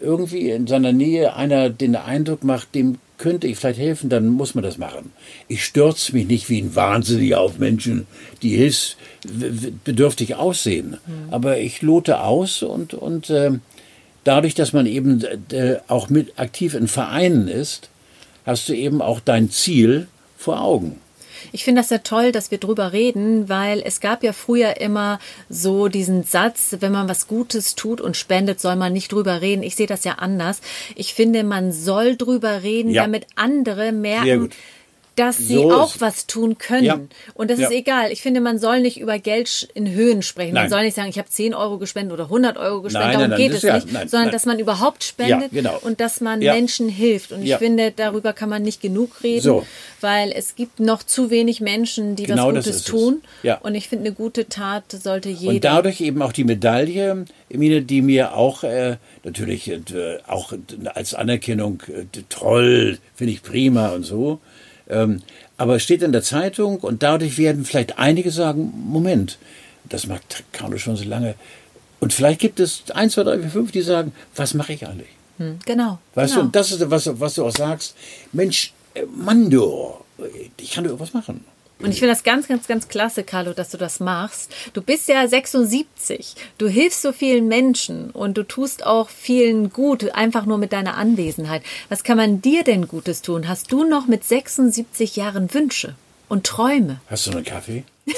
irgendwie 0.00 0.50
in 0.50 0.68
seiner 0.68 0.92
Nähe 0.92 1.34
einer 1.34 1.68
den 1.68 1.96
Eindruck 1.96 2.44
macht, 2.44 2.76
dem 2.76 2.98
könnte 3.22 3.46
ich 3.46 3.56
vielleicht 3.56 3.78
helfen, 3.78 4.10
dann 4.10 4.26
muss 4.26 4.56
man 4.56 4.64
das 4.64 4.78
machen. 4.78 5.12
Ich 5.46 5.64
stürze 5.64 6.12
mich 6.12 6.26
nicht 6.26 6.50
wie 6.50 6.60
ein 6.60 6.74
Wahnsinniger 6.74 7.40
auf 7.40 7.56
Menschen, 7.56 8.08
die 8.42 8.56
hilfsbedürftig 8.56 10.34
aussehen. 10.34 10.96
Aber 11.30 11.58
ich 11.58 11.82
lote 11.82 12.20
aus 12.20 12.64
und, 12.64 12.94
und 12.94 13.30
äh, 13.30 13.52
dadurch, 14.24 14.56
dass 14.56 14.72
man 14.72 14.86
eben 14.86 15.22
äh, 15.52 15.76
auch 15.86 16.08
mit 16.08 16.36
aktiv 16.40 16.74
in 16.74 16.88
Vereinen 16.88 17.46
ist, 17.46 17.90
hast 18.44 18.68
du 18.68 18.72
eben 18.74 19.00
auch 19.00 19.20
dein 19.20 19.50
Ziel 19.50 20.08
vor 20.36 20.60
Augen. 20.60 20.98
Ich 21.50 21.64
finde 21.64 21.80
das 21.80 21.90
ja 21.90 21.98
toll, 21.98 22.30
dass 22.32 22.50
wir 22.50 22.58
drüber 22.58 22.92
reden, 22.92 23.48
weil 23.48 23.82
es 23.84 24.00
gab 24.00 24.22
ja 24.22 24.32
früher 24.32 24.80
immer 24.80 25.18
so 25.48 25.88
diesen 25.88 26.22
Satz, 26.22 26.76
wenn 26.80 26.92
man 26.92 27.08
was 27.08 27.26
Gutes 27.26 27.74
tut 27.74 28.00
und 28.00 28.16
spendet, 28.16 28.60
soll 28.60 28.76
man 28.76 28.92
nicht 28.92 29.10
drüber 29.12 29.40
reden. 29.40 29.62
Ich 29.62 29.74
sehe 29.76 29.86
das 29.86 30.04
ja 30.04 30.14
anders. 30.14 30.60
Ich 30.94 31.14
finde, 31.14 31.42
man 31.44 31.72
soll 31.72 32.16
drüber 32.16 32.62
reden, 32.62 32.90
Ja. 32.90 33.02
damit 33.02 33.26
andere 33.34 33.92
merken. 33.92 34.50
Dass 35.16 35.36
sie 35.38 35.54
So 35.56 35.72
auch 35.72 35.96
was 35.98 36.26
tun 36.26 36.58
können. 36.58 36.84
Ja. 36.84 36.98
Und 37.34 37.50
das 37.50 37.58
Ja. 37.58 37.66
ist 37.68 37.72
egal. 37.74 38.10
Ich 38.12 38.22
finde, 38.22 38.40
man 38.40 38.58
soll 38.58 38.80
nicht 38.80 38.98
über 39.00 39.18
Geld 39.18 39.68
in 39.74 39.90
Höhen 39.90 40.22
sprechen. 40.22 40.54
Man 40.54 40.64
Nein. 40.64 40.70
soll 40.70 40.82
nicht 40.84 40.94
sagen, 40.94 41.10
ich 41.10 41.18
habe 41.18 41.28
10 41.28 41.54
Euro 41.54 41.78
gespendet 41.78 42.12
oder 42.14 42.28
100 42.28 42.56
Euro 42.56 42.82
gespendet. 42.82 43.08
Nein, 43.10 43.18
Darum 43.18 43.30
nein, 43.30 43.38
geht 43.38 43.52
es 43.52 43.62
ja- 43.62 43.74
nicht. 43.74 43.88
sondern, 44.10 44.30
dass 44.30 44.46
man 44.46 44.58
überhaupt 44.58 45.04
spendet 45.04 45.50
genau. 45.52 45.78
und 45.82 46.00
dass 46.00 46.20
man. 46.20 46.38
Menschen 46.40 46.88
hilft. 46.88 47.32
Und 47.32 47.42
ich 47.42 47.54
finde, 47.56 47.92
darüber 47.94 48.32
kann 48.32 48.48
man 48.48 48.62
nicht 48.62 48.80
genug 48.80 49.22
reden, 49.22 49.42
So. 49.42 49.66
weil 50.00 50.32
es 50.32 50.54
gibt 50.56 50.80
noch 50.80 51.02
zu 51.02 51.30
wenig 51.30 51.60
Menschen, 51.60 52.16
die 52.16 52.24
Genau 52.24 52.48
was 52.48 52.64
das 52.64 52.64
Gutes 52.66 52.84
tun. 52.84 53.22
Und 53.62 53.74
ich 53.74 53.88
finde, 53.88 54.06
eine 54.06 54.14
gute 54.14 54.48
Tat 54.48 54.84
sollte 54.92 55.28
jeder. 55.28 55.52
Und 55.54 55.64
dadurch 55.64 56.00
eben 56.00 56.22
auch 56.22 56.32
die 56.32 56.44
Medaille, 56.44 57.24
Emine, 57.48 57.82
die 57.82 58.02
mir 58.02 58.34
auch 58.34 58.64
äh, 58.64 58.96
natürlich 59.24 59.68
äh, 59.70 59.80
auch 60.26 60.52
als 60.94 61.14
Anerkennung 61.14 61.82
äh, 61.88 62.04
toll, 62.28 62.98
finde 63.14 63.32
ich 63.32 63.42
prima 63.42 63.90
und 63.90 64.04
so. 64.04 64.40
Ähm, 64.92 65.22
aber 65.56 65.76
es 65.76 65.82
steht 65.82 66.02
in 66.02 66.12
der 66.12 66.22
Zeitung 66.22 66.78
und 66.78 67.02
dadurch 67.02 67.38
werden 67.38 67.64
vielleicht 67.64 67.98
einige 67.98 68.30
sagen, 68.30 68.72
Moment, 68.86 69.38
das 69.88 70.06
macht 70.06 70.44
Carlo 70.52 70.78
schon 70.78 70.96
so 70.96 71.04
lange. 71.04 71.34
Und 72.00 72.12
vielleicht 72.12 72.40
gibt 72.40 72.60
es 72.60 72.84
eins, 72.92 73.14
zwei, 73.14 73.24
drei, 73.24 73.38
vier, 73.38 73.50
fünf, 73.50 73.72
die 73.72 73.82
sagen, 73.82 74.12
was 74.34 74.54
mache 74.54 74.72
ich 74.72 74.86
eigentlich? 74.86 75.08
Hm, 75.38 75.58
genau. 75.64 75.98
Weißt 76.14 76.32
genau. 76.32 76.42
du, 76.42 76.46
und 76.46 76.56
das 76.56 76.72
ist, 76.72 76.90
was, 76.90 77.20
was 77.20 77.34
du 77.34 77.46
auch 77.46 77.56
sagst, 77.56 77.94
Mensch, 78.32 78.72
äh, 78.94 79.04
Mann, 79.06 79.50
du, 79.50 79.94
ich 80.58 80.72
kann 80.72 80.84
doch 80.84 80.90
irgendwas 80.90 81.14
machen. 81.14 81.44
Und 81.82 81.90
ich 81.90 81.98
finde 81.98 82.12
das 82.14 82.22
ganz, 82.22 82.46
ganz, 82.48 82.66
ganz 82.68 82.88
klasse, 82.88 83.24
Carlo, 83.24 83.52
dass 83.52 83.70
du 83.70 83.76
das 83.76 84.00
machst. 84.00 84.52
Du 84.72 84.82
bist 84.82 85.08
ja 85.08 85.26
76. 85.26 86.34
Du 86.58 86.68
hilfst 86.68 87.02
so 87.02 87.12
vielen 87.12 87.48
Menschen 87.48 88.10
und 88.10 88.38
du 88.38 88.44
tust 88.44 88.86
auch 88.86 89.08
vielen 89.08 89.70
gut, 89.70 90.12
einfach 90.14 90.46
nur 90.46 90.58
mit 90.58 90.72
deiner 90.72 90.96
Anwesenheit. 90.96 91.62
Was 91.88 92.04
kann 92.04 92.16
man 92.16 92.40
dir 92.40 92.62
denn 92.64 92.86
Gutes 92.88 93.22
tun? 93.22 93.48
Hast 93.48 93.72
du 93.72 93.84
noch 93.84 94.06
mit 94.06 94.24
76 94.24 95.16
Jahren 95.16 95.52
Wünsche 95.52 95.94
und 96.28 96.46
Träume? 96.46 97.00
Hast 97.08 97.26
du 97.26 97.32
einen 97.32 97.44
Kaffee? 97.44 97.84
Wir 98.04 98.14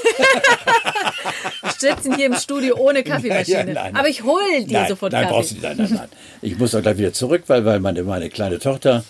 sitzen 1.79 2.17
hier 2.17 2.27
im 2.27 2.35
Studio 2.35 2.77
ohne 2.77 3.03
Kaffeemaschine. 3.03 3.45
Ja, 3.55 3.67
ja, 3.67 3.75
nein. 3.75 3.97
Aber 3.97 4.09
ich 4.09 4.23
hole 4.23 4.65
dir 4.65 4.81
nein, 4.81 4.89
sofort 4.89 5.13
nein, 5.13 5.23
Kaffee. 5.25 5.35
brauchst 5.35 5.51
du 5.51 5.55
nicht. 5.55 5.65
Nein, 5.65 5.77
nein, 5.77 5.91
nein. 5.93 6.09
Ich 6.43 6.59
muss 6.59 6.75
auch 6.75 6.83
gleich 6.83 6.99
wieder 6.99 7.13
zurück, 7.13 7.45
weil, 7.47 7.65
weil 7.65 7.81
meine, 7.81 8.03
meine 8.03 8.31
kleine 8.31 8.59
Tochter 8.59 9.05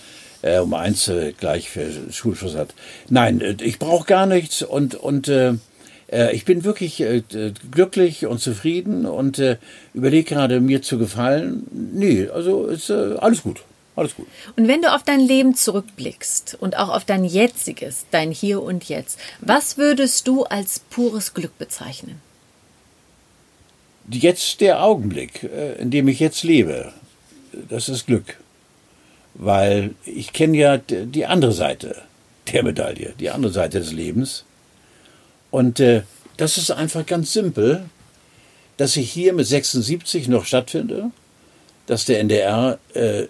äh, 0.44 0.58
um 0.58 0.74
eins 0.74 1.08
äh, 1.08 1.32
gleich 1.32 1.70
für 1.70 1.88
Schulschluss 2.10 2.54
hat. 2.54 2.74
Nein, 3.08 3.40
äh, 3.40 3.56
ich 3.62 3.78
brauche 3.78 4.06
gar 4.06 4.26
nichts 4.26 4.62
und, 4.62 4.94
und 4.94 5.28
äh, 5.28 5.54
äh, 6.12 6.34
ich 6.34 6.44
bin 6.44 6.64
wirklich 6.64 7.00
äh, 7.00 7.22
glücklich 7.70 8.26
und 8.26 8.40
zufrieden 8.40 9.06
und 9.06 9.38
äh, 9.38 9.56
überlege 9.94 10.34
gerade, 10.34 10.60
mir 10.60 10.82
zu 10.82 10.98
gefallen. 10.98 11.64
Nee, 11.72 12.28
also 12.28 12.66
ist 12.66 12.90
äh, 12.90 13.16
alles 13.18 13.42
gut. 13.42 13.62
Alles 13.96 14.16
gut. 14.16 14.26
Und 14.56 14.66
wenn 14.66 14.82
du 14.82 14.92
auf 14.92 15.04
dein 15.04 15.20
Leben 15.20 15.54
zurückblickst 15.54 16.56
und 16.60 16.76
auch 16.76 16.88
auf 16.88 17.04
dein 17.04 17.24
jetziges, 17.24 18.06
dein 18.10 18.32
Hier 18.32 18.60
und 18.60 18.88
Jetzt, 18.88 19.20
was 19.38 19.78
würdest 19.78 20.26
du 20.26 20.42
als 20.42 20.80
pures 20.80 21.32
Glück 21.32 21.56
bezeichnen? 21.58 22.20
Jetzt 24.10 24.60
der 24.60 24.82
Augenblick, 24.82 25.44
äh, 25.44 25.74
in 25.80 25.90
dem 25.90 26.08
ich 26.08 26.18
jetzt 26.18 26.42
lebe, 26.42 26.92
das 27.70 27.88
ist 27.88 28.06
Glück. 28.06 28.36
Weil 29.34 29.94
ich 30.04 30.32
kenne 30.32 30.56
ja 30.56 30.76
die 30.78 31.26
andere 31.26 31.52
Seite 31.52 31.96
der 32.52 32.62
Medaille, 32.62 33.14
die 33.18 33.30
andere 33.30 33.52
Seite 33.52 33.80
des 33.80 33.92
Lebens. 33.92 34.44
Und 35.50 35.80
äh, 35.80 36.02
das 36.36 36.58
ist 36.58 36.70
einfach 36.70 37.06
ganz 37.06 37.32
simpel, 37.32 37.84
dass 38.76 38.96
ich 38.96 39.10
hier 39.10 39.32
mit 39.32 39.46
76 39.46 40.28
noch 40.28 40.44
stattfinde, 40.44 41.10
dass 41.86 42.04
der 42.04 42.20
NDR 42.20 42.78
äh, 42.94 43.24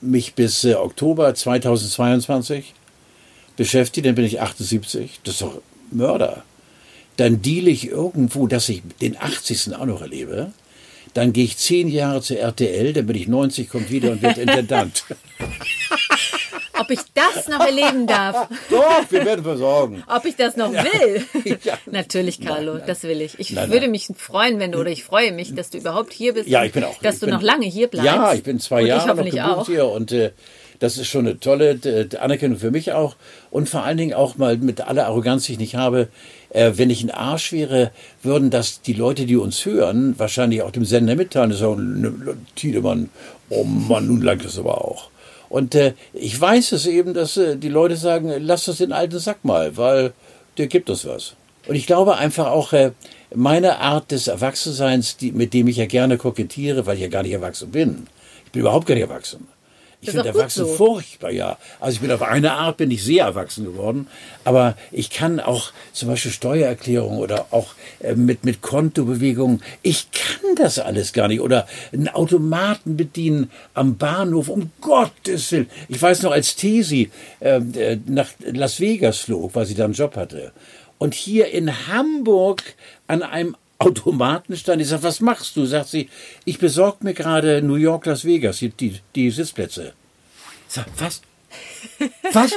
mich 0.00 0.34
bis 0.34 0.64
äh, 0.64 0.74
Oktober 0.74 1.34
2022 1.34 2.74
beschäftigt, 3.56 4.06
dann 4.06 4.14
bin 4.14 4.24
ich 4.24 4.40
78, 4.40 5.20
das 5.24 5.34
ist 5.34 5.42
doch 5.42 5.60
Mörder. 5.90 6.44
Dann 7.16 7.40
deale 7.40 7.70
ich 7.70 7.88
irgendwo, 7.88 8.46
dass 8.46 8.68
ich 8.68 8.82
den 9.00 9.16
80. 9.16 9.74
auch 9.76 9.86
noch 9.86 10.02
erlebe. 10.02 10.52
Dann 11.16 11.32
gehe 11.32 11.44
ich 11.44 11.56
zehn 11.56 11.88
Jahre 11.88 12.20
zur 12.20 12.36
RTL, 12.36 12.92
dann 12.92 13.06
bin 13.06 13.16
ich 13.16 13.26
90, 13.26 13.70
kommt 13.70 13.90
wieder 13.90 14.12
und 14.12 14.20
wird 14.20 14.36
Intendant. 14.36 15.04
ob 16.78 16.90
ich 16.90 16.98
das 17.14 17.48
noch 17.48 17.60
erleben 17.64 18.06
darf. 18.06 18.48
Doch, 18.68 19.10
wir 19.10 19.24
werden 19.24 19.42
versorgen. 19.42 20.04
Ob 20.06 20.26
ich 20.26 20.36
das 20.36 20.56
noch 20.56 20.70
will? 20.72 21.24
Ja. 21.64 21.78
Natürlich, 21.86 22.40
Carlo, 22.40 22.72
Nein, 22.72 22.78
nein. 22.80 22.86
das 22.86 23.02
will 23.04 23.20
ich. 23.20 23.38
Ich 23.38 23.50
Nein, 23.52 23.70
würde 23.70 23.88
mich 23.88 24.08
freuen, 24.14 24.58
wenn 24.58 24.72
du, 24.72 24.78
oder 24.78 24.90
ich 24.90 25.04
freue 25.04 25.32
mich, 25.32 25.54
dass 25.54 25.70
du 25.70 25.78
überhaupt 25.78 26.12
hier 26.12 26.34
bist. 26.34 26.48
Ja, 26.48 26.64
ich 26.64 26.72
bin 26.72 26.84
auch. 26.84 26.98
Dass 27.00 27.18
du 27.18 27.26
bin, 27.26 27.34
noch 27.34 27.42
lange 27.42 27.64
hier 27.64 27.88
bleibst. 27.88 28.06
Ja, 28.06 28.34
ich 28.34 28.42
bin 28.42 28.60
zwei 28.60 28.82
Jahre 28.82 29.14
noch 29.14 29.24
gebucht 29.24 29.38
auch. 29.38 29.66
hier 29.66 29.86
und 29.86 30.12
äh, 30.12 30.32
das 30.78 30.98
ist 30.98 31.08
schon 31.08 31.26
eine 31.26 31.40
tolle 31.40 31.70
äh, 31.70 32.16
Anerkennung 32.16 32.58
für 32.58 32.70
mich 32.70 32.92
auch 32.92 33.16
und 33.50 33.68
vor 33.68 33.82
allen 33.84 33.96
Dingen 33.96 34.14
auch 34.14 34.36
mal 34.36 34.56
mit 34.58 34.80
aller 34.80 35.06
Arroganz, 35.06 35.44
die 35.44 35.52
ich 35.52 35.58
nicht 35.58 35.76
habe. 35.76 36.08
Äh, 36.50 36.72
wenn 36.76 36.90
ich 36.90 37.02
ein 37.02 37.10
Arsch 37.10 37.52
wäre, 37.52 37.90
würden 38.22 38.50
das 38.50 38.82
die 38.82 38.92
Leute, 38.92 39.26
die 39.26 39.36
uns 39.36 39.64
hören, 39.64 40.14
wahrscheinlich 40.18 40.62
auch 40.62 40.70
dem 40.70 40.84
Sender 40.84 41.16
mitteilen. 41.16 41.50
Das 41.50 41.62
ein 41.62 42.46
Tiedemann. 42.54 43.10
Oh 43.48 43.64
Mann, 43.64 44.06
nun 44.06 44.22
langt 44.22 44.44
das 44.44 44.58
aber 44.58 44.84
auch. 44.84 45.10
Und 45.48 45.74
äh, 45.74 45.94
ich 46.12 46.40
weiß 46.40 46.72
es 46.72 46.86
eben, 46.86 47.14
dass 47.14 47.36
äh, 47.36 47.56
die 47.56 47.68
Leute 47.68 47.96
sagen, 47.96 48.32
lass 48.40 48.64
das 48.64 48.78
den 48.78 48.92
alten 48.92 49.18
Sack 49.18 49.44
mal, 49.44 49.76
weil 49.76 50.12
der 50.58 50.66
gibt 50.66 50.90
uns 50.90 51.06
was. 51.06 51.34
Und 51.68 51.74
ich 51.74 51.86
glaube 51.86 52.16
einfach 52.16 52.46
auch, 52.46 52.72
äh, 52.72 52.92
meine 53.34 53.78
Art 53.78 54.12
des 54.12 54.28
Erwachsenseins, 54.28 55.16
die, 55.16 55.32
mit 55.32 55.52
dem 55.52 55.68
ich 55.68 55.76
ja 55.76 55.86
gerne 55.86 56.16
kokettiere, 56.16 56.86
weil 56.86 56.96
ich 56.96 57.02
ja 57.02 57.08
gar 57.08 57.22
nicht 57.22 57.32
erwachsen 57.32 57.70
bin. 57.70 58.06
Ich 58.46 58.52
bin 58.52 58.60
überhaupt 58.60 58.86
gar 58.86 58.94
nicht 58.94 59.02
erwachsen. 59.02 59.48
Ich 60.00 60.10
finde 60.10 60.28
erwachsen 60.28 60.66
so. 60.66 60.74
furchtbar, 60.74 61.30
ja. 61.30 61.58
Also 61.80 61.96
ich 61.96 62.00
bin 62.00 62.12
auf 62.12 62.22
eine 62.22 62.52
Art 62.52 62.76
bin 62.76 62.90
ich 62.90 63.02
sehr 63.02 63.24
erwachsen 63.24 63.64
geworden, 63.64 64.06
aber 64.44 64.76
ich 64.92 65.10
kann 65.10 65.40
auch 65.40 65.72
zum 65.92 66.08
Beispiel 66.08 66.30
Steuererklärung 66.30 67.18
oder 67.18 67.46
auch 67.50 67.74
äh, 68.00 68.14
mit 68.14 68.44
mit 68.44 68.62
Kontobewegungen. 68.62 69.62
Ich 69.82 70.10
kann 70.10 70.54
das 70.56 70.78
alles 70.78 71.12
gar 71.12 71.28
nicht 71.28 71.40
oder 71.40 71.66
einen 71.92 72.08
Automaten 72.08 72.96
bedienen 72.96 73.50
am 73.74 73.96
Bahnhof. 73.96 74.48
Um 74.48 74.70
Gottes 74.80 75.50
Willen. 75.52 75.70
Ich 75.88 76.00
weiß 76.00 76.22
noch, 76.22 76.32
als 76.32 76.56
Tesi 76.56 77.10
äh, 77.40 77.56
äh, 77.56 77.98
nach 78.06 78.28
Las 78.40 78.80
Vegas 78.80 79.18
flog, 79.18 79.54
weil 79.54 79.66
sie 79.66 79.74
da 79.74 79.84
einen 79.84 79.94
Job 79.94 80.16
hatte 80.16 80.52
und 80.98 81.14
hier 81.14 81.48
in 81.50 81.88
Hamburg 81.88 82.62
an 83.06 83.22
einem 83.22 83.56
Automaten 83.78 84.56
stand. 84.56 84.80
Ich 84.82 84.88
sag, 84.88 85.02
was 85.02 85.20
machst 85.20 85.56
du? 85.56 85.66
Sagt 85.66 85.88
sie, 85.88 86.08
ich 86.44 86.58
besorge 86.58 86.98
mir 87.00 87.14
gerade 87.14 87.62
New 87.62 87.74
York, 87.74 88.06
Las 88.06 88.24
Vegas, 88.24 88.58
die, 88.58 88.70
die, 88.70 89.00
die 89.14 89.30
Sitzplätze. 89.30 89.92
Ich 90.68 90.74
sag, 90.74 90.86
was? 90.98 91.22
Was? 92.32 92.52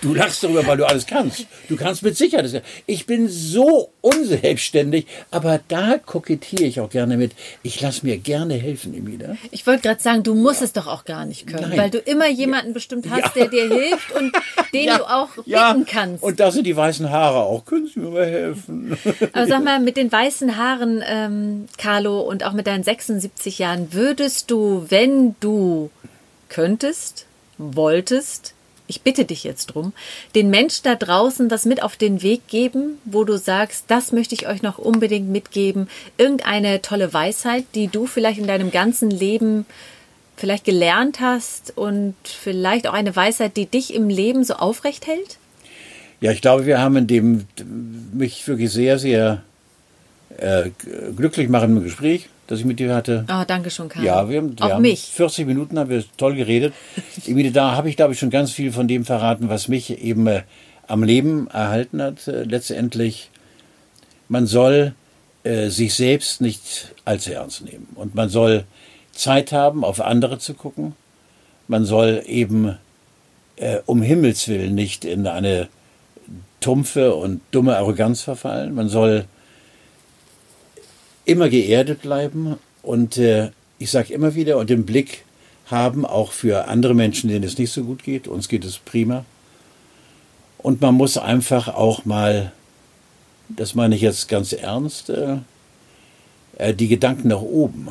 Du 0.00 0.14
lachst 0.14 0.42
darüber, 0.44 0.66
weil 0.66 0.76
du 0.76 0.86
alles 0.86 1.06
kannst. 1.06 1.46
Du 1.68 1.76
kannst 1.76 2.02
mit 2.02 2.16
Sicherheit. 2.16 2.62
Ich 2.86 3.06
bin 3.06 3.28
so 3.28 3.90
unselbstständig, 4.00 5.06
aber 5.30 5.60
da 5.68 5.98
kokettiere 5.98 6.62
ich 6.64 6.80
auch 6.80 6.88
gerne 6.90 7.16
mit. 7.16 7.32
Ich 7.62 7.80
lasse 7.80 8.06
mir 8.06 8.16
gerne 8.16 8.54
helfen, 8.54 8.94
Emile. 8.94 9.36
Ich 9.50 9.66
wollte 9.66 9.82
gerade 9.82 10.00
sagen, 10.00 10.22
du 10.22 10.34
musst 10.34 10.62
es 10.62 10.72
doch 10.72 10.86
auch 10.86 11.04
gar 11.04 11.24
nicht 11.26 11.46
können, 11.46 11.70
Nein. 11.70 11.78
weil 11.78 11.90
du 11.90 11.98
immer 11.98 12.28
jemanden 12.28 12.72
bestimmt 12.72 13.06
hast, 13.10 13.34
Ja. 13.36 13.46
der 13.46 13.48
dir 13.48 13.68
hilft 13.68 14.12
und 14.12 14.32
den 14.72 14.86
du 14.86 15.10
auch 15.10 15.28
bitten 15.44 15.86
kannst. 15.86 16.22
Und 16.22 16.40
da 16.40 16.50
sind 16.50 16.64
die 16.66 16.76
weißen 16.76 17.10
Haare 17.10 17.40
auch. 17.40 17.64
Können 17.64 17.88
Sie 17.88 17.98
mir 18.00 18.10
mal 18.10 18.26
helfen? 18.26 18.96
Aber 19.32 19.46
sag 19.46 19.64
mal, 19.64 19.80
mit 19.80 19.96
den 19.96 20.10
weißen 20.10 20.56
Haaren, 20.56 21.02
ähm, 21.06 21.68
Carlo, 21.76 22.20
und 22.20 22.44
auch 22.44 22.52
mit 22.52 22.66
deinen 22.66 22.84
76 22.84 23.58
Jahren, 23.58 23.92
würdest 23.92 24.50
du, 24.50 24.86
wenn 24.88 25.34
du 25.40 25.90
könntest, 26.48 27.23
wolltest, 27.58 28.54
ich 28.86 29.02
bitte 29.02 29.24
dich 29.24 29.44
jetzt 29.44 29.66
drum, 29.66 29.92
den 30.34 30.50
Menschen 30.50 30.82
da 30.84 30.94
draußen 30.94 31.48
das 31.48 31.64
mit 31.64 31.82
auf 31.82 31.96
den 31.96 32.22
Weg 32.22 32.46
geben, 32.48 32.98
wo 33.04 33.24
du 33.24 33.38
sagst, 33.38 33.84
das 33.88 34.12
möchte 34.12 34.34
ich 34.34 34.46
euch 34.46 34.62
noch 34.62 34.78
unbedingt 34.78 35.28
mitgeben, 35.28 35.88
irgendeine 36.18 36.82
tolle 36.82 37.12
Weisheit, 37.12 37.64
die 37.74 37.88
du 37.88 38.06
vielleicht 38.06 38.38
in 38.38 38.46
deinem 38.46 38.70
ganzen 38.70 39.10
Leben 39.10 39.64
vielleicht 40.36 40.64
gelernt 40.64 41.20
hast 41.20 41.76
und 41.76 42.14
vielleicht 42.24 42.86
auch 42.86 42.92
eine 42.92 43.14
Weisheit, 43.14 43.56
die 43.56 43.66
dich 43.66 43.94
im 43.94 44.08
Leben 44.08 44.44
so 44.44 44.54
aufrecht 44.54 45.06
hält? 45.06 45.38
Ja, 46.20 46.32
ich 46.32 46.42
glaube, 46.42 46.66
wir 46.66 46.80
haben 46.80 46.96
in 46.96 47.06
dem 47.06 47.46
mich 48.12 48.46
wirklich 48.46 48.70
sehr, 48.70 48.98
sehr 48.98 49.42
äh, 50.36 50.70
glücklich 51.16 51.48
machenden 51.48 51.84
Gespräch, 51.84 52.28
das 52.46 52.58
ich 52.60 52.64
mit 52.64 52.78
dir 52.78 52.94
hatte. 52.94 53.24
Oh, 53.30 53.42
danke 53.46 53.70
schon, 53.70 53.88
Carlo. 53.88 54.06
Ja, 54.06 54.28
wir, 54.28 54.38
haben- 54.38 54.58
wir 54.58 54.64
auch 54.66 54.70
haben 54.72 54.82
mich. 54.82 55.00
40 55.12 55.46
Minuten 55.46 55.78
haben 55.78 55.90
wir 55.90 56.04
toll 56.16 56.34
geredet. 56.34 56.74
Emile, 57.26 57.50
da 57.52 57.72
habe 57.76 57.88
ich, 57.88 57.96
glaube 57.96 58.12
ich, 58.12 58.18
schon 58.18 58.30
ganz 58.30 58.52
viel 58.52 58.72
von 58.72 58.86
dem 58.88 59.04
verraten, 59.04 59.48
was 59.48 59.68
mich 59.68 60.02
eben 60.02 60.26
äh, 60.26 60.42
am 60.86 61.02
Leben 61.02 61.48
erhalten 61.48 62.02
hat. 62.02 62.26
Äh, 62.28 62.42
letztendlich, 62.44 63.30
man 64.28 64.46
soll 64.46 64.94
äh, 65.44 65.68
sich 65.68 65.94
selbst 65.94 66.40
nicht 66.40 66.94
allzu 67.04 67.32
ernst 67.32 67.64
nehmen. 67.64 67.88
Und 67.94 68.14
man 68.14 68.28
soll 68.28 68.64
Zeit 69.12 69.52
haben, 69.52 69.84
auf 69.84 70.00
andere 70.00 70.38
zu 70.38 70.54
gucken. 70.54 70.94
Man 71.68 71.84
soll 71.84 72.22
eben 72.26 72.76
äh, 73.56 73.78
um 73.86 74.02
Himmels 74.02 74.48
Willen 74.48 74.74
nicht 74.74 75.04
in 75.04 75.26
eine 75.26 75.68
tumpfe 76.60 77.14
und 77.14 77.40
dumme 77.50 77.76
Arroganz 77.76 78.22
verfallen. 78.22 78.74
Man 78.74 78.88
soll 78.88 79.24
immer 81.24 81.48
geerdet 81.48 82.02
bleiben 82.02 82.56
und 82.82 83.16
äh, 83.16 83.50
ich 83.78 83.90
sage 83.90 84.12
immer 84.12 84.34
wieder 84.34 84.58
und 84.58 84.70
den 84.70 84.86
Blick 84.86 85.24
haben 85.66 86.04
auch 86.04 86.32
für 86.32 86.68
andere 86.68 86.94
Menschen, 86.94 87.28
denen 87.30 87.44
es 87.44 87.58
nicht 87.58 87.72
so 87.72 87.84
gut 87.84 88.02
geht. 88.02 88.28
Uns 88.28 88.48
geht 88.48 88.64
es 88.64 88.78
prima. 88.78 89.24
Und 90.58 90.80
man 90.80 90.94
muss 90.94 91.16
einfach 91.18 91.68
auch 91.68 92.04
mal, 92.04 92.52
das 93.48 93.74
meine 93.74 93.94
ich 93.94 94.02
jetzt 94.02 94.28
ganz 94.28 94.52
ernst, 94.52 95.10
äh, 95.10 95.38
äh, 96.58 96.74
die 96.74 96.88
Gedanken 96.88 97.28
nach 97.28 97.40
oben 97.40 97.88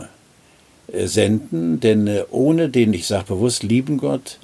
äh, 0.92 1.08
senden, 1.08 1.80
denn 1.80 2.08
äh, 2.08 2.24
ohne 2.32 2.70
den, 2.70 2.94
ich 2.94 3.08
sage 3.08 3.26
bewusst, 3.26 3.64
lieben 3.64 3.98
Gott, 3.98 4.40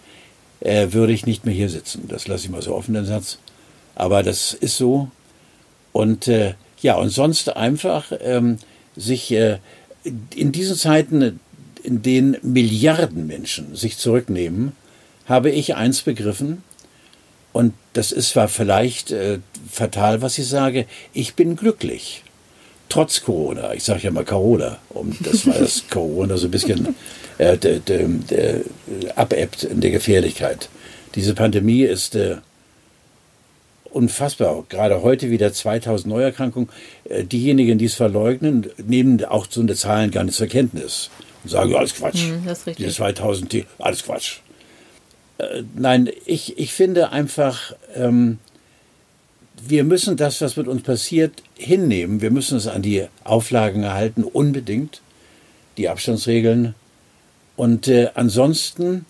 äh, 0.59 0.91
würde 0.91 1.13
ich 1.13 1.25
nicht 1.25 1.45
mehr 1.45 1.53
hier 1.53 1.69
sitzen. 1.69 2.05
Das 2.07 2.27
lasse 2.27 2.45
ich 2.45 2.51
mal 2.51 2.61
so 2.61 2.75
offen, 2.75 2.93
den 2.93 3.05
Satz. 3.05 3.39
Aber 3.95 4.23
das 4.23 4.53
ist 4.53 4.77
so. 4.77 5.09
Und 5.91 6.27
äh, 6.27 6.53
ja, 6.81 6.95
und 6.95 7.09
sonst 7.09 7.55
einfach 7.55 8.11
ähm, 8.21 8.57
sich 8.99 9.31
äh, 9.31 9.57
in 10.35 10.51
diesen 10.51 10.75
Zeiten, 10.75 11.39
in 11.83 12.01
denen 12.01 12.37
Milliarden 12.41 13.25
Menschen 13.27 13.75
sich 13.75 13.97
zurücknehmen, 13.97 14.73
habe 15.25 15.49
ich 15.49 15.75
eins 15.75 16.01
begriffen. 16.01 16.63
Und 17.51 17.73
das 17.93 18.11
ist 18.11 18.29
zwar 18.29 18.47
vielleicht 18.47 19.11
äh, 19.11 19.39
fatal, 19.71 20.21
was 20.21 20.37
ich 20.37 20.47
sage, 20.47 20.85
ich 21.13 21.33
bin 21.35 21.55
glücklich. 21.55 22.23
Trotz 22.89 23.21
Corona. 23.21 23.73
Ich 23.73 23.83
sage 23.83 24.01
ja 24.03 24.11
mal 24.11 24.25
Corona, 24.25 24.79
um 24.89 25.15
das 25.21 25.45
war 25.45 25.57
das 25.57 25.83
Corona 25.89 26.37
so 26.37 26.47
ein 26.47 26.51
bisschen 26.51 26.95
äh, 27.37 27.57
de, 27.57 28.63
abebbt 29.15 29.63
in 29.63 29.81
der 29.81 29.91
Gefährlichkeit. 29.91 30.69
Diese 31.15 31.33
Pandemie 31.33 31.83
ist 31.83 32.15
äh, 32.15 32.37
unfassbar. 33.91 34.63
Gerade 34.69 35.01
heute 35.03 35.29
wieder 35.29 35.53
2000 35.53 36.07
Neuerkrankungen. 36.07 36.69
Äh, 37.05 37.23
diejenigen, 37.23 37.77
die 37.77 37.85
es 37.85 37.95
verleugnen, 37.95 38.67
nehmen 38.77 39.23
auch 39.25 39.47
so 39.49 39.61
eine 39.61 39.75
Zahlen 39.75 40.11
gar 40.11 40.23
nicht 40.23 40.35
zur 40.35 40.47
Kenntnis 40.47 41.09
und 41.43 41.49
sagen, 41.49 41.75
alles 41.75 41.95
Quatsch. 41.95 42.23
Hm, 42.23 42.43
das 42.45 42.59
ist 42.59 42.67
richtig. 42.67 42.85
Diese 42.85 42.97
2000, 42.97 43.53
die, 43.53 43.65
alles 43.77 44.03
Quatsch. 44.03 44.39
Äh, 45.37 45.63
nein, 45.75 46.09
ich, 46.25 46.57
ich 46.57 46.73
finde 46.73 47.11
einfach, 47.11 47.73
ähm, 47.95 48.39
wir 49.61 49.83
müssen 49.83 50.17
das, 50.17 50.41
was 50.41 50.57
mit 50.57 50.67
uns 50.67 50.83
passiert, 50.83 51.43
hinnehmen. 51.55 52.21
Wir 52.21 52.31
müssen 52.31 52.55
uns 52.55 52.67
an 52.67 52.81
die 52.81 53.07
Auflagen 53.23 53.83
erhalten, 53.83 54.23
unbedingt, 54.23 55.01
die 55.77 55.89
Abstandsregeln. 55.89 56.75
Und 57.55 57.87
äh, 57.87 58.09
ansonsten 58.15 59.05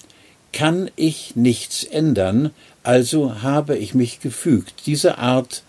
kann 0.52 0.90
ich 0.96 1.36
nichts 1.36 1.84
ändern, 1.84 2.52
also 2.84 3.42
habe 3.42 3.78
ich 3.78 3.94
mich 3.94 4.20
gefügt. 4.20 4.86
Diese 4.86 5.18
Art, 5.18 5.64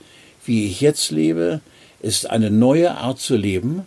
wie 0.44 0.66
ich 0.66 0.80
jetzt 0.80 1.10
lebe, 1.10 1.60
ist 2.00 2.30
eine 2.30 2.50
neue 2.50 2.96
Art 2.96 3.20
zu 3.20 3.36
leben. 3.36 3.84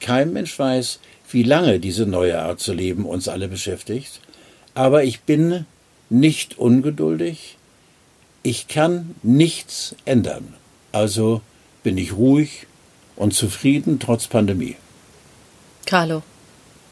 Kein 0.00 0.32
Mensch 0.32 0.58
weiß, 0.58 0.98
wie 1.30 1.42
lange 1.42 1.80
diese 1.80 2.06
neue 2.06 2.40
Art 2.40 2.60
zu 2.60 2.72
leben 2.72 3.04
uns 3.04 3.28
alle 3.28 3.48
beschäftigt. 3.48 4.20
Aber 4.74 5.04
ich 5.04 5.20
bin 5.20 5.66
nicht 6.10 6.58
ungeduldig. 6.58 7.56
Ich 8.42 8.68
kann 8.68 9.14
nichts 9.22 9.94
ändern. 10.04 10.54
Also 10.90 11.40
bin 11.82 11.96
ich 11.96 12.12
ruhig 12.12 12.66
und 13.16 13.32
zufrieden 13.34 13.98
trotz 13.98 14.26
Pandemie. 14.26 14.76
Carlo, 15.86 16.22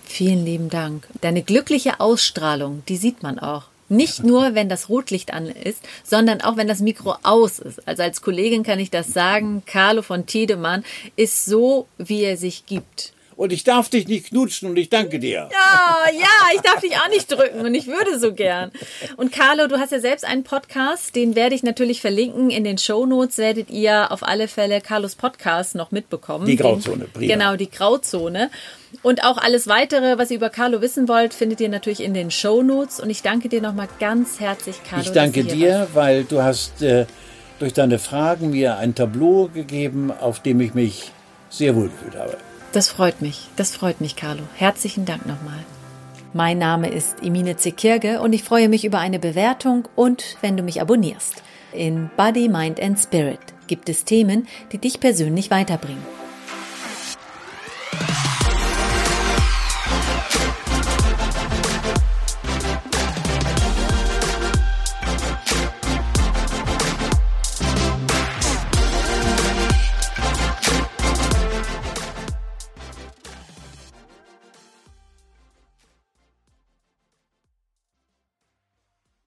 vielen 0.04 0.44
lieben 0.44 0.70
Dank. 0.70 1.08
Deine 1.20 1.42
glückliche 1.42 2.00
Ausstrahlung, 2.00 2.82
die 2.88 2.96
sieht 2.96 3.22
man 3.22 3.38
auch. 3.38 3.64
Nicht 3.90 4.22
nur, 4.22 4.54
wenn 4.54 4.68
das 4.68 4.88
Rotlicht 4.88 5.34
an 5.34 5.46
ist, 5.46 5.82
sondern 6.04 6.40
auch, 6.42 6.56
wenn 6.56 6.68
das 6.68 6.78
Mikro 6.80 7.16
aus 7.24 7.58
ist. 7.58 7.86
Also 7.88 8.04
als 8.04 8.22
Kollegin 8.22 8.62
kann 8.62 8.78
ich 8.78 8.90
das 8.90 9.12
sagen. 9.12 9.64
Carlo 9.66 10.02
von 10.02 10.26
Tiedemann 10.26 10.84
ist 11.16 11.44
so, 11.44 11.88
wie 11.98 12.22
er 12.22 12.36
sich 12.36 12.66
gibt. 12.66 13.12
Und 13.40 13.54
ich 13.54 13.64
darf 13.64 13.88
dich 13.88 14.06
nicht 14.06 14.26
knutschen 14.26 14.68
und 14.68 14.76
ich 14.76 14.90
danke 14.90 15.18
dir. 15.18 15.48
Ja, 15.50 15.96
ja, 16.12 16.54
ich 16.54 16.60
darf 16.60 16.80
dich 16.80 16.94
auch 16.96 17.08
nicht 17.08 17.32
drücken 17.32 17.60
und 17.60 17.74
ich 17.74 17.86
würde 17.86 18.18
so 18.18 18.34
gern. 18.34 18.70
Und 19.16 19.32
Carlo, 19.32 19.66
du 19.66 19.78
hast 19.78 19.92
ja 19.92 19.98
selbst 19.98 20.26
einen 20.26 20.44
Podcast, 20.44 21.16
den 21.16 21.34
werde 21.34 21.54
ich 21.54 21.62
natürlich 21.62 22.02
verlinken. 22.02 22.50
In 22.50 22.64
den 22.64 22.76
Show 22.76 23.06
Notes 23.06 23.38
werdet 23.38 23.70
ihr 23.70 24.12
auf 24.12 24.22
alle 24.22 24.46
Fälle 24.46 24.82
Carlos 24.82 25.14
Podcast 25.14 25.74
noch 25.74 25.90
mitbekommen. 25.90 26.44
Die 26.44 26.56
Grauzone, 26.56 27.06
prima. 27.10 27.32
Genau, 27.32 27.56
die 27.56 27.70
Grauzone. 27.70 28.50
Und 29.00 29.24
auch 29.24 29.38
alles 29.38 29.66
weitere, 29.68 30.18
was 30.18 30.30
ihr 30.30 30.36
über 30.36 30.50
Carlo 30.50 30.82
wissen 30.82 31.08
wollt, 31.08 31.32
findet 31.32 31.62
ihr 31.62 31.70
natürlich 31.70 32.02
in 32.02 32.12
den 32.12 32.30
Show 32.30 32.62
Notes. 32.62 33.00
Und 33.00 33.08
ich 33.08 33.22
danke 33.22 33.48
dir 33.48 33.62
nochmal 33.62 33.88
ganz 34.00 34.38
herzlich, 34.38 34.76
Carlo. 34.86 35.02
Ich 35.02 35.12
danke 35.12 35.44
dir, 35.44 35.78
warst. 35.78 35.94
weil 35.94 36.24
du 36.24 36.42
hast 36.42 36.82
äh, 36.82 37.06
durch 37.58 37.72
deine 37.72 37.98
Fragen 37.98 38.50
mir 38.50 38.76
ein 38.76 38.94
Tableau 38.94 39.48
gegeben, 39.48 40.10
auf 40.12 40.42
dem 40.42 40.60
ich 40.60 40.74
mich 40.74 41.10
sehr 41.48 41.74
wohl 41.74 41.88
gefühlt 41.88 42.16
habe. 42.16 42.36
Das 42.72 42.88
freut 42.88 43.20
mich, 43.20 43.48
das 43.56 43.74
freut 43.74 44.00
mich, 44.00 44.14
Carlo. 44.14 44.42
Herzlichen 44.54 45.04
Dank 45.04 45.26
nochmal. 45.26 45.58
Mein 46.32 46.58
Name 46.58 46.88
ist 46.88 47.20
Emine 47.20 47.56
Zekirge 47.56 48.20
und 48.20 48.32
ich 48.32 48.44
freue 48.44 48.68
mich 48.68 48.84
über 48.84 49.00
eine 49.00 49.18
Bewertung 49.18 49.88
und 49.96 50.36
wenn 50.40 50.56
du 50.56 50.62
mich 50.62 50.80
abonnierst. 50.80 51.42
In 51.72 52.10
Body, 52.16 52.48
Mind 52.48 52.80
and 52.80 52.96
Spirit 52.96 53.40
gibt 53.66 53.88
es 53.88 54.04
Themen, 54.04 54.46
die 54.70 54.78
dich 54.78 55.00
persönlich 55.00 55.50
weiterbringen. 55.50 56.19